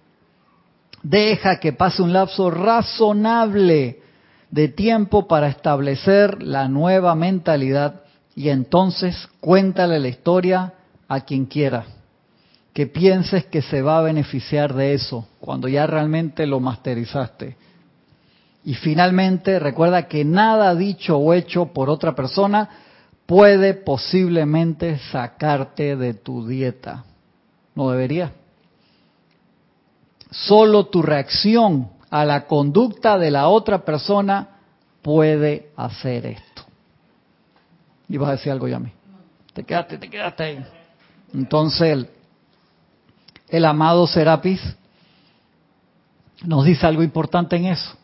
Deja 1.03 1.59
que 1.59 1.73
pase 1.73 2.01
un 2.01 2.13
lapso 2.13 2.49
razonable 2.49 4.01
de 4.49 4.67
tiempo 4.69 5.27
para 5.27 5.47
establecer 5.47 6.41
la 6.41 6.67
nueva 6.67 7.15
mentalidad 7.15 8.01
y 8.35 8.49
entonces 8.49 9.27
cuéntale 9.39 9.99
la 9.99 10.07
historia 10.07 10.73
a 11.07 11.21
quien 11.21 11.45
quiera. 11.45 11.85
Que 12.73 12.85
pienses 12.85 13.45
que 13.45 13.61
se 13.61 13.81
va 13.81 13.97
a 13.97 14.03
beneficiar 14.03 14.73
de 14.73 14.93
eso 14.93 15.27
cuando 15.39 15.67
ya 15.67 15.87
realmente 15.87 16.45
lo 16.45 16.59
masterizaste. 16.59 17.57
Y 18.63 18.75
finalmente 18.75 19.59
recuerda 19.59 20.07
que 20.07 20.25
nada 20.25 20.75
dicho 20.75 21.17
o 21.17 21.33
hecho 21.33 21.67
por 21.73 21.89
otra 21.89 22.13
persona 22.15 22.69
puede 23.25 23.73
posiblemente 23.73 24.99
sacarte 25.11 25.95
de 25.95 26.13
tu 26.13 26.47
dieta. 26.47 27.05
No 27.75 27.89
debería. 27.89 28.31
Solo 30.45 30.85
tu 30.85 31.01
reacción 31.01 31.89
a 32.09 32.23
la 32.23 32.45
conducta 32.45 33.17
de 33.17 33.31
la 33.31 33.47
otra 33.47 33.83
persona 33.83 34.49
puede 35.01 35.71
hacer 35.75 36.25
esto. 36.27 36.63
Y 38.07 38.17
vas 38.17 38.29
a 38.29 38.31
decir 38.33 38.51
algo 38.51 38.67
ya 38.67 38.77
a 38.77 38.79
mí. 38.79 38.91
Te 39.53 39.63
quedaste, 39.63 39.97
te 39.97 40.09
quedaste 40.09 40.43
ahí. 40.43 40.65
Entonces, 41.33 42.07
el, 43.49 43.65
amado 43.65 44.05
Serapis 44.05 44.61
nos 46.43 46.65
dice 46.65 46.85
algo 46.85 47.03
importante 47.03 47.55
en 47.55 47.65
eso. 47.65 47.95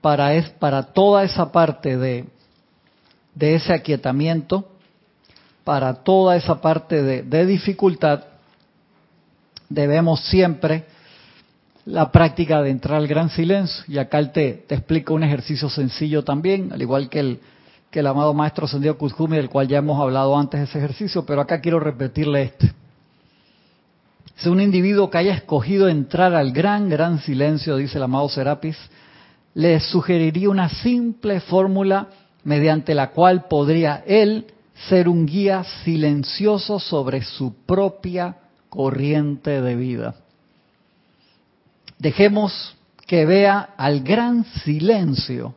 para, 0.00 0.34
es, 0.34 0.48
para 0.50 0.82
toda 0.82 1.24
esa 1.24 1.52
parte 1.52 1.96
de, 1.96 2.24
de 3.34 3.54
ese 3.54 3.74
aquietamiento, 3.74 4.66
para 5.62 5.94
toda 5.94 6.36
esa 6.36 6.60
parte 6.60 7.02
de, 7.02 7.22
de 7.22 7.44
dificultad, 7.44 8.24
debemos 9.68 10.20
siempre 10.20 10.86
la 11.86 12.10
práctica 12.10 12.62
de 12.62 12.70
entrar 12.70 12.98
al 12.98 13.06
gran 13.06 13.30
silencio. 13.30 13.84
Y 13.88 13.98
acá 13.98 14.18
él 14.18 14.32
te, 14.32 14.64
explica 14.68 15.14
un 15.14 15.22
ejercicio 15.22 15.70
sencillo 15.70 16.22
también, 16.22 16.72
al 16.72 16.82
igual 16.82 17.08
que 17.08 17.20
el, 17.20 17.40
que 17.90 18.00
el 18.00 18.06
amado 18.08 18.34
maestro 18.34 18.68
Sendido 18.68 18.98
Kuzumi, 18.98 19.36
del 19.36 19.48
cual 19.48 19.68
ya 19.68 19.78
hemos 19.78 20.00
hablado 20.00 20.36
antes 20.36 20.60
de 20.60 20.66
ese 20.66 20.78
ejercicio, 20.78 21.24
pero 21.24 21.40
acá 21.40 21.60
quiero 21.60 21.80
repetirle 21.80 22.42
este. 22.42 22.72
Si 24.36 24.50
un 24.50 24.60
individuo 24.60 25.08
que 25.08 25.16
haya 25.16 25.32
escogido 25.32 25.88
entrar 25.88 26.34
al 26.34 26.52
gran, 26.52 26.90
gran 26.90 27.20
silencio, 27.20 27.76
dice 27.76 27.96
el 27.96 28.04
amado 28.04 28.28
Serapis, 28.28 28.76
le 29.54 29.80
sugeriría 29.80 30.50
una 30.50 30.68
simple 30.68 31.40
fórmula 31.40 32.08
mediante 32.44 32.94
la 32.94 33.12
cual 33.12 33.46
podría 33.48 34.04
él 34.06 34.46
ser 34.88 35.08
un 35.08 35.24
guía 35.24 35.64
silencioso 35.84 36.78
sobre 36.78 37.22
su 37.22 37.54
propia 37.64 38.36
corriente 38.68 39.62
de 39.62 39.74
vida. 39.74 40.14
Dejemos 41.98 42.76
que 43.06 43.24
vea 43.24 43.70
al 43.76 44.00
gran 44.00 44.44
silencio 44.64 45.54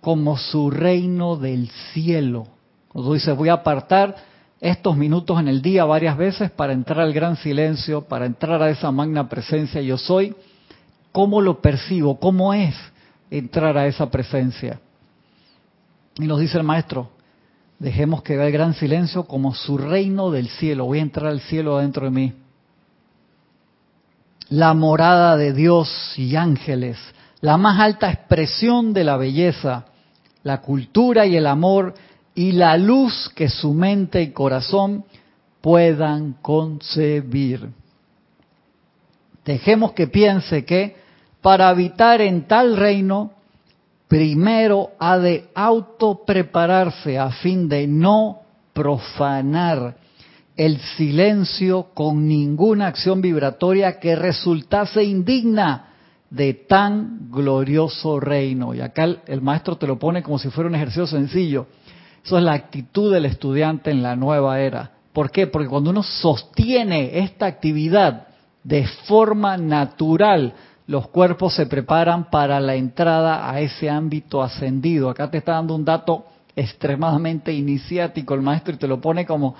como 0.00 0.36
su 0.36 0.70
reino 0.70 1.36
del 1.36 1.68
cielo. 1.92 2.46
Cuando 2.88 3.14
dice 3.14 3.32
voy 3.32 3.48
a 3.48 3.54
apartar 3.54 4.16
estos 4.60 4.96
minutos 4.96 5.38
en 5.38 5.48
el 5.48 5.62
día 5.62 5.84
varias 5.84 6.16
veces 6.16 6.50
para 6.50 6.72
entrar 6.72 7.00
al 7.00 7.12
gran 7.12 7.36
silencio, 7.36 8.02
para 8.02 8.26
entrar 8.26 8.60
a 8.62 8.70
esa 8.70 8.90
magna 8.90 9.28
presencia 9.28 9.80
yo 9.80 9.96
soy, 9.96 10.34
¿cómo 11.12 11.40
lo 11.40 11.60
percibo? 11.60 12.18
¿Cómo 12.18 12.52
es 12.52 12.74
entrar 13.30 13.78
a 13.78 13.86
esa 13.86 14.10
presencia? 14.10 14.80
Y 16.16 16.26
nos 16.26 16.40
dice 16.40 16.58
el 16.58 16.64
maestro, 16.64 17.10
dejemos 17.78 18.22
que 18.22 18.36
vea 18.36 18.46
el 18.46 18.52
gran 18.52 18.74
silencio 18.74 19.24
como 19.24 19.54
su 19.54 19.78
reino 19.78 20.30
del 20.32 20.48
cielo, 20.48 20.86
voy 20.86 20.98
a 20.98 21.02
entrar 21.02 21.28
al 21.28 21.40
cielo 21.40 21.78
dentro 21.78 22.04
de 22.06 22.10
mí 22.10 22.32
la 24.50 24.74
morada 24.74 25.36
de 25.36 25.52
Dios 25.52 26.14
y 26.16 26.36
ángeles, 26.36 26.98
la 27.40 27.56
más 27.56 27.78
alta 27.80 28.10
expresión 28.10 28.92
de 28.92 29.04
la 29.04 29.16
belleza, 29.16 29.84
la 30.42 30.60
cultura 30.60 31.26
y 31.26 31.36
el 31.36 31.46
amor 31.46 31.94
y 32.34 32.52
la 32.52 32.76
luz 32.76 33.30
que 33.34 33.48
su 33.48 33.74
mente 33.74 34.22
y 34.22 34.32
corazón 34.32 35.04
puedan 35.60 36.34
concebir. 36.34 37.68
Dejemos 39.44 39.92
que 39.92 40.06
piense 40.06 40.64
que 40.64 40.96
para 41.42 41.68
habitar 41.68 42.20
en 42.20 42.46
tal 42.46 42.76
reino, 42.76 43.32
primero 44.08 44.90
ha 44.98 45.18
de 45.18 45.48
autoprepararse 45.54 47.18
a 47.18 47.30
fin 47.30 47.68
de 47.68 47.86
no 47.86 48.40
profanar 48.72 49.96
el 50.58 50.80
silencio 50.96 51.90
con 51.94 52.26
ninguna 52.26 52.88
acción 52.88 53.22
vibratoria 53.22 54.00
que 54.00 54.16
resultase 54.16 55.04
indigna 55.04 55.90
de 56.30 56.52
tan 56.52 57.30
glorioso 57.30 58.18
reino. 58.18 58.74
Y 58.74 58.80
acá 58.80 59.04
el, 59.24 59.40
maestro 59.40 59.76
te 59.76 59.86
lo 59.86 60.00
pone 60.00 60.20
como 60.20 60.36
si 60.36 60.50
fuera 60.50 60.68
un 60.68 60.74
ejercicio 60.74 61.06
sencillo. 61.06 61.68
Eso 62.24 62.36
es 62.36 62.42
la 62.42 62.54
actitud 62.54 63.14
del 63.14 63.26
estudiante 63.26 63.92
en 63.92 64.02
la 64.02 64.16
nueva 64.16 64.60
era. 64.60 64.90
¿Por 65.12 65.30
qué? 65.30 65.46
Porque 65.46 65.68
cuando 65.68 65.90
uno 65.90 66.02
sostiene 66.02 67.20
esta 67.20 67.46
actividad 67.46 68.26
de 68.64 68.84
forma 69.06 69.56
natural, 69.56 70.54
los 70.88 71.06
cuerpos 71.06 71.54
se 71.54 71.66
preparan 71.66 72.30
para 72.30 72.58
la 72.58 72.74
entrada 72.74 73.48
a 73.48 73.60
ese 73.60 73.88
ámbito 73.88 74.42
ascendido. 74.42 75.08
Acá 75.08 75.30
te 75.30 75.38
está 75.38 75.52
dando 75.52 75.76
un 75.76 75.84
dato 75.84 76.26
extremadamente 76.56 77.52
iniciático 77.52 78.34
el 78.34 78.42
maestro 78.42 78.74
y 78.74 78.78
te 78.78 78.88
lo 78.88 79.00
pone 79.00 79.24
como 79.24 79.54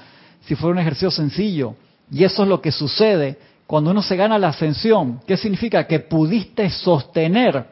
si 0.49 0.55
fuera 0.55 0.73
un 0.73 0.79
ejercicio 0.79 1.11
sencillo. 1.11 1.75
Y 2.11 2.25
eso 2.25 2.43
es 2.43 2.49
lo 2.49 2.63
que 2.63 2.73
sucede 2.73 3.37
cuando 3.67 3.91
uno 3.91 4.01
se 4.01 4.17
gana 4.17 4.39
la 4.39 4.49
ascensión. 4.49 5.21
¿Qué 5.27 5.37
significa? 5.37 5.87
Que 5.87 6.01
pudiste 6.01 6.71
sostener 6.71 7.67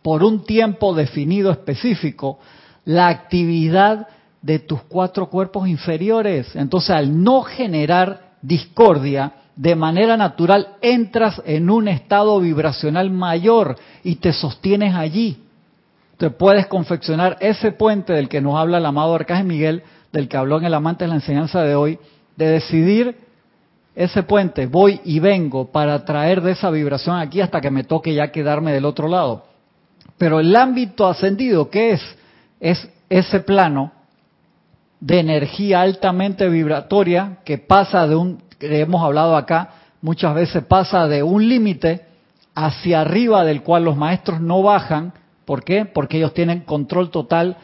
por 0.00 0.22
un 0.22 0.44
tiempo 0.44 0.94
definido 0.94 1.50
específico 1.50 2.38
la 2.84 3.08
actividad 3.08 4.06
de 4.40 4.60
tus 4.60 4.80
cuatro 4.82 5.28
cuerpos 5.28 5.66
inferiores. 5.66 6.54
Entonces, 6.54 6.90
al 6.90 7.20
no 7.20 7.42
generar 7.42 8.28
discordia, 8.40 9.32
de 9.56 9.74
manera 9.74 10.16
natural 10.16 10.76
entras 10.80 11.42
en 11.44 11.68
un 11.68 11.88
estado 11.88 12.38
vibracional 12.38 13.10
mayor 13.10 13.74
y 14.04 14.14
te 14.14 14.32
sostienes 14.32 14.94
allí. 14.94 15.42
Te 16.16 16.30
puedes 16.30 16.68
confeccionar 16.68 17.36
ese 17.40 17.72
puente 17.72 18.12
del 18.12 18.28
que 18.28 18.40
nos 18.40 18.54
habla 18.54 18.78
el 18.78 18.86
amado 18.86 19.16
Arcángel 19.16 19.46
Miguel 19.46 19.82
del 20.12 20.28
que 20.28 20.36
habló 20.36 20.58
en 20.58 20.64
el 20.64 20.74
amante 20.74 21.04
de 21.04 21.08
la 21.08 21.16
enseñanza 21.16 21.62
de 21.62 21.74
hoy, 21.74 21.98
de 22.36 22.46
decidir 22.46 23.16
ese 23.94 24.22
puente, 24.22 24.66
voy 24.66 25.00
y 25.04 25.18
vengo 25.18 25.72
para 25.72 26.04
traer 26.04 26.40
de 26.40 26.52
esa 26.52 26.70
vibración 26.70 27.18
aquí 27.18 27.40
hasta 27.40 27.60
que 27.60 27.70
me 27.70 27.84
toque 27.84 28.14
ya 28.14 28.30
quedarme 28.30 28.72
del 28.72 28.84
otro 28.84 29.08
lado. 29.08 29.44
Pero 30.16 30.38
el 30.38 30.54
ámbito 30.54 31.06
ascendido, 31.08 31.68
¿qué 31.68 31.92
es? 31.92 32.16
Es 32.60 32.88
ese 33.08 33.40
plano 33.40 33.92
de 35.00 35.20
energía 35.20 35.80
altamente 35.80 36.48
vibratoria 36.48 37.38
que 37.44 37.58
pasa 37.58 38.06
de 38.06 38.14
un, 38.14 38.42
que 38.58 38.80
hemos 38.80 39.02
hablado 39.02 39.36
acá, 39.36 39.70
muchas 40.00 40.34
veces 40.34 40.64
pasa 40.64 41.08
de 41.08 41.22
un 41.22 41.48
límite 41.48 42.06
hacia 42.54 43.00
arriba 43.00 43.44
del 43.44 43.62
cual 43.62 43.84
los 43.84 43.96
maestros 43.96 44.40
no 44.40 44.62
bajan. 44.62 45.12
¿Por 45.44 45.64
qué? 45.64 45.84
Porque 45.84 46.18
ellos 46.18 46.34
tienen 46.34 46.60
control 46.60 47.10
total 47.10 47.56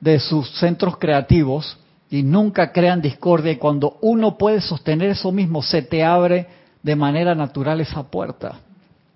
de 0.00 0.20
sus 0.20 0.50
centros 0.58 0.96
creativos 0.96 1.78
y 2.12 2.22
nunca 2.22 2.72
crean 2.72 3.00
discordia 3.00 3.52
y 3.52 3.56
cuando 3.56 3.96
uno 4.02 4.36
puede 4.36 4.60
sostener 4.60 5.12
eso 5.12 5.32
mismo, 5.32 5.62
se 5.62 5.80
te 5.80 6.04
abre 6.04 6.46
de 6.82 6.94
manera 6.94 7.34
natural 7.34 7.80
esa 7.80 8.02
puerta. 8.02 8.58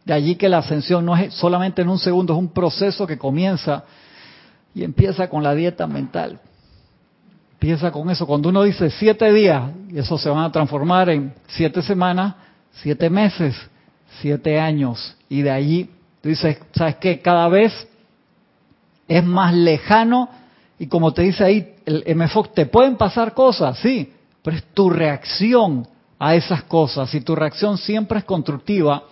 De 0.06 0.14
allí 0.14 0.36
que 0.36 0.48
la 0.48 0.58
ascensión 0.58 1.04
no 1.04 1.14
es 1.14 1.34
solamente 1.34 1.82
en 1.82 1.90
un 1.90 1.98
segundo, 1.98 2.32
es 2.32 2.38
un 2.38 2.48
proceso 2.48 3.06
que 3.06 3.18
comienza 3.18 3.84
y 4.74 4.82
empieza 4.82 5.28
con 5.28 5.42
la 5.42 5.54
dieta 5.54 5.86
mental. 5.86 6.40
Empieza 7.52 7.92
con 7.92 8.08
eso. 8.08 8.26
Cuando 8.26 8.48
uno 8.48 8.62
dice 8.62 8.88
siete 8.88 9.30
días, 9.30 9.64
eso 9.94 10.16
se 10.16 10.30
van 10.30 10.44
a 10.44 10.52
transformar 10.52 11.10
en 11.10 11.34
siete 11.48 11.82
semanas, 11.82 12.34
siete 12.80 13.10
meses, 13.10 13.54
siete 14.22 14.58
años. 14.58 15.14
Y 15.28 15.42
de 15.42 15.50
allí, 15.50 15.90
tú 16.22 16.30
dices, 16.30 16.56
¿sabes 16.74 16.96
qué? 16.96 17.20
Cada 17.20 17.46
vez 17.48 17.74
es 19.06 19.22
más 19.22 19.52
lejano 19.52 20.30
y 20.78 20.86
como 20.86 21.12
te 21.12 21.20
dice 21.20 21.44
ahí 21.44 21.75
el 21.86 22.16
MFOC, 22.16 22.52
te 22.52 22.66
pueden 22.66 22.96
pasar 22.96 23.32
cosas, 23.32 23.78
sí, 23.78 24.12
pero 24.42 24.56
es 24.56 24.64
tu 24.74 24.90
reacción 24.90 25.86
a 26.18 26.34
esas 26.34 26.64
cosas. 26.64 27.08
Si 27.10 27.20
tu 27.20 27.34
reacción 27.34 27.78
siempre 27.78 28.18
es 28.18 28.24
constructiva, 28.24 29.04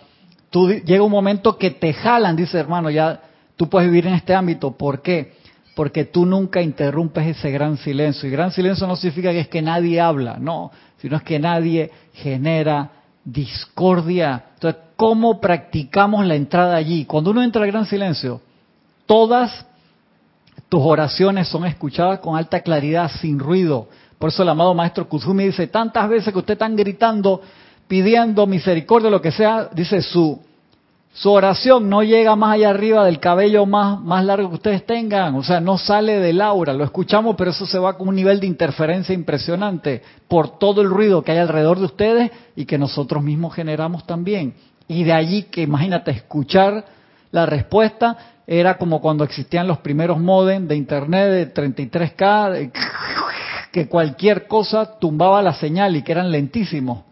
tú 0.49 0.69
llega 0.69 1.03
un 1.03 1.11
momento 1.11 1.57
que 1.57 1.71
te 1.71 1.93
jalan, 1.93 2.35
dice 2.35 2.59
hermano, 2.59 2.89
ya 2.89 3.21
tú 3.55 3.69
puedes 3.69 3.89
vivir 3.89 4.07
en 4.07 4.15
este 4.15 4.35
ámbito. 4.35 4.71
¿Por 4.71 5.01
qué? 5.01 5.33
Porque 5.75 6.05
tú 6.05 6.25
nunca 6.25 6.61
interrumpes 6.61 7.27
ese 7.27 7.51
gran 7.51 7.77
silencio. 7.77 8.27
Y 8.27 8.31
gran 8.31 8.51
silencio 8.51 8.87
no 8.87 8.95
significa 8.95 9.31
que 9.31 9.41
es 9.41 9.47
que 9.47 9.61
nadie 9.61 9.99
habla, 9.99 10.37
no, 10.39 10.71
sino 10.97 11.17
es 11.17 11.23
que 11.23 11.39
nadie 11.39 11.91
genera 12.13 12.91
discordia. 13.23 14.45
Entonces, 14.55 14.81
¿cómo 14.95 15.39
practicamos 15.41 16.25
la 16.25 16.35
entrada 16.35 16.75
allí? 16.75 17.05
Cuando 17.05 17.31
uno 17.31 17.43
entra 17.43 17.63
al 17.63 17.71
gran 17.71 17.85
silencio, 17.85 18.41
todas 19.05 19.65
tus 20.69 20.81
oraciones 20.83 21.47
son 21.47 21.65
escuchadas 21.65 22.19
con 22.19 22.35
alta 22.35 22.61
claridad, 22.61 23.11
sin 23.21 23.39
ruido. 23.39 23.87
Por 24.19 24.29
eso 24.29 24.43
el 24.43 24.49
amado 24.49 24.73
maestro 24.73 25.07
Kuzumi 25.07 25.45
dice, 25.45 25.67
tantas 25.67 26.09
veces 26.09 26.33
que 26.33 26.39
usted 26.39 26.53
están 26.53 26.75
gritando, 26.75 27.41
pidiendo 27.87 28.47
misericordia, 28.47 29.09
lo 29.09 29.21
que 29.21 29.31
sea, 29.31 29.69
dice 29.73 30.01
su, 30.01 30.39
su 31.13 31.31
oración 31.31 31.89
no 31.89 32.03
llega 32.03 32.35
más 32.35 32.55
allá 32.55 32.71
arriba 32.71 33.05
del 33.05 33.19
cabello 33.19 33.65
más, 33.65 34.01
más 34.01 34.25
largo 34.25 34.49
que 34.49 34.55
ustedes 34.55 34.85
tengan, 34.85 35.35
o 35.35 35.43
sea, 35.43 35.59
no 35.59 35.77
sale 35.77 36.19
del 36.19 36.41
aura, 36.41 36.73
lo 36.73 36.83
escuchamos, 36.83 37.35
pero 37.37 37.51
eso 37.51 37.65
se 37.65 37.79
va 37.79 37.97
con 37.97 38.09
un 38.09 38.15
nivel 38.15 38.39
de 38.39 38.47
interferencia 38.47 39.13
impresionante 39.13 40.01
por 40.27 40.57
todo 40.57 40.81
el 40.81 40.89
ruido 40.89 41.21
que 41.21 41.31
hay 41.31 41.37
alrededor 41.37 41.79
de 41.79 41.85
ustedes 41.85 42.31
y 42.55 42.65
que 42.65 42.77
nosotros 42.77 43.23
mismos 43.23 43.53
generamos 43.53 44.05
también. 44.05 44.55
Y 44.87 45.03
de 45.03 45.13
allí 45.13 45.43
que 45.43 45.61
imagínate 45.61 46.11
escuchar 46.11 46.85
la 47.31 47.45
respuesta 47.45 48.34
era 48.47 48.77
como 48.77 49.01
cuando 49.01 49.23
existían 49.23 49.67
los 49.67 49.79
primeros 49.79 50.19
modem 50.19 50.67
de 50.67 50.75
internet 50.75 51.29
de 51.29 51.53
33K, 51.53 52.71
que 53.71 53.87
cualquier 53.87 54.47
cosa 54.47 54.99
tumbaba 54.99 55.41
la 55.41 55.53
señal 55.53 55.95
y 55.95 56.03
que 56.03 56.11
eran 56.11 56.31
lentísimos. 56.31 57.03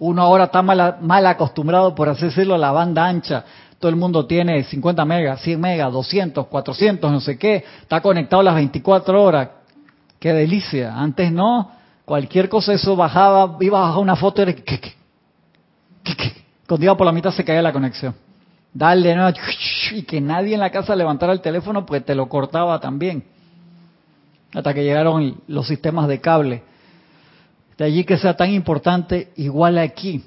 Uno 0.00 0.22
ahora 0.22 0.44
está 0.44 0.62
mal, 0.62 0.96
mal 1.00 1.26
acostumbrado, 1.26 1.94
por 1.94 2.08
así 2.08 2.24
decirlo, 2.26 2.54
a 2.54 2.58
la 2.58 2.72
banda 2.72 3.06
ancha. 3.06 3.44
Todo 3.78 3.90
el 3.90 3.96
mundo 3.96 4.26
tiene 4.26 4.62
50 4.64 5.04
megas, 5.04 5.40
100 5.42 5.60
megas, 5.60 5.92
200, 5.92 6.46
400, 6.46 7.10
no 7.10 7.20
sé 7.20 7.38
qué. 7.38 7.64
Está 7.82 8.00
conectado 8.00 8.42
las 8.42 8.54
24 8.54 9.22
horas. 9.22 9.48
Qué 10.18 10.32
delicia. 10.32 10.94
Antes 10.94 11.32
no. 11.32 11.72
Cualquier 12.04 12.48
cosa 12.48 12.72
eso 12.72 12.96
bajaba, 12.96 13.56
iba 13.60 13.78
a 13.78 13.82
bajar 13.82 14.02
una 14.02 14.16
foto 14.16 14.42
y 14.42 14.44
era... 14.44 14.54
Cuando 16.66 16.84
iba 16.84 16.96
por 16.96 17.06
la 17.06 17.12
mitad 17.12 17.30
se 17.30 17.44
caía 17.44 17.62
la 17.62 17.72
conexión. 17.72 18.14
Dale, 18.72 19.14
no, 19.16 19.28
y 19.92 20.02
que 20.02 20.20
nadie 20.20 20.54
en 20.54 20.60
la 20.60 20.70
casa 20.70 20.94
levantara 20.94 21.32
el 21.32 21.40
teléfono, 21.40 21.84
pues 21.84 22.04
te 22.04 22.14
lo 22.14 22.28
cortaba 22.28 22.78
también. 22.80 23.24
Hasta 24.52 24.74
que 24.74 24.84
llegaron 24.84 25.40
los 25.46 25.66
sistemas 25.66 26.08
de 26.08 26.20
cable. 26.20 26.62
De 27.78 27.84
allí 27.84 28.04
que 28.04 28.18
sea 28.18 28.36
tan 28.36 28.50
importante, 28.50 29.32
igual 29.36 29.78
aquí. 29.78 30.24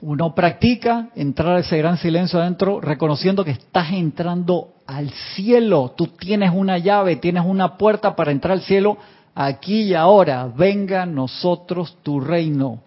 Uno 0.00 0.34
practica 0.34 1.08
entrar 1.16 1.56
a 1.56 1.60
ese 1.60 1.78
gran 1.78 1.96
silencio 1.96 2.38
adentro, 2.38 2.80
reconociendo 2.80 3.44
que 3.44 3.50
estás 3.52 3.90
entrando 3.92 4.74
al 4.86 5.10
cielo. 5.34 5.92
Tú 5.96 6.08
tienes 6.08 6.52
una 6.54 6.78
llave, 6.78 7.16
tienes 7.16 7.44
una 7.44 7.76
puerta 7.76 8.14
para 8.14 8.30
entrar 8.30 8.52
al 8.52 8.62
cielo 8.62 8.98
aquí 9.34 9.82
y 9.82 9.94
ahora. 9.94 10.46
Venga 10.54 11.02
a 11.02 11.06
nosotros 11.06 11.96
tu 12.02 12.20
reino. 12.20 12.80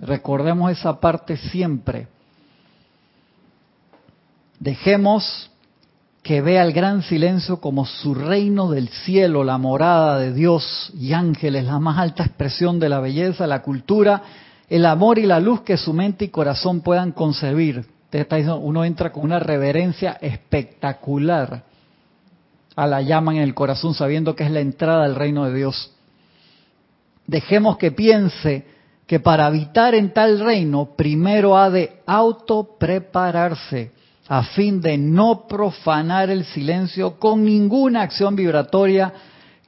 Recordemos 0.00 0.70
esa 0.70 1.00
parte 1.00 1.36
siempre. 1.36 2.08
Dejemos 4.64 5.50
que 6.22 6.40
vea 6.40 6.62
el 6.62 6.72
gran 6.72 7.02
silencio 7.02 7.60
como 7.60 7.84
su 7.84 8.14
reino 8.14 8.70
del 8.70 8.88
cielo, 8.88 9.44
la 9.44 9.58
morada 9.58 10.18
de 10.18 10.32
Dios 10.32 10.90
y 10.98 11.12
ángeles, 11.12 11.66
la 11.66 11.78
más 11.78 11.98
alta 11.98 12.24
expresión 12.24 12.80
de 12.80 12.88
la 12.88 12.98
belleza, 12.98 13.46
la 13.46 13.60
cultura, 13.60 14.22
el 14.70 14.86
amor 14.86 15.18
y 15.18 15.26
la 15.26 15.38
luz 15.38 15.60
que 15.60 15.76
su 15.76 15.92
mente 15.92 16.24
y 16.24 16.28
corazón 16.28 16.80
puedan 16.80 17.12
concebir. 17.12 17.84
Uno 18.62 18.86
entra 18.86 19.12
con 19.12 19.24
una 19.24 19.38
reverencia 19.38 20.16
espectacular 20.22 21.64
a 22.74 22.86
la 22.86 23.02
llama 23.02 23.34
en 23.34 23.42
el 23.42 23.52
corazón, 23.52 23.92
sabiendo 23.92 24.34
que 24.34 24.44
es 24.44 24.50
la 24.50 24.60
entrada 24.60 25.04
al 25.04 25.14
reino 25.14 25.44
de 25.44 25.54
Dios. 25.54 25.92
Dejemos 27.26 27.76
que 27.76 27.92
piense 27.92 28.66
que 29.06 29.20
para 29.20 29.44
habitar 29.44 29.94
en 29.94 30.14
tal 30.14 30.40
reino 30.40 30.94
primero 30.96 31.58
ha 31.58 31.68
de 31.68 32.00
autoprepararse 32.06 33.92
a 34.28 34.42
fin 34.42 34.80
de 34.80 34.96
no 34.96 35.46
profanar 35.46 36.30
el 36.30 36.44
silencio 36.44 37.18
con 37.18 37.44
ninguna 37.44 38.02
acción 38.02 38.34
vibratoria 38.34 39.12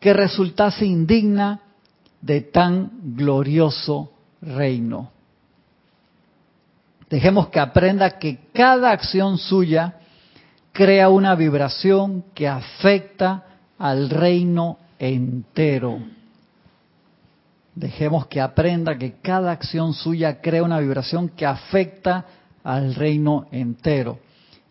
que 0.01 0.13
resultase 0.13 0.87
indigna 0.87 1.61
de 2.21 2.41
tan 2.41 2.91
glorioso 3.17 4.13
reino. 4.41 5.11
Dejemos 7.11 7.49
que 7.49 7.61
aprenda 7.61 8.19
que 8.19 8.49
cada 8.53 8.91
acción 8.91 9.39
suya 9.39 10.01
crea 10.73 11.09
una 11.09 11.35
vibración 11.35 12.25
que 12.35 12.49
afecta 12.49 13.45
al 13.79 14.11
reino 14.11 14.79
entero. 14.99 15.99
Dejemos 17.75 18.27
que 18.27 18.41
aprenda 18.41 18.97
que 18.97 19.21
cada 19.21 19.53
acción 19.53 19.93
suya 19.93 20.41
crea 20.41 20.63
una 20.63 20.81
vibración 20.81 21.29
que 21.29 21.45
afecta 21.45 22.25
al 22.65 22.95
reino 22.95 23.47
entero 23.53 24.19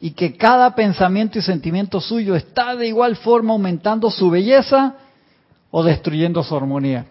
y 0.05 0.11
que 0.11 0.37
cada 0.37 0.75
pensamiento 0.75 1.39
y 1.39 1.41
sentimiento 1.41 1.99
suyo 1.99 2.35
está 2.35 2.75
de 2.75 2.87
igual 2.87 3.15
forma 3.15 3.53
aumentando 3.53 4.11
su 4.11 4.29
belleza 4.29 4.93
o 5.71 5.83
destruyendo 5.83 6.43
su 6.43 6.55
armonía. 6.55 7.07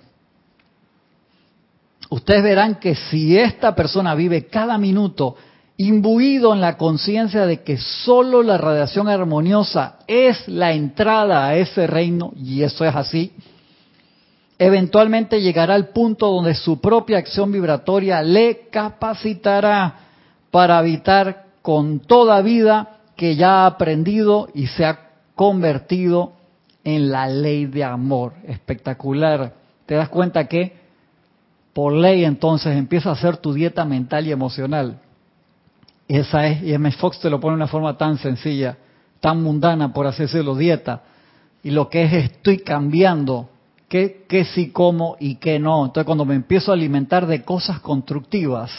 Ustedes 2.09 2.45
verán 2.45 2.76
que 2.76 2.95
si 2.95 3.36
esta 3.36 3.74
persona 3.74 4.14
vive 4.14 4.47
cada 4.47 4.78
minuto 4.78 5.34
imbuido 5.76 6.55
en 6.55 6.61
la 6.61 6.76
conciencia 6.76 7.47
de 7.47 7.64
que 7.64 7.78
solo 7.78 8.45
la 8.45 8.59
radiación 8.59 9.09
armoniosa 9.09 9.97
es 10.07 10.47
la 10.47 10.72
entrada 10.72 11.49
a 11.49 11.57
ese 11.57 11.88
reino, 11.88 12.32
y 12.36 12.62
eso 12.62 12.84
es 12.84 12.95
así, 12.95 13.32
eventualmente 14.57 15.40
llegará 15.42 15.74
al 15.74 15.88
punto 15.88 16.30
donde 16.30 16.55
su 16.55 16.80
propia 16.80 17.18
acción 17.18 17.51
vibratoria 17.51 18.22
le 18.22 18.68
capacitará 18.70 19.97
para 20.53 20.78
habitar 20.78 21.43
con 21.65 22.01
toda 22.01 22.43
vida 22.43 22.99
que 23.17 23.37
ya 23.37 23.62
ha 23.62 23.67
aprendido 23.67 24.51
y 24.53 24.67
se 24.67 24.85
ha 24.85 25.12
convertido 25.35 26.35
en 26.85 27.11
la 27.11 27.27
ley 27.27 27.65
de 27.65 27.83
amor. 27.83 28.35
Espectacular. 28.47 29.55
Te 29.87 29.95
das 29.95 30.11
cuenta 30.11 30.47
que 30.47 30.77
por 31.73 31.95
ley 31.95 32.27
entonces 32.27 32.77
empieza 32.77 33.11
a 33.11 33.17
ser 33.17 33.39
tu 33.39 33.55
dieta 33.55 33.87
mental 33.87 34.27
y 34.27 34.33
emocional. 34.33 35.01
Esa 36.07 36.49
es, 36.49 36.62
y 36.62 36.75
M. 36.75 36.93
Fox 36.93 37.19
te 37.19 37.31
lo 37.31 37.41
pone 37.41 37.53
de 37.53 37.62
una 37.62 37.67
forma 37.67 37.97
tan 37.97 38.19
sencilla, 38.19 38.77
tan 39.21 39.43
mundana, 39.43 39.91
por 39.91 40.07
así 40.07 40.25
decirlo, 40.25 40.57
dieta. 40.57 41.01
Y 41.62 41.71
lo 41.71 41.89
que 41.89 42.03
es 42.03 42.12
estoy 42.12 42.59
cambiando, 42.59 43.49
qué, 43.89 44.27
qué 44.29 44.45
sí 44.45 44.69
como 44.69 45.17
y 45.19 45.37
qué 45.37 45.59
no. 45.59 45.87
Entonces 45.87 46.05
cuando 46.05 46.27
me 46.27 46.35
empiezo 46.35 46.73
a 46.73 46.75
alimentar 46.75 47.27
de 47.27 47.43
cosas 47.43 47.81
constructivas, 47.81 48.71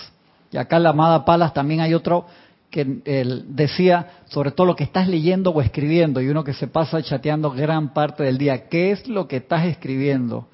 y 0.52 0.58
acá 0.58 0.78
en 0.78 0.84
la 0.84 0.92
amada 0.92 1.26
Palas 1.26 1.52
también 1.52 1.82
hay 1.82 1.96
otro 1.96 2.28
que 2.76 3.00
él 3.06 3.46
decía 3.48 4.24
sobre 4.26 4.52
todo 4.52 4.68
lo 4.68 4.76
que 4.76 4.84
estás 4.84 5.08
leyendo 5.08 5.52
o 5.52 5.62
escribiendo 5.62 6.20
y 6.20 6.28
uno 6.28 6.44
que 6.44 6.52
se 6.52 6.68
pasa 6.68 7.02
chateando 7.02 7.52
gran 7.52 7.94
parte 7.94 8.24
del 8.24 8.38
día. 8.38 8.68
¿Qué 8.68 8.92
es 8.92 9.08
lo 9.08 9.30
que 9.30 9.38
estás 9.38 9.66
escribiendo? 9.66 10.50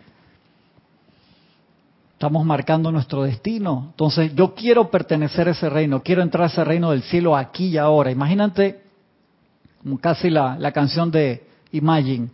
Estamos 2.14 2.46
marcando 2.46 2.92
nuestro 2.92 3.24
destino. 3.24 3.88
Entonces 3.90 4.36
yo 4.36 4.54
quiero 4.54 4.92
pertenecer 4.92 5.48
a 5.48 5.52
ese 5.52 5.68
reino, 5.68 6.04
quiero 6.04 6.22
entrar 6.22 6.44
a 6.44 6.48
ese 6.52 6.64
reino 6.64 6.92
del 6.92 7.02
cielo 7.02 7.36
aquí 7.36 7.70
y 7.70 7.78
ahora. 7.78 8.12
Imagínate 8.12 8.84
casi 10.00 10.30
la, 10.30 10.60
la 10.60 10.72
canción 10.72 11.10
de 11.10 11.44
Imagine. 11.72 12.30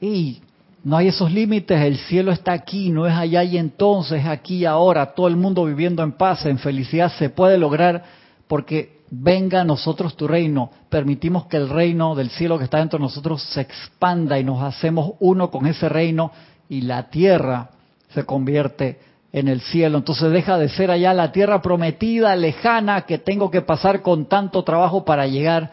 Y 0.00 0.40
no 0.82 0.96
hay 0.96 1.06
esos 1.06 1.30
límites, 1.30 1.80
el 1.80 1.98
cielo 1.98 2.32
está 2.32 2.54
aquí, 2.54 2.90
no 2.90 3.06
es 3.06 3.14
allá 3.14 3.44
y 3.44 3.56
entonces, 3.56 4.26
aquí 4.26 4.56
y 4.56 4.64
ahora, 4.64 5.14
todo 5.14 5.28
el 5.28 5.36
mundo 5.36 5.64
viviendo 5.64 6.02
en 6.02 6.10
paz, 6.10 6.44
en 6.44 6.58
felicidad, 6.58 7.12
se 7.12 7.30
puede 7.30 7.56
lograr 7.56 8.02
porque 8.48 8.95
venga 9.10 9.60
a 9.60 9.64
nosotros 9.64 10.16
tu 10.16 10.26
reino, 10.26 10.70
permitimos 10.88 11.46
que 11.46 11.56
el 11.56 11.68
reino 11.68 12.14
del 12.14 12.30
cielo 12.30 12.58
que 12.58 12.64
está 12.64 12.78
dentro 12.78 12.98
de 12.98 13.04
nosotros 13.04 13.42
se 13.42 13.60
expanda 13.60 14.38
y 14.38 14.44
nos 14.44 14.62
hacemos 14.62 15.12
uno 15.20 15.50
con 15.50 15.66
ese 15.66 15.88
reino 15.88 16.32
y 16.68 16.82
la 16.82 17.10
tierra 17.10 17.70
se 18.10 18.24
convierte 18.24 18.98
en 19.32 19.48
el 19.48 19.60
cielo. 19.60 19.98
Entonces 19.98 20.32
deja 20.32 20.58
de 20.58 20.68
ser 20.68 20.90
allá 20.90 21.12
la 21.14 21.32
tierra 21.32 21.62
prometida, 21.62 22.34
lejana, 22.36 23.02
que 23.02 23.18
tengo 23.18 23.50
que 23.50 23.62
pasar 23.62 24.02
con 24.02 24.26
tanto 24.26 24.64
trabajo 24.64 25.04
para 25.04 25.26
llegar. 25.26 25.70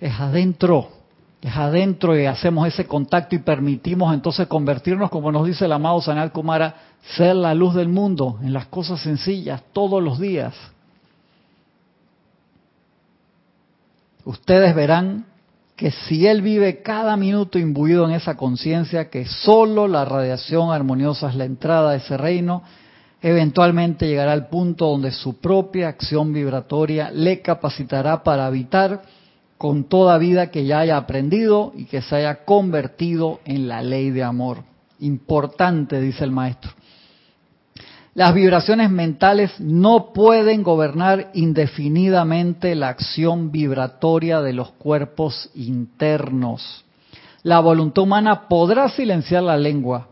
Es 0.00 0.12
adentro, 0.20 0.88
es 1.40 1.56
adentro 1.56 2.18
y 2.18 2.26
hacemos 2.26 2.68
ese 2.68 2.86
contacto 2.86 3.34
y 3.34 3.38
permitimos 3.38 4.12
entonces 4.14 4.46
convertirnos, 4.46 5.10
como 5.10 5.32
nos 5.32 5.46
dice 5.46 5.64
el 5.64 5.72
amado 5.72 6.00
Sanal 6.00 6.32
Kumara, 6.32 6.74
ser 7.16 7.36
la 7.36 7.54
luz 7.54 7.74
del 7.74 7.88
mundo 7.88 8.38
en 8.42 8.52
las 8.52 8.66
cosas 8.66 9.00
sencillas 9.00 9.62
todos 9.72 10.02
los 10.02 10.18
días. 10.20 10.54
Ustedes 14.28 14.74
verán 14.74 15.24
que 15.74 15.90
si 15.90 16.26
él 16.26 16.42
vive 16.42 16.82
cada 16.82 17.16
minuto 17.16 17.58
imbuido 17.58 18.04
en 18.06 18.12
esa 18.12 18.36
conciencia 18.36 19.08
que 19.08 19.24
solo 19.24 19.88
la 19.88 20.04
radiación 20.04 20.70
armoniosa 20.70 21.30
es 21.30 21.34
la 21.34 21.46
entrada 21.46 21.92
a 21.92 21.94
ese 21.94 22.18
reino, 22.18 22.62
eventualmente 23.22 24.06
llegará 24.06 24.32
al 24.32 24.48
punto 24.48 24.86
donde 24.86 25.12
su 25.12 25.40
propia 25.40 25.88
acción 25.88 26.34
vibratoria 26.34 27.10
le 27.10 27.40
capacitará 27.40 28.22
para 28.22 28.46
habitar 28.46 29.02
con 29.56 29.84
toda 29.84 30.18
vida 30.18 30.50
que 30.50 30.66
ya 30.66 30.80
haya 30.80 30.98
aprendido 30.98 31.72
y 31.74 31.86
que 31.86 32.02
se 32.02 32.16
haya 32.16 32.44
convertido 32.44 33.40
en 33.46 33.66
la 33.66 33.80
ley 33.80 34.10
de 34.10 34.24
amor. 34.24 34.58
Importante, 35.00 36.02
dice 36.02 36.24
el 36.24 36.32
maestro. 36.32 36.70
Las 38.18 38.34
vibraciones 38.34 38.90
mentales 38.90 39.60
no 39.60 40.12
pueden 40.12 40.64
gobernar 40.64 41.30
indefinidamente 41.34 42.74
la 42.74 42.88
acción 42.88 43.52
vibratoria 43.52 44.40
de 44.40 44.52
los 44.52 44.72
cuerpos 44.72 45.48
internos. 45.54 46.84
La 47.44 47.60
voluntad 47.60 48.02
humana 48.02 48.48
podrá 48.48 48.88
silenciar 48.88 49.44
la 49.44 49.56
lengua, 49.56 50.08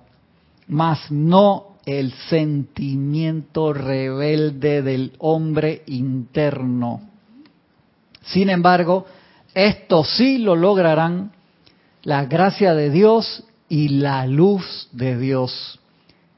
mas 0.68 1.10
no 1.10 1.78
el 1.84 2.12
sentimiento 2.30 3.72
rebelde 3.72 4.82
del 4.82 5.14
hombre 5.18 5.82
interno. 5.86 7.00
Sin 8.22 8.50
embargo, 8.50 9.06
esto 9.52 10.04
sí 10.04 10.38
lo 10.38 10.54
lograrán 10.54 11.32
la 12.04 12.24
gracia 12.26 12.72
de 12.72 12.88
Dios 12.88 13.42
y 13.68 13.88
la 13.88 14.28
luz 14.28 14.88
de 14.92 15.18
Dios 15.18 15.80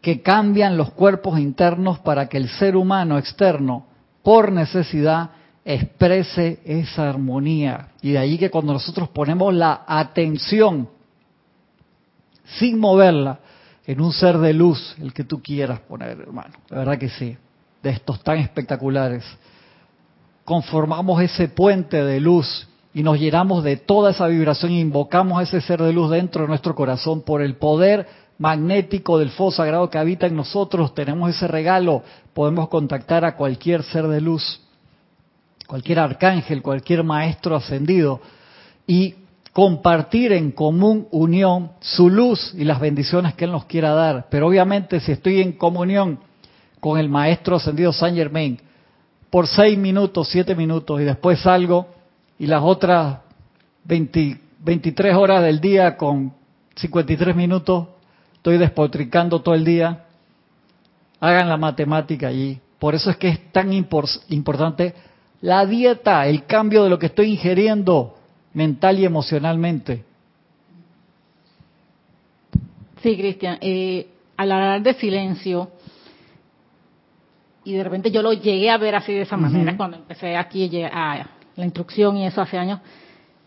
que 0.00 0.22
cambian 0.22 0.76
los 0.76 0.92
cuerpos 0.92 1.38
internos 1.38 1.98
para 2.00 2.28
que 2.28 2.36
el 2.36 2.48
ser 2.48 2.76
humano 2.76 3.18
externo, 3.18 3.86
por 4.22 4.52
necesidad, 4.52 5.30
exprese 5.64 6.60
esa 6.64 7.08
armonía. 7.08 7.88
Y 8.00 8.12
de 8.12 8.18
allí 8.18 8.38
que 8.38 8.50
cuando 8.50 8.72
nosotros 8.72 9.08
ponemos 9.08 9.52
la 9.52 9.84
atención, 9.86 10.88
sin 12.58 12.78
moverla, 12.78 13.40
en 13.86 14.00
un 14.00 14.12
ser 14.12 14.38
de 14.38 14.52
luz, 14.52 14.96
el 15.00 15.12
que 15.12 15.24
tú 15.24 15.42
quieras 15.42 15.80
poner, 15.80 16.20
hermano, 16.20 16.54
la 16.68 16.78
verdad 16.78 16.98
que 16.98 17.08
sí, 17.08 17.36
de 17.82 17.90
estos 17.90 18.22
tan 18.22 18.38
espectaculares, 18.38 19.24
conformamos 20.44 21.20
ese 21.22 21.48
puente 21.48 22.04
de 22.04 22.20
luz 22.20 22.68
y 22.94 23.02
nos 23.02 23.18
llenamos 23.18 23.64
de 23.64 23.76
toda 23.76 24.10
esa 24.10 24.26
vibración 24.26 24.72
e 24.72 24.80
invocamos 24.80 25.38
a 25.38 25.42
ese 25.42 25.60
ser 25.60 25.82
de 25.82 25.92
luz 25.92 26.10
dentro 26.10 26.42
de 26.42 26.48
nuestro 26.48 26.74
corazón 26.74 27.22
por 27.22 27.42
el 27.42 27.56
poder 27.56 28.06
magnético 28.38 29.18
del 29.18 29.30
fuego 29.30 29.52
sagrado 29.52 29.90
que 29.90 29.98
habita 29.98 30.26
en 30.26 30.36
nosotros, 30.36 30.94
tenemos 30.94 31.30
ese 31.30 31.48
regalo, 31.48 32.02
podemos 32.32 32.68
contactar 32.68 33.24
a 33.24 33.36
cualquier 33.36 33.82
ser 33.82 34.06
de 34.06 34.20
luz. 34.20 34.60
cualquier 35.66 35.98
arcángel, 35.98 36.62
cualquier 36.62 37.04
maestro 37.04 37.54
ascendido, 37.54 38.22
y 38.86 39.16
compartir 39.52 40.32
en 40.32 40.52
común 40.52 41.08
unión 41.10 41.72
su 41.80 42.08
luz 42.08 42.54
y 42.54 42.64
las 42.64 42.80
bendiciones 42.80 43.34
que 43.34 43.44
Él 43.44 43.52
nos 43.52 43.66
quiera 43.66 43.90
dar. 43.90 44.28
Pero 44.30 44.46
obviamente 44.46 44.98
si 45.00 45.12
estoy 45.12 45.42
en 45.42 45.52
comunión 45.52 46.20
con 46.80 46.98
el 46.98 47.10
maestro 47.10 47.56
ascendido 47.56 47.92
Saint 47.92 48.16
Germain 48.16 48.58
por 49.28 49.46
seis 49.46 49.76
minutos, 49.76 50.28
siete 50.30 50.54
minutos 50.54 51.00
y 51.00 51.04
después 51.04 51.40
salgo 51.40 51.88
y 52.38 52.46
las 52.46 52.62
otras 52.62 53.18
23 53.84 55.14
horas 55.16 55.42
del 55.42 55.60
día 55.60 55.96
con 55.96 56.32
53 56.76 57.36
minutos 57.36 57.88
estoy 58.38 58.56
despotricando 58.56 59.40
todo 59.42 59.54
el 59.54 59.64
día, 59.64 60.04
hagan 61.20 61.48
la 61.48 61.56
matemática 61.56 62.28
allí. 62.28 62.58
Por 62.78 62.94
eso 62.94 63.10
es 63.10 63.16
que 63.16 63.28
es 63.28 63.52
tan 63.52 63.72
importante 63.72 64.94
la 65.40 65.66
dieta, 65.66 66.26
el 66.26 66.44
cambio 66.46 66.84
de 66.84 66.90
lo 66.90 66.98
que 66.98 67.06
estoy 67.06 67.32
ingiriendo 67.32 68.16
mental 68.54 68.98
y 68.98 69.04
emocionalmente. 69.04 70.04
Sí, 73.02 73.16
Cristian. 73.16 73.58
Eh, 73.60 74.06
al 74.36 74.52
hablar 74.52 74.82
de 74.82 74.94
silencio, 74.94 75.70
y 77.64 77.74
de 77.74 77.84
repente 77.84 78.10
yo 78.10 78.22
lo 78.22 78.32
llegué 78.32 78.70
a 78.70 78.78
ver 78.78 78.94
así 78.94 79.12
de 79.12 79.22
esa 79.22 79.36
manera 79.36 79.76
cuando 79.76 79.96
empecé 79.96 80.36
aquí 80.36 80.70
a 80.84 81.28
la 81.56 81.64
instrucción 81.64 82.16
y 82.16 82.26
eso 82.26 82.40
hace 82.40 82.56
años, 82.56 82.80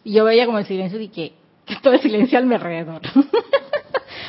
y 0.04 0.14
yo 0.14 0.26
veía 0.26 0.46
como 0.46 0.60
el 0.60 0.66
silencio 0.66 1.00
y 1.00 1.08
que, 1.08 1.34
que 1.66 1.78
todo 1.78 1.94
el 1.94 2.02
silencio 2.02 2.38
al 2.38 2.46
mi 2.46 2.56
alrededor. 2.56 3.02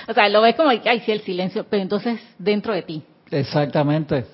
o 0.09 0.13
sea, 0.13 0.29
lo 0.29 0.43
ves 0.43 0.55
como 0.55 0.71
que, 0.71 0.89
ay, 0.89 1.01
sí, 1.01 1.13
el 1.13 1.21
silencio, 1.21 1.67
pero 1.69 1.83
entonces 1.83 2.21
dentro 2.39 2.75
de 2.75 2.83
ti. 2.83 3.03
Exactamente. 3.31 4.25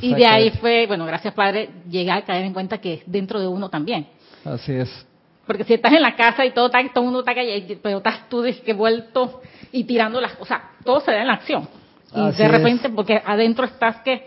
Y 0.00 0.14
de 0.14 0.26
ahí 0.26 0.50
fue, 0.50 0.86
bueno, 0.86 1.04
gracias 1.04 1.34
Padre, 1.34 1.68
llegar 1.90 2.18
a 2.18 2.24
caer 2.24 2.44
en 2.44 2.54
cuenta 2.54 2.78
que 2.78 2.94
es 2.94 3.02
dentro 3.06 3.40
de 3.40 3.46
uno 3.46 3.68
también. 3.68 4.06
Así 4.44 4.72
es. 4.72 5.06
Porque 5.46 5.64
si 5.64 5.74
estás 5.74 5.92
en 5.92 6.02
la 6.02 6.16
casa 6.16 6.44
y 6.44 6.52
todo, 6.52 6.66
está, 6.66 6.78
todo 6.88 7.04
el 7.04 7.04
mundo 7.04 7.20
está 7.20 7.34
callado, 7.34 7.78
pero 7.82 7.98
estás 7.98 8.28
tú 8.28 8.44
que 8.64 8.72
vuelto 8.72 9.42
y 9.72 9.84
tirando 9.84 10.20
las 10.20 10.32
cosas, 10.32 10.62
todo 10.84 11.00
se 11.00 11.10
da 11.10 11.20
en 11.20 11.26
la 11.26 11.34
acción. 11.34 11.68
Y 12.14 12.30
de 12.30 12.48
repente, 12.48 12.88
porque 12.90 13.20
adentro 13.24 13.66
estás 13.66 14.00
que 14.02 14.26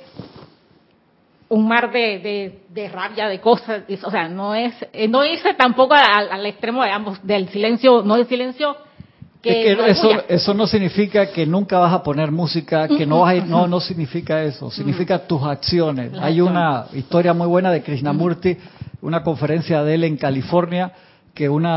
un 1.50 1.68
mar 1.68 1.92
de, 1.92 2.62
de, 2.70 2.90
rabia, 2.90 3.28
de 3.28 3.40
cosas, 3.40 3.84
o 4.04 4.12
sea, 4.12 4.28
no 4.28 4.54
es, 4.54 4.74
eh, 4.92 5.08
no 5.08 5.24
irse 5.24 5.54
tampoco 5.54 5.94
al, 5.94 6.46
extremo 6.46 6.84
de 6.84 6.92
ambos, 6.92 7.26
del 7.26 7.48
silencio, 7.50 8.04
no 8.04 8.18
del 8.18 8.28
silencio 8.28 8.76
que, 9.42 9.72
eso, 9.88 10.10
eso 10.28 10.54
no 10.54 10.68
significa 10.68 11.28
que 11.32 11.46
nunca 11.46 11.80
vas 11.80 11.94
a 11.94 12.04
poner 12.04 12.32
música, 12.32 12.88
que 12.88 13.06
no 13.06 13.22
vas 13.22 13.42
a 13.42 13.46
no, 13.46 13.68
no 13.68 13.80
significa 13.80 14.44
eso, 14.44 14.72
significa 14.72 15.20
tus 15.20 15.44
acciones. 15.44 16.12
Hay 16.20 16.42
una 16.42 16.86
historia 16.94 17.34
muy 17.34 17.48
buena 17.48 17.72
de 17.72 17.82
Krishnamurti, 17.84 18.58
una 19.02 19.24
conferencia 19.24 19.84
de 19.84 19.96
él 19.96 20.04
en 20.04 20.18
California, 20.18 20.92
que 21.34 21.48
un 21.50 21.68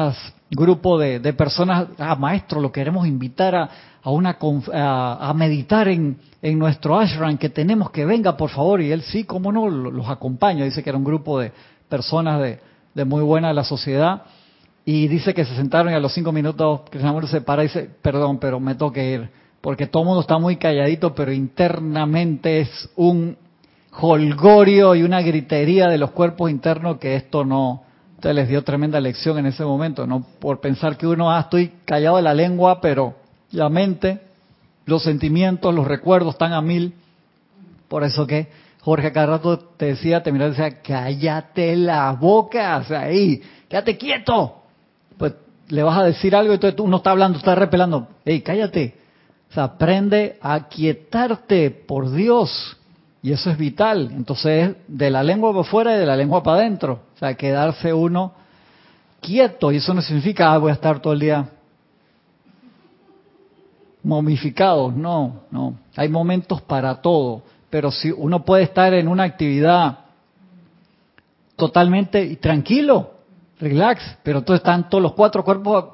grupo 0.51 0.99
de, 0.99 1.21
de 1.21 1.33
personas, 1.33 1.89
ah, 1.99 2.15
maestro, 2.17 2.61
lo 2.61 2.73
queremos 2.73 3.07
invitar 3.07 3.55
a, 3.55 3.71
a, 4.03 4.11
una, 4.11 4.39
a, 4.73 5.33
meditar 5.35 5.89
en, 5.89 6.17
en, 6.41 6.59
nuestro 6.59 6.99
ashram, 6.99 7.37
que 7.37 7.51
tenemos 7.51 7.91
que 7.91 8.05
venga, 8.07 8.37
por 8.37 8.51
favor. 8.51 8.81
Y 8.81 8.91
él 8.91 9.03
sí, 9.03 9.25
cómo 9.25 9.53
no, 9.53 9.69
los 9.69 10.09
acompaña. 10.09 10.65
Dice 10.65 10.83
que 10.83 10.89
era 10.89 10.99
un 10.99 11.05
grupo 11.05 11.39
de 11.39 11.53
personas 11.89 12.41
de, 12.41 12.59
de 12.95 13.05
muy 13.05 13.23
buena 13.23 13.49
de 13.49 13.55
la 13.55 13.65
sociedad. 13.65 14.23
Y 14.85 15.09
dice 15.09 15.35
que 15.35 15.45
se 15.45 15.55
sentaron 15.55 15.93
y 15.93 15.97
a 15.97 16.01
los 16.01 16.13
cinco 16.13 16.33
minutos 16.33 16.83
Krishnamurti 16.91 17.29
se 17.29 17.41
para 17.43 17.63
y 17.63 17.69
dice, 17.69 17.91
perdón, 18.03 18.39
pero 18.39 18.59
me 18.61 18.75
toque 18.75 19.13
ir. 19.13 19.29
Porque 19.61 19.87
todo 19.87 20.03
el 20.03 20.07
mundo 20.07 20.23
está 20.23 20.39
muy 20.39 20.57
calladito, 20.57 21.15
pero 21.15 21.33
internamente 21.33 22.61
es 22.61 22.89
un 22.97 23.37
holgorio 24.01 24.95
y 24.95 25.03
una 25.03 25.21
gritería 25.21 25.89
de 25.89 25.99
los 25.99 26.13
cuerpos 26.13 26.51
internos 26.51 26.99
que 26.99 27.17
esto 27.17 27.45
no, 27.45 27.83
Usted 28.21 28.35
les 28.35 28.51
dio 28.51 28.63
tremenda 28.63 29.01
lección 29.01 29.39
en 29.39 29.47
ese 29.47 29.65
momento, 29.65 30.07
no 30.07 30.23
por 30.41 30.61
pensar 30.61 30.99
que 30.99 31.07
uno, 31.07 31.33
ah, 31.33 31.41
estoy 31.41 31.73
callado 31.87 32.17
de 32.17 32.23
la 32.23 32.35
lengua, 32.35 32.79
pero 32.79 33.15
la 33.51 33.71
mente, 33.71 34.21
los 34.85 35.05
sentimientos, 35.05 35.75
los 35.75 35.87
recuerdos 35.87 36.35
están 36.35 36.53
a 36.53 36.61
mil. 36.61 36.93
Por 37.89 38.05
eso 38.05 38.27
que 38.27 38.49
Jorge 38.83 39.11
cada 39.11 39.39
rato 39.39 39.59
te 39.59 39.87
decía, 39.87 40.23
te 40.23 40.33
miraba 40.33 40.51
y 40.51 40.55
decía, 40.55 40.83
cállate 40.83 41.75
la 41.77 42.13
boca, 42.13 42.85
ahí, 42.91 43.41
quédate 43.71 43.97
quieto. 43.97 44.60
Le 45.71 45.83
vas 45.83 45.99
a 45.99 46.05
decir 46.05 46.37
algo 46.37 46.53
y 46.53 46.55
entonces 46.55 46.77
tú 46.77 46.87
no 46.87 46.99
está 46.99 47.13
hablando, 47.13 47.39
está 47.39 47.55
repelando. 47.55 48.09
Ey, 48.25 48.43
cállate. 48.43 48.97
O 49.51 49.55
sea, 49.55 49.65
aprende 49.65 50.39
a 50.41 50.69
quietarte, 50.69 51.71
por 51.71 52.13
Dios. 52.13 52.77
Y 53.23 53.33
eso 53.33 53.51
es 53.51 53.59
vital. 53.59 54.11
Entonces, 54.13 54.77
de 54.87 55.11
la 55.11 55.23
lengua 55.23 55.51
para 55.51 55.63
afuera 55.63 55.97
y 55.97 55.99
de 55.99 56.07
la 56.07 56.17
lengua 56.17 56.43
para 56.43 56.59
adentro. 56.59 57.01
O 57.15 57.19
sea, 57.19 57.35
quedarse 57.35 57.93
uno 57.93 58.33
quieto. 59.21 59.73
Y 59.73 59.77
eso 59.77 59.95
no 59.95 60.03
significa, 60.03 60.53
ah, 60.53 60.59
voy 60.59 60.71
a 60.71 60.75
estar 60.75 61.01
todo 61.01 61.13
el 61.13 61.21
día 61.21 61.49
momificado. 64.03 64.91
No, 64.91 65.43
no. 65.51 65.75
Hay 65.97 66.09
momentos 66.09 66.63
para 66.63 67.01
todo. 67.01 67.43
Pero 67.69 67.91
si 67.91 68.11
uno 68.11 68.45
puede 68.45 68.65
estar 68.65 68.93
en 68.95 69.09
una 69.09 69.25
actividad 69.25 69.99
totalmente 71.57 72.37
tranquilo, 72.37 73.20
relax, 73.61 74.19
pero 74.23 74.43
todos 74.43 74.61
están 74.61 74.89
todos 74.89 75.03
los 75.03 75.13
cuatro 75.13 75.45
cuerpos, 75.45 75.85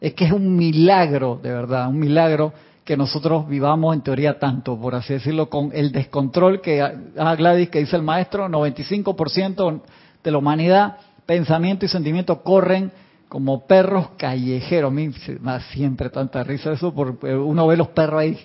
es 0.00 0.14
que 0.14 0.24
es 0.24 0.32
un 0.32 0.56
milagro, 0.56 1.38
de 1.42 1.52
verdad, 1.52 1.88
un 1.88 1.98
milagro 1.98 2.52
que 2.84 2.96
nosotros 2.96 3.48
vivamos 3.48 3.94
en 3.94 4.02
teoría 4.02 4.38
tanto, 4.38 4.78
por 4.78 4.94
así 4.94 5.14
decirlo, 5.14 5.50
con 5.50 5.70
el 5.74 5.90
descontrol 5.90 6.60
que 6.60 6.80
a 6.80 6.94
ah, 7.18 7.34
Gladys, 7.34 7.68
que 7.68 7.80
dice 7.80 7.96
el 7.96 8.02
maestro, 8.02 8.48
95% 8.48 9.80
de 10.22 10.30
la 10.30 10.38
humanidad, 10.38 10.98
pensamiento 11.26 11.84
y 11.84 11.88
sentimiento 11.88 12.42
corren 12.42 12.92
como 13.28 13.66
perros 13.66 14.10
callejeros. 14.16 14.92
A 14.92 14.94
mí 14.94 15.10
da 15.40 15.60
siempre 15.60 16.10
tanta 16.10 16.44
risa 16.44 16.72
eso, 16.72 16.94
porque 16.94 17.34
uno 17.34 17.66
ve 17.66 17.76
los 17.76 17.88
perros 17.88 18.20
ahí 18.20 18.38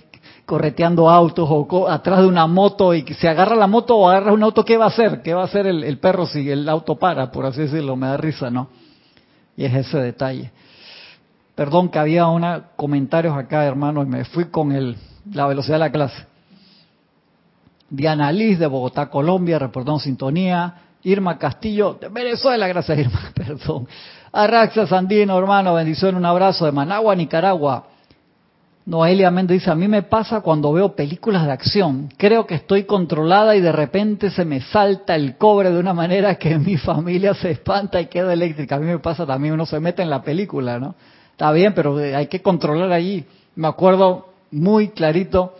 correteando 0.51 1.09
autos 1.09 1.47
o 1.49 1.87
atrás 1.87 2.19
de 2.19 2.27
una 2.27 2.45
moto 2.45 2.93
y 2.93 3.03
se 3.13 3.29
agarra 3.29 3.55
la 3.55 3.67
moto 3.67 3.95
o 3.95 4.09
agarra 4.09 4.33
un 4.33 4.43
auto, 4.43 4.65
¿qué 4.65 4.75
va 4.75 4.83
a 4.83 4.87
hacer? 4.89 5.21
¿Qué 5.21 5.33
va 5.33 5.43
a 5.43 5.45
hacer 5.45 5.65
el, 5.65 5.97
perro 5.99 6.25
si 6.25 6.51
el 6.51 6.67
auto 6.67 6.97
para, 6.97 7.31
por 7.31 7.45
así 7.45 7.61
decirlo? 7.61 7.95
Me 7.95 8.07
da 8.07 8.17
risa, 8.17 8.49
¿no? 8.51 8.67
Y 9.55 9.63
es 9.63 9.73
ese 9.73 9.99
detalle. 9.99 10.51
Perdón 11.55 11.87
que 11.87 11.99
había 11.99 12.27
unos 12.27 12.63
comentarios 12.75 13.33
acá, 13.37 13.63
hermano, 13.63 14.03
y 14.03 14.07
me 14.07 14.25
fui 14.25 14.49
con 14.49 14.73
el, 14.73 14.97
la 15.31 15.47
velocidad 15.47 15.75
de 15.75 15.79
la 15.79 15.91
clase. 15.93 16.25
Diana 17.89 18.29
Liz 18.33 18.59
de 18.59 18.67
Bogotá, 18.67 19.09
Colombia, 19.09 19.57
reportando 19.57 20.01
sintonía. 20.01 20.73
Irma 21.03 21.37
Castillo 21.37 21.93
de 21.93 22.09
Venezuela, 22.09 22.67
gracias 22.67 22.99
Irma, 22.99 23.21
perdón. 23.33 23.87
Arraxa 24.33 24.85
Sandino, 24.85 25.37
hermano, 25.37 25.75
bendición, 25.75 26.15
un 26.15 26.25
abrazo 26.25 26.65
de 26.65 26.73
Managua, 26.73 27.15
Nicaragua. 27.15 27.85
Noelia 28.85 29.29
Méndez 29.29 29.59
dice, 29.59 29.71
a 29.71 29.75
mí 29.75 29.87
me 29.87 30.01
pasa 30.03 30.41
cuando 30.41 30.73
veo 30.73 30.95
películas 30.95 31.45
de 31.45 31.51
acción. 31.51 32.09
Creo 32.17 32.47
que 32.47 32.55
estoy 32.55 32.83
controlada 32.83 33.55
y 33.55 33.61
de 33.61 33.71
repente 33.71 34.31
se 34.31 34.43
me 34.43 34.61
salta 34.61 35.15
el 35.15 35.37
cobre 35.37 35.71
de 35.71 35.79
una 35.79 35.93
manera 35.93 36.35
que 36.35 36.57
mi 36.59 36.77
familia 36.77 37.33
se 37.33 37.51
espanta 37.51 38.01
y 38.01 38.07
queda 38.07 38.33
eléctrica. 38.33 38.75
A 38.75 38.79
mí 38.79 38.85
me 38.85 38.99
pasa 38.99 39.25
también, 39.25 39.53
uno 39.53 39.65
se 39.65 39.79
mete 39.79 40.01
en 40.01 40.09
la 40.09 40.21
película, 40.21 40.79
¿no? 40.79 40.95
Está 41.31 41.51
bien, 41.51 41.73
pero 41.73 41.97
hay 41.97 42.27
que 42.27 42.41
controlar 42.41 42.91
allí. 42.91 43.25
Me 43.55 43.67
acuerdo 43.67 44.29
muy 44.51 44.89
clarito 44.89 45.55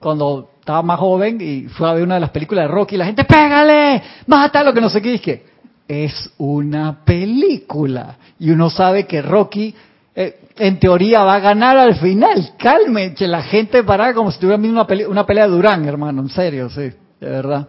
cuando 0.00 0.50
estaba 0.58 0.82
más 0.82 0.98
joven 0.98 1.38
y 1.40 1.62
fue 1.64 1.88
a 1.88 1.94
ver 1.94 2.04
una 2.04 2.14
de 2.14 2.20
las 2.20 2.30
películas 2.30 2.64
de 2.64 2.68
Rocky 2.68 2.94
y 2.94 2.98
la 2.98 3.06
gente, 3.06 3.24
pégale, 3.24 4.02
mata 4.26 4.62
lo 4.62 4.72
que 4.72 4.80
no 4.80 4.88
sé 4.88 5.02
qué. 5.02 5.14
Es 5.14 5.52
es 5.92 6.30
una 6.38 7.04
película. 7.04 8.16
Y 8.38 8.50
uno 8.50 8.70
sabe 8.70 9.06
que 9.06 9.20
Rocky, 9.20 9.74
eh, 10.14 10.40
en 10.56 10.78
teoría, 10.78 11.22
va 11.22 11.36
a 11.36 11.40
ganar 11.40 11.76
al 11.78 11.96
final. 11.96 12.52
Calme, 12.58 13.14
que 13.14 13.26
la 13.26 13.42
gente 13.42 13.82
para 13.82 14.12
como 14.14 14.30
si 14.30 14.38
tuviera 14.38 14.62
una, 14.62 14.86
pelea, 14.86 15.08
una 15.08 15.24
pelea 15.24 15.44
de 15.44 15.52
Durán, 15.52 15.86
hermano. 15.86 16.22
En 16.22 16.28
serio, 16.28 16.68
sí, 16.68 16.90
de 17.20 17.28
verdad. 17.28 17.68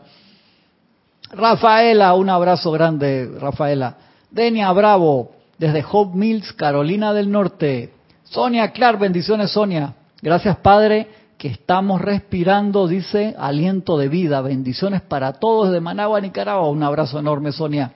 Rafaela, 1.32 2.14
un 2.14 2.30
abrazo 2.30 2.72
grande, 2.72 3.30
Rafaela. 3.40 3.98
Denia 4.30 4.72
Bravo, 4.72 5.32
desde 5.58 5.84
Hope 5.90 6.18
Mills, 6.18 6.54
Carolina 6.54 7.14
del 7.14 7.32
Norte. 7.32 7.94
Sonia 8.24 8.72
Clark, 8.72 9.00
bendiciones 9.00 9.52
Sonia. 9.52 9.94
Gracias 10.22 10.58
Padre 10.58 11.08
que 11.38 11.50
estamos 11.50 12.02
respirando, 12.02 12.88
dice, 12.88 13.36
aliento 13.38 13.98
de 13.98 14.08
vida. 14.08 14.42
Bendiciones 14.42 15.02
para 15.02 15.34
todos 15.34 15.72
de 15.72 15.82
Managua, 15.82 16.22
Nicaragua. 16.22 16.70
Un 16.70 16.84
abrazo 16.84 17.20
enorme 17.20 17.52
Sonia. 17.52 17.92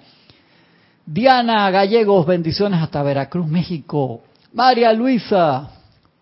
Diana 1.05 1.71
Gallegos, 1.71 2.25
bendiciones 2.25 2.81
hasta 2.81 3.01
Veracruz, 3.03 3.47
México. 3.47 4.23
María 4.53 4.93
Luisa, 4.93 5.69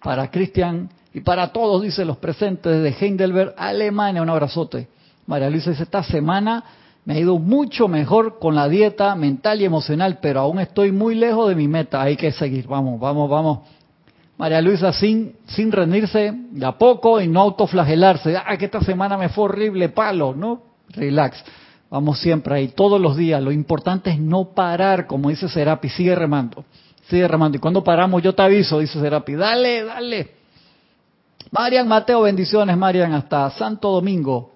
para 0.01 0.29
Cristian 0.29 0.89
y 1.13 1.21
para 1.21 1.51
todos, 1.51 1.81
dice 1.81 2.05
los 2.05 2.17
presentes 2.17 2.81
de 2.81 2.89
Heidelberg, 2.89 3.53
Alemania. 3.57 4.21
Un 4.21 4.29
abrazote. 4.29 4.87
María 5.27 5.49
Luisa 5.49 5.71
dice, 5.71 5.83
esta 5.83 6.03
semana 6.03 6.63
me 7.05 7.15
ha 7.15 7.19
ido 7.19 7.37
mucho 7.37 7.87
mejor 7.87 8.39
con 8.39 8.55
la 8.55 8.67
dieta 8.67 9.15
mental 9.15 9.61
y 9.61 9.65
emocional, 9.65 10.19
pero 10.21 10.41
aún 10.41 10.59
estoy 10.59 10.91
muy 10.91 11.15
lejos 11.15 11.49
de 11.49 11.55
mi 11.55 11.67
meta. 11.67 12.01
Hay 12.01 12.17
que 12.17 12.31
seguir. 12.31 12.67
Vamos, 12.67 12.99
vamos, 12.99 13.29
vamos. 13.29 13.59
María 14.37 14.61
Luisa, 14.61 14.91
sin, 14.91 15.35
sin 15.47 15.71
rendirse 15.71 16.33
de 16.51 16.65
a 16.65 16.73
poco 16.73 17.21
y 17.21 17.27
no 17.27 17.41
autoflagelarse. 17.41 18.35
Ah, 18.35 18.57
que 18.57 18.65
esta 18.65 18.81
semana 18.81 19.17
me 19.17 19.29
fue 19.29 19.45
horrible, 19.45 19.89
palo, 19.89 20.33
¿no? 20.35 20.61
Relax. 20.89 21.43
Vamos 21.89 22.19
siempre 22.19 22.55
ahí, 22.55 22.67
todos 22.69 22.99
los 22.99 23.15
días. 23.15 23.41
Lo 23.41 23.51
importante 23.51 24.09
es 24.09 24.19
no 24.19 24.49
parar, 24.49 25.07
como 25.07 25.29
dice 25.29 25.47
Serapi, 25.47 25.87
sigue 25.89 26.15
remando, 26.15 26.65
sigue 27.09 27.27
remando. 27.27 27.57
Y 27.57 27.59
cuando 27.59 27.83
paramos, 27.83 28.21
yo 28.21 28.33
te 28.33 28.41
aviso, 28.41 28.79
dice 28.79 28.99
Serapi, 28.99 29.35
dale, 29.35 29.83
dale. 29.83 30.31
Marian 31.51 31.87
Mateo, 31.87 32.21
bendiciones, 32.21 32.75
Marian, 32.77 33.13
hasta 33.13 33.49
Santo 33.51 33.91
Domingo. 33.91 34.51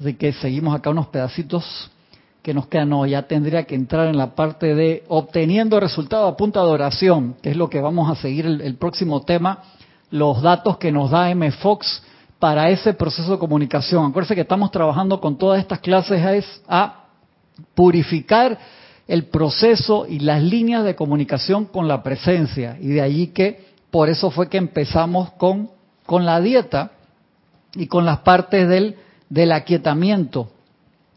Así 0.00 0.14
que 0.14 0.32
seguimos 0.32 0.74
acá 0.74 0.90
unos 0.90 1.08
pedacitos 1.08 1.90
que 2.42 2.54
nos 2.54 2.66
quedan. 2.66 2.88
No, 2.90 3.06
ya 3.06 3.22
tendría 3.22 3.64
que 3.64 3.74
entrar 3.74 4.08
en 4.08 4.16
la 4.16 4.34
parte 4.34 4.74
de 4.74 5.04
obteniendo 5.08 5.78
resultados 5.80 6.32
a 6.32 6.36
punta 6.36 6.60
de 6.60 6.66
oración, 6.66 7.36
que 7.42 7.50
es 7.50 7.56
lo 7.56 7.68
que 7.68 7.80
vamos 7.80 8.10
a 8.10 8.20
seguir 8.20 8.46
el, 8.46 8.60
el 8.60 8.76
próximo 8.76 9.22
tema, 9.22 9.62
los 10.10 10.42
datos 10.42 10.78
que 10.78 10.92
nos 10.92 11.10
da 11.10 11.30
M. 11.30 11.50
Fox 11.52 12.02
para 12.38 12.70
ese 12.70 12.94
proceso 12.94 13.32
de 13.32 13.38
comunicación. 13.38 14.06
Acuérdense 14.06 14.34
que 14.34 14.40
estamos 14.40 14.70
trabajando 14.70 15.20
con 15.20 15.36
todas 15.36 15.60
estas 15.60 15.78
clases 15.80 16.24
es 16.24 16.62
a 16.68 17.04
purificar 17.74 18.58
el 19.12 19.24
proceso 19.24 20.06
y 20.08 20.20
las 20.20 20.42
líneas 20.42 20.84
de 20.84 20.96
comunicación 20.96 21.66
con 21.66 21.86
la 21.86 22.02
presencia. 22.02 22.78
Y 22.80 22.86
de 22.86 23.02
allí 23.02 23.26
que, 23.26 23.62
por 23.90 24.08
eso 24.08 24.30
fue 24.30 24.48
que 24.48 24.56
empezamos 24.56 25.32
con, 25.32 25.68
con 26.06 26.24
la 26.24 26.40
dieta 26.40 26.92
y 27.74 27.88
con 27.88 28.06
las 28.06 28.20
partes 28.20 28.66
del, 28.66 28.96
del 29.28 29.52
aquietamiento. 29.52 30.48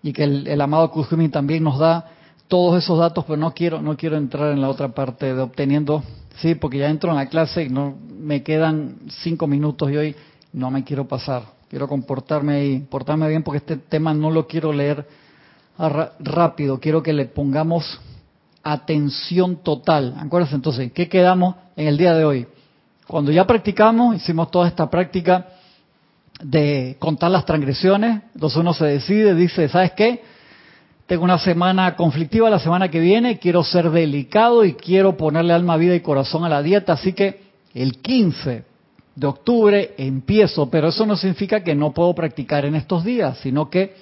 Y 0.03 0.11
que 0.11 0.25
el, 0.25 0.59
amado 0.59 0.91
Kuzumi 0.91 1.29
también 1.29 1.63
nos 1.63 1.79
da 1.79 2.11
todos 2.49 2.83
esos 2.83 2.99
datos, 2.99 3.23
pero 3.23 3.37
no 3.37 3.53
quiero, 3.53 3.81
no 3.81 3.95
quiero 3.95 4.17
entrar 4.17 4.51
en 4.51 4.59
la 4.59 4.67
otra 4.67 4.89
parte 4.89 5.33
de 5.33 5.41
obteniendo, 5.41 6.03
sí, 6.41 6.53
porque 6.53 6.79
ya 6.79 6.89
entro 6.89 7.11
en 7.11 7.15
la 7.15 7.29
clase 7.29 7.63
y 7.63 7.69
no 7.69 7.95
me 8.19 8.43
quedan 8.43 8.97
cinco 9.23 9.47
minutos 9.47 9.89
y 9.89 9.95
hoy 9.95 10.15
no 10.51 10.69
me 10.69 10.83
quiero 10.83 11.07
pasar, 11.07 11.43
quiero 11.69 11.87
comportarme 11.87 12.65
y 12.65 12.79
portarme 12.79 13.29
bien 13.29 13.41
porque 13.41 13.59
este 13.59 13.77
tema 13.77 14.13
no 14.13 14.31
lo 14.31 14.47
quiero 14.47 14.73
leer 14.73 15.07
rápido, 15.77 16.79
quiero 16.79 17.03
que 17.03 17.13
le 17.13 17.25
pongamos 17.25 17.99
atención 18.63 19.57
total. 19.57 20.15
Acuérdense 20.19 20.55
entonces, 20.55 20.91
¿qué 20.91 21.07
quedamos 21.07 21.55
en 21.75 21.87
el 21.87 21.97
día 21.97 22.13
de 22.15 22.25
hoy? 22.25 22.47
Cuando 23.07 23.31
ya 23.31 23.45
practicamos, 23.45 24.15
hicimos 24.15 24.49
toda 24.49 24.67
esta 24.67 24.89
práctica 24.89 25.47
de 26.41 26.97
contar 26.99 27.31
las 27.31 27.45
transgresiones, 27.45 28.23
entonces 28.33 28.57
uno 28.57 28.73
se 28.73 28.85
decide, 28.85 29.35
dice, 29.35 29.69
¿sabes 29.69 29.91
qué? 29.91 30.23
Tengo 31.05 31.23
una 31.23 31.37
semana 31.37 31.95
conflictiva 31.95 32.49
la 32.49 32.57
semana 32.59 32.89
que 32.89 32.99
viene, 32.99 33.37
quiero 33.37 33.63
ser 33.63 33.91
delicado 33.91 34.65
y 34.65 34.73
quiero 34.73 35.15
ponerle 35.15 35.53
alma, 35.53 35.77
vida 35.77 35.93
y 35.93 35.99
corazón 35.99 36.43
a 36.43 36.49
la 36.49 36.63
dieta, 36.63 36.93
así 36.93 37.13
que 37.13 37.43
el 37.75 37.99
15 37.99 38.63
de 39.15 39.27
octubre 39.27 39.93
empiezo, 39.97 40.69
pero 40.69 40.87
eso 40.87 41.05
no 41.05 41.15
significa 41.15 41.63
que 41.63 41.75
no 41.75 41.93
puedo 41.93 42.15
practicar 42.15 42.65
en 42.65 42.73
estos 42.73 43.03
días, 43.03 43.37
sino 43.37 43.69
que 43.69 43.95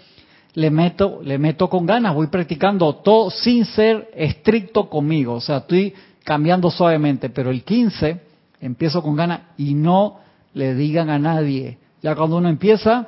le 0.56 0.70
meto, 0.70 1.20
le 1.24 1.38
meto 1.38 1.70
con 1.70 1.86
ganas, 1.86 2.14
voy 2.14 2.28
practicando 2.28 2.95
todo 2.95 3.30
sin 3.32 3.66
ser 3.66 4.10
estricto 4.16 4.89
conmigo, 4.89 5.34
o 5.34 5.41
sea, 5.41 5.58
estoy 5.58 5.93
cambiando 6.24 6.70
suavemente, 6.70 7.30
pero 7.30 7.49
el 7.49 7.64
15 7.64 8.22
empiezo 8.62 9.01
con 9.01 9.16
ganas 9.16 9.41
y 9.58 9.74
no 9.74 10.20
le 10.54 10.76
digan 10.76 11.10
a 11.10 11.20
nadie. 11.20 11.78
Ya 12.01 12.16
cuando 12.16 12.38
uno 12.38 12.49
empieza, 12.49 13.08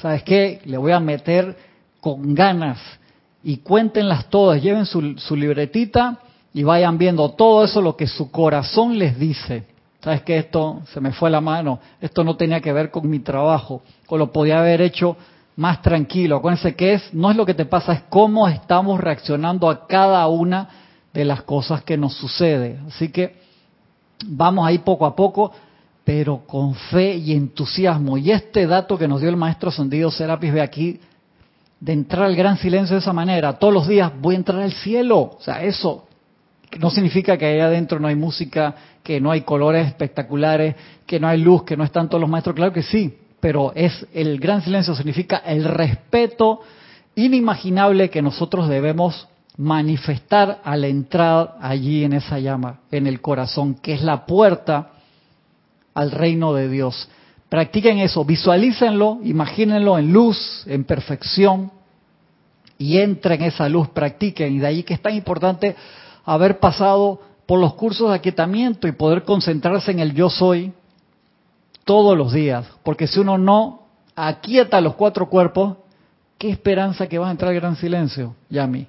¿sabes 0.00 0.22
qué? 0.22 0.60
Le 0.64 0.76
voy 0.78 0.92
a 0.92 1.00
meter 1.00 1.56
con 2.00 2.34
ganas. 2.34 2.78
Y 3.44 3.58
cuéntenlas 3.58 4.30
todas, 4.30 4.62
lleven 4.62 4.86
su, 4.86 5.18
su 5.18 5.34
libretita 5.34 6.20
y 6.54 6.62
vayan 6.62 6.96
viendo 6.96 7.30
todo 7.30 7.64
eso 7.64 7.82
lo 7.82 7.96
que 7.96 8.06
su 8.06 8.30
corazón 8.30 8.98
les 8.98 9.18
dice. 9.18 9.64
Sabes 10.00 10.22
que 10.22 10.38
esto 10.38 10.82
se 10.92 11.00
me 11.00 11.12
fue 11.12 11.30
la 11.30 11.40
mano, 11.40 11.78
esto 12.00 12.24
no 12.24 12.36
tenía 12.36 12.60
que 12.60 12.72
ver 12.72 12.90
con 12.90 13.08
mi 13.08 13.20
trabajo, 13.20 13.82
o 14.08 14.16
lo 14.18 14.32
podía 14.32 14.58
haber 14.58 14.80
hecho 14.80 15.16
más 15.56 15.82
tranquilo. 15.82 16.36
Acuérdense 16.36 16.74
que 16.74 16.94
es, 16.94 17.14
no 17.14 17.30
es 17.30 17.36
lo 17.36 17.46
que 17.46 17.54
te 17.54 17.66
pasa, 17.66 17.92
es 17.92 18.02
cómo 18.08 18.48
estamos 18.48 19.00
reaccionando 19.00 19.68
a 19.68 19.86
cada 19.86 20.26
una 20.28 20.68
de 21.12 21.24
las 21.24 21.42
cosas 21.42 21.82
que 21.82 21.96
nos 21.96 22.14
sucede. 22.14 22.78
Así 22.88 23.10
que 23.10 23.36
vamos 24.26 24.66
ahí 24.66 24.78
poco 24.78 25.06
a 25.06 25.14
poco, 25.14 25.52
pero 26.04 26.38
con 26.46 26.74
fe 26.74 27.14
y 27.16 27.32
entusiasmo. 27.32 28.16
Y 28.18 28.30
este 28.30 28.66
dato 28.66 28.98
que 28.98 29.08
nos 29.08 29.20
dio 29.20 29.30
el 29.30 29.36
maestro 29.36 29.70
Sondido 29.70 30.10
Serapis, 30.10 30.52
ve 30.52 30.60
aquí, 30.60 31.00
de 31.80 31.92
entrar 31.92 32.24
al 32.24 32.36
gran 32.36 32.56
silencio 32.58 32.94
de 32.94 33.00
esa 33.00 33.12
manera, 33.12 33.54
todos 33.54 33.74
los 33.74 33.88
días 33.88 34.12
voy 34.20 34.36
a 34.36 34.38
entrar 34.38 34.60
al 34.60 34.72
cielo. 34.72 35.18
O 35.18 35.38
sea, 35.40 35.62
eso 35.64 36.06
no 36.78 36.90
significa 36.90 37.36
que 37.36 37.46
allá 37.46 37.66
adentro 37.66 37.98
no 37.98 38.08
hay 38.08 38.14
música, 38.14 38.74
que 39.02 39.20
no 39.20 39.30
hay 39.30 39.42
colores 39.42 39.88
espectaculares, 39.88 40.76
que 41.06 41.20
no 41.20 41.28
hay 41.28 41.38
luz, 41.40 41.64
que 41.64 41.76
no 41.76 41.84
están 41.84 42.08
todos 42.08 42.20
los 42.20 42.30
maestros, 42.30 42.54
claro 42.54 42.72
que 42.72 42.82
sí, 42.82 43.18
pero 43.42 43.72
es 43.74 44.06
el 44.14 44.38
gran 44.38 44.62
silencio 44.62 44.94
significa 44.94 45.38
el 45.38 45.64
respeto 45.64 46.60
inimaginable 47.16 48.08
que 48.08 48.22
nosotros 48.22 48.68
debemos 48.68 49.26
manifestar 49.56 50.60
al 50.62 50.84
entrar 50.84 51.56
allí 51.60 52.04
en 52.04 52.12
esa 52.12 52.38
llama, 52.38 52.82
en 52.92 53.08
el 53.08 53.20
corazón, 53.20 53.74
que 53.74 53.94
es 53.94 54.02
la 54.02 54.26
puerta 54.26 54.92
al 55.92 56.12
reino 56.12 56.54
de 56.54 56.68
Dios. 56.68 57.08
Practiquen 57.48 57.98
eso, 57.98 58.24
visualícenlo, 58.24 59.18
imagínenlo 59.24 59.98
en 59.98 60.12
luz, 60.12 60.62
en 60.68 60.84
perfección, 60.84 61.72
y 62.78 62.98
entren 62.98 63.42
en 63.42 63.48
esa 63.48 63.68
luz, 63.68 63.88
practiquen. 63.88 64.54
Y 64.54 64.58
de 64.60 64.66
ahí 64.68 64.82
que 64.84 64.94
es 64.94 65.02
tan 65.02 65.16
importante 65.16 65.74
haber 66.24 66.60
pasado 66.60 67.20
por 67.46 67.58
los 67.58 67.74
cursos 67.74 68.10
de 68.10 68.14
aquietamiento 68.14 68.86
y 68.86 68.92
poder 68.92 69.24
concentrarse 69.24 69.90
en 69.90 69.98
el 69.98 70.14
yo 70.14 70.30
soy 70.30 70.72
todos 71.84 72.16
los 72.16 72.32
días. 72.32 72.66
Porque 72.82 73.06
si 73.06 73.20
uno 73.20 73.38
no 73.38 73.82
aquieta 74.14 74.80
los 74.80 74.94
cuatro 74.94 75.28
cuerpos, 75.28 75.76
¿qué 76.38 76.50
esperanza 76.50 77.06
que 77.06 77.18
vas 77.18 77.28
a 77.28 77.32
entrar 77.32 77.50
al 77.50 77.56
gran 77.56 77.76
silencio, 77.76 78.34
Yami? 78.50 78.86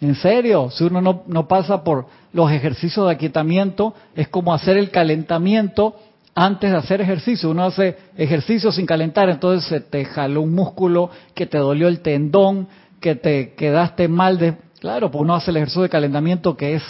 ¿En 0.00 0.14
serio? 0.14 0.70
Si 0.70 0.84
uno 0.84 1.00
no, 1.00 1.22
no 1.26 1.48
pasa 1.48 1.82
por 1.82 2.06
los 2.32 2.50
ejercicios 2.50 3.06
de 3.06 3.12
aquietamiento, 3.12 3.94
es 4.14 4.28
como 4.28 4.52
hacer 4.52 4.76
el 4.76 4.90
calentamiento 4.90 5.96
antes 6.34 6.70
de 6.70 6.76
hacer 6.76 7.00
ejercicio. 7.00 7.50
Uno 7.50 7.64
hace 7.64 7.96
ejercicio 8.16 8.70
sin 8.70 8.84
calentar, 8.84 9.30
entonces 9.30 9.68
se 9.68 9.80
te 9.80 10.04
jaló 10.04 10.42
un 10.42 10.54
músculo, 10.54 11.10
que 11.34 11.46
te 11.46 11.56
dolió 11.58 11.88
el 11.88 12.00
tendón, 12.00 12.68
que 13.00 13.14
te 13.14 13.54
quedaste 13.54 14.08
mal 14.08 14.38
de... 14.38 14.56
Claro, 14.80 15.10
pues 15.10 15.22
uno 15.22 15.34
hace 15.34 15.50
el 15.50 15.56
ejercicio 15.56 15.82
de 15.82 15.88
calentamiento 15.88 16.56
que 16.56 16.74
es 16.74 16.82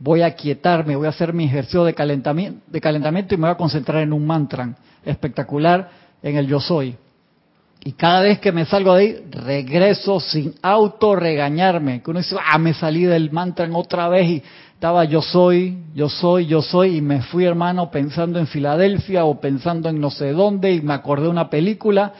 voy 0.00 0.22
a 0.22 0.34
quietarme, 0.34 0.96
voy 0.96 1.06
a 1.06 1.10
hacer 1.10 1.32
mi 1.32 1.44
ejercicio 1.44 1.84
de 1.84 1.94
calentamiento, 1.94 2.60
de 2.66 2.80
calentamiento 2.80 3.34
y 3.34 3.36
me 3.36 3.42
voy 3.42 3.52
a 3.52 3.56
concentrar 3.56 4.02
en 4.02 4.12
un 4.12 4.26
mantra 4.26 4.74
espectacular 5.04 5.90
en 6.22 6.36
el 6.36 6.46
yo 6.46 6.58
soy. 6.58 6.96
Y 7.82 7.92
cada 7.92 8.20
vez 8.20 8.40
que 8.40 8.52
me 8.52 8.66
salgo 8.66 8.94
de 8.94 9.00
ahí, 9.00 9.24
regreso 9.30 10.20
sin 10.20 10.54
auto 10.60 11.16
regañarme. 11.16 12.02
Que 12.02 12.10
uno 12.10 12.20
dice, 12.20 12.36
ah, 12.44 12.58
me 12.58 12.74
salí 12.74 13.04
del 13.04 13.30
mantra 13.30 13.66
otra 13.72 14.08
vez 14.08 14.28
y 14.28 14.42
estaba 14.74 15.04
yo 15.04 15.22
soy, 15.22 15.78
yo 15.94 16.08
soy, 16.10 16.46
yo 16.46 16.60
soy, 16.60 16.98
y 16.98 17.00
me 17.00 17.22
fui, 17.22 17.44
hermano, 17.44 17.90
pensando 17.90 18.38
en 18.38 18.46
Filadelfia 18.46 19.24
o 19.24 19.40
pensando 19.40 19.88
en 19.88 19.98
no 19.98 20.10
sé 20.10 20.32
dónde 20.32 20.74
y 20.74 20.82
me 20.82 20.92
acordé 20.92 21.24
de 21.24 21.30
una 21.30 21.48
película. 21.48 22.12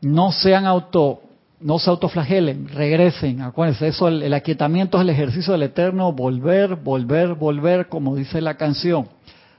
No 0.00 0.30
sean 0.30 0.64
auto 0.64 1.23
no 1.60 1.78
se 1.78 1.90
autoflagelen, 1.90 2.68
regresen, 2.68 3.40
acuérdense, 3.40 3.88
eso 3.88 4.08
el, 4.08 4.32
aquietamiento 4.34 4.98
es 4.98 5.02
el 5.02 5.10
ejercicio 5.10 5.52
del 5.52 5.62
eterno, 5.62 6.12
volver, 6.12 6.76
volver, 6.76 7.34
volver, 7.34 7.88
como 7.88 8.16
dice 8.16 8.40
la 8.40 8.56
canción, 8.56 9.08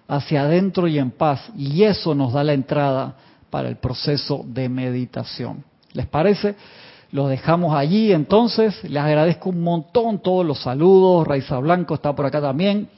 hacia 0.07 0.43
adentro 0.43 0.87
y 0.87 0.99
en 0.99 1.11
paz. 1.11 1.51
Y 1.57 1.83
eso 1.83 2.13
nos 2.13 2.33
da 2.33 2.43
la 2.43 2.53
entrada 2.53 3.15
para 3.49 3.69
el 3.69 3.77
proceso 3.77 4.43
de 4.45 4.69
meditación. 4.69 5.63
¿Les 5.93 6.05
parece? 6.05 6.55
Lo 7.11 7.27
dejamos 7.27 7.75
allí 7.75 8.11
entonces. 8.11 8.83
Les 8.83 9.01
agradezco 9.01 9.49
un 9.49 9.61
montón 9.61 10.19
todos 10.19 10.45
los 10.45 10.59
saludos. 10.61 11.25
Raiza 11.25 11.57
Blanco 11.59 11.95
está 11.95 12.13
por 12.13 12.25
acá 12.25 12.41
también. 12.41 12.89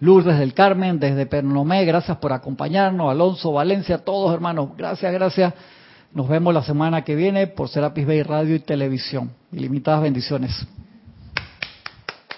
Lourdes 0.00 0.38
del 0.38 0.52
Carmen, 0.52 0.98
desde 0.98 1.24
Pernomé, 1.24 1.84
gracias 1.84 2.18
por 2.18 2.32
acompañarnos. 2.32 3.10
Alonso 3.10 3.52
Valencia, 3.52 3.98
todos 3.98 4.34
hermanos, 4.34 4.70
gracias, 4.76 5.12
gracias. 5.12 5.54
Nos 6.14 6.28
vemos 6.28 6.54
la 6.54 6.62
semana 6.62 7.02
que 7.02 7.16
viene 7.16 7.48
por 7.48 7.68
Serapis 7.68 8.06
Bay 8.06 8.22
Radio 8.22 8.54
y 8.54 8.60
Televisión. 8.60 9.32
Ilimitadas 9.50 10.02
bendiciones. 10.02 10.64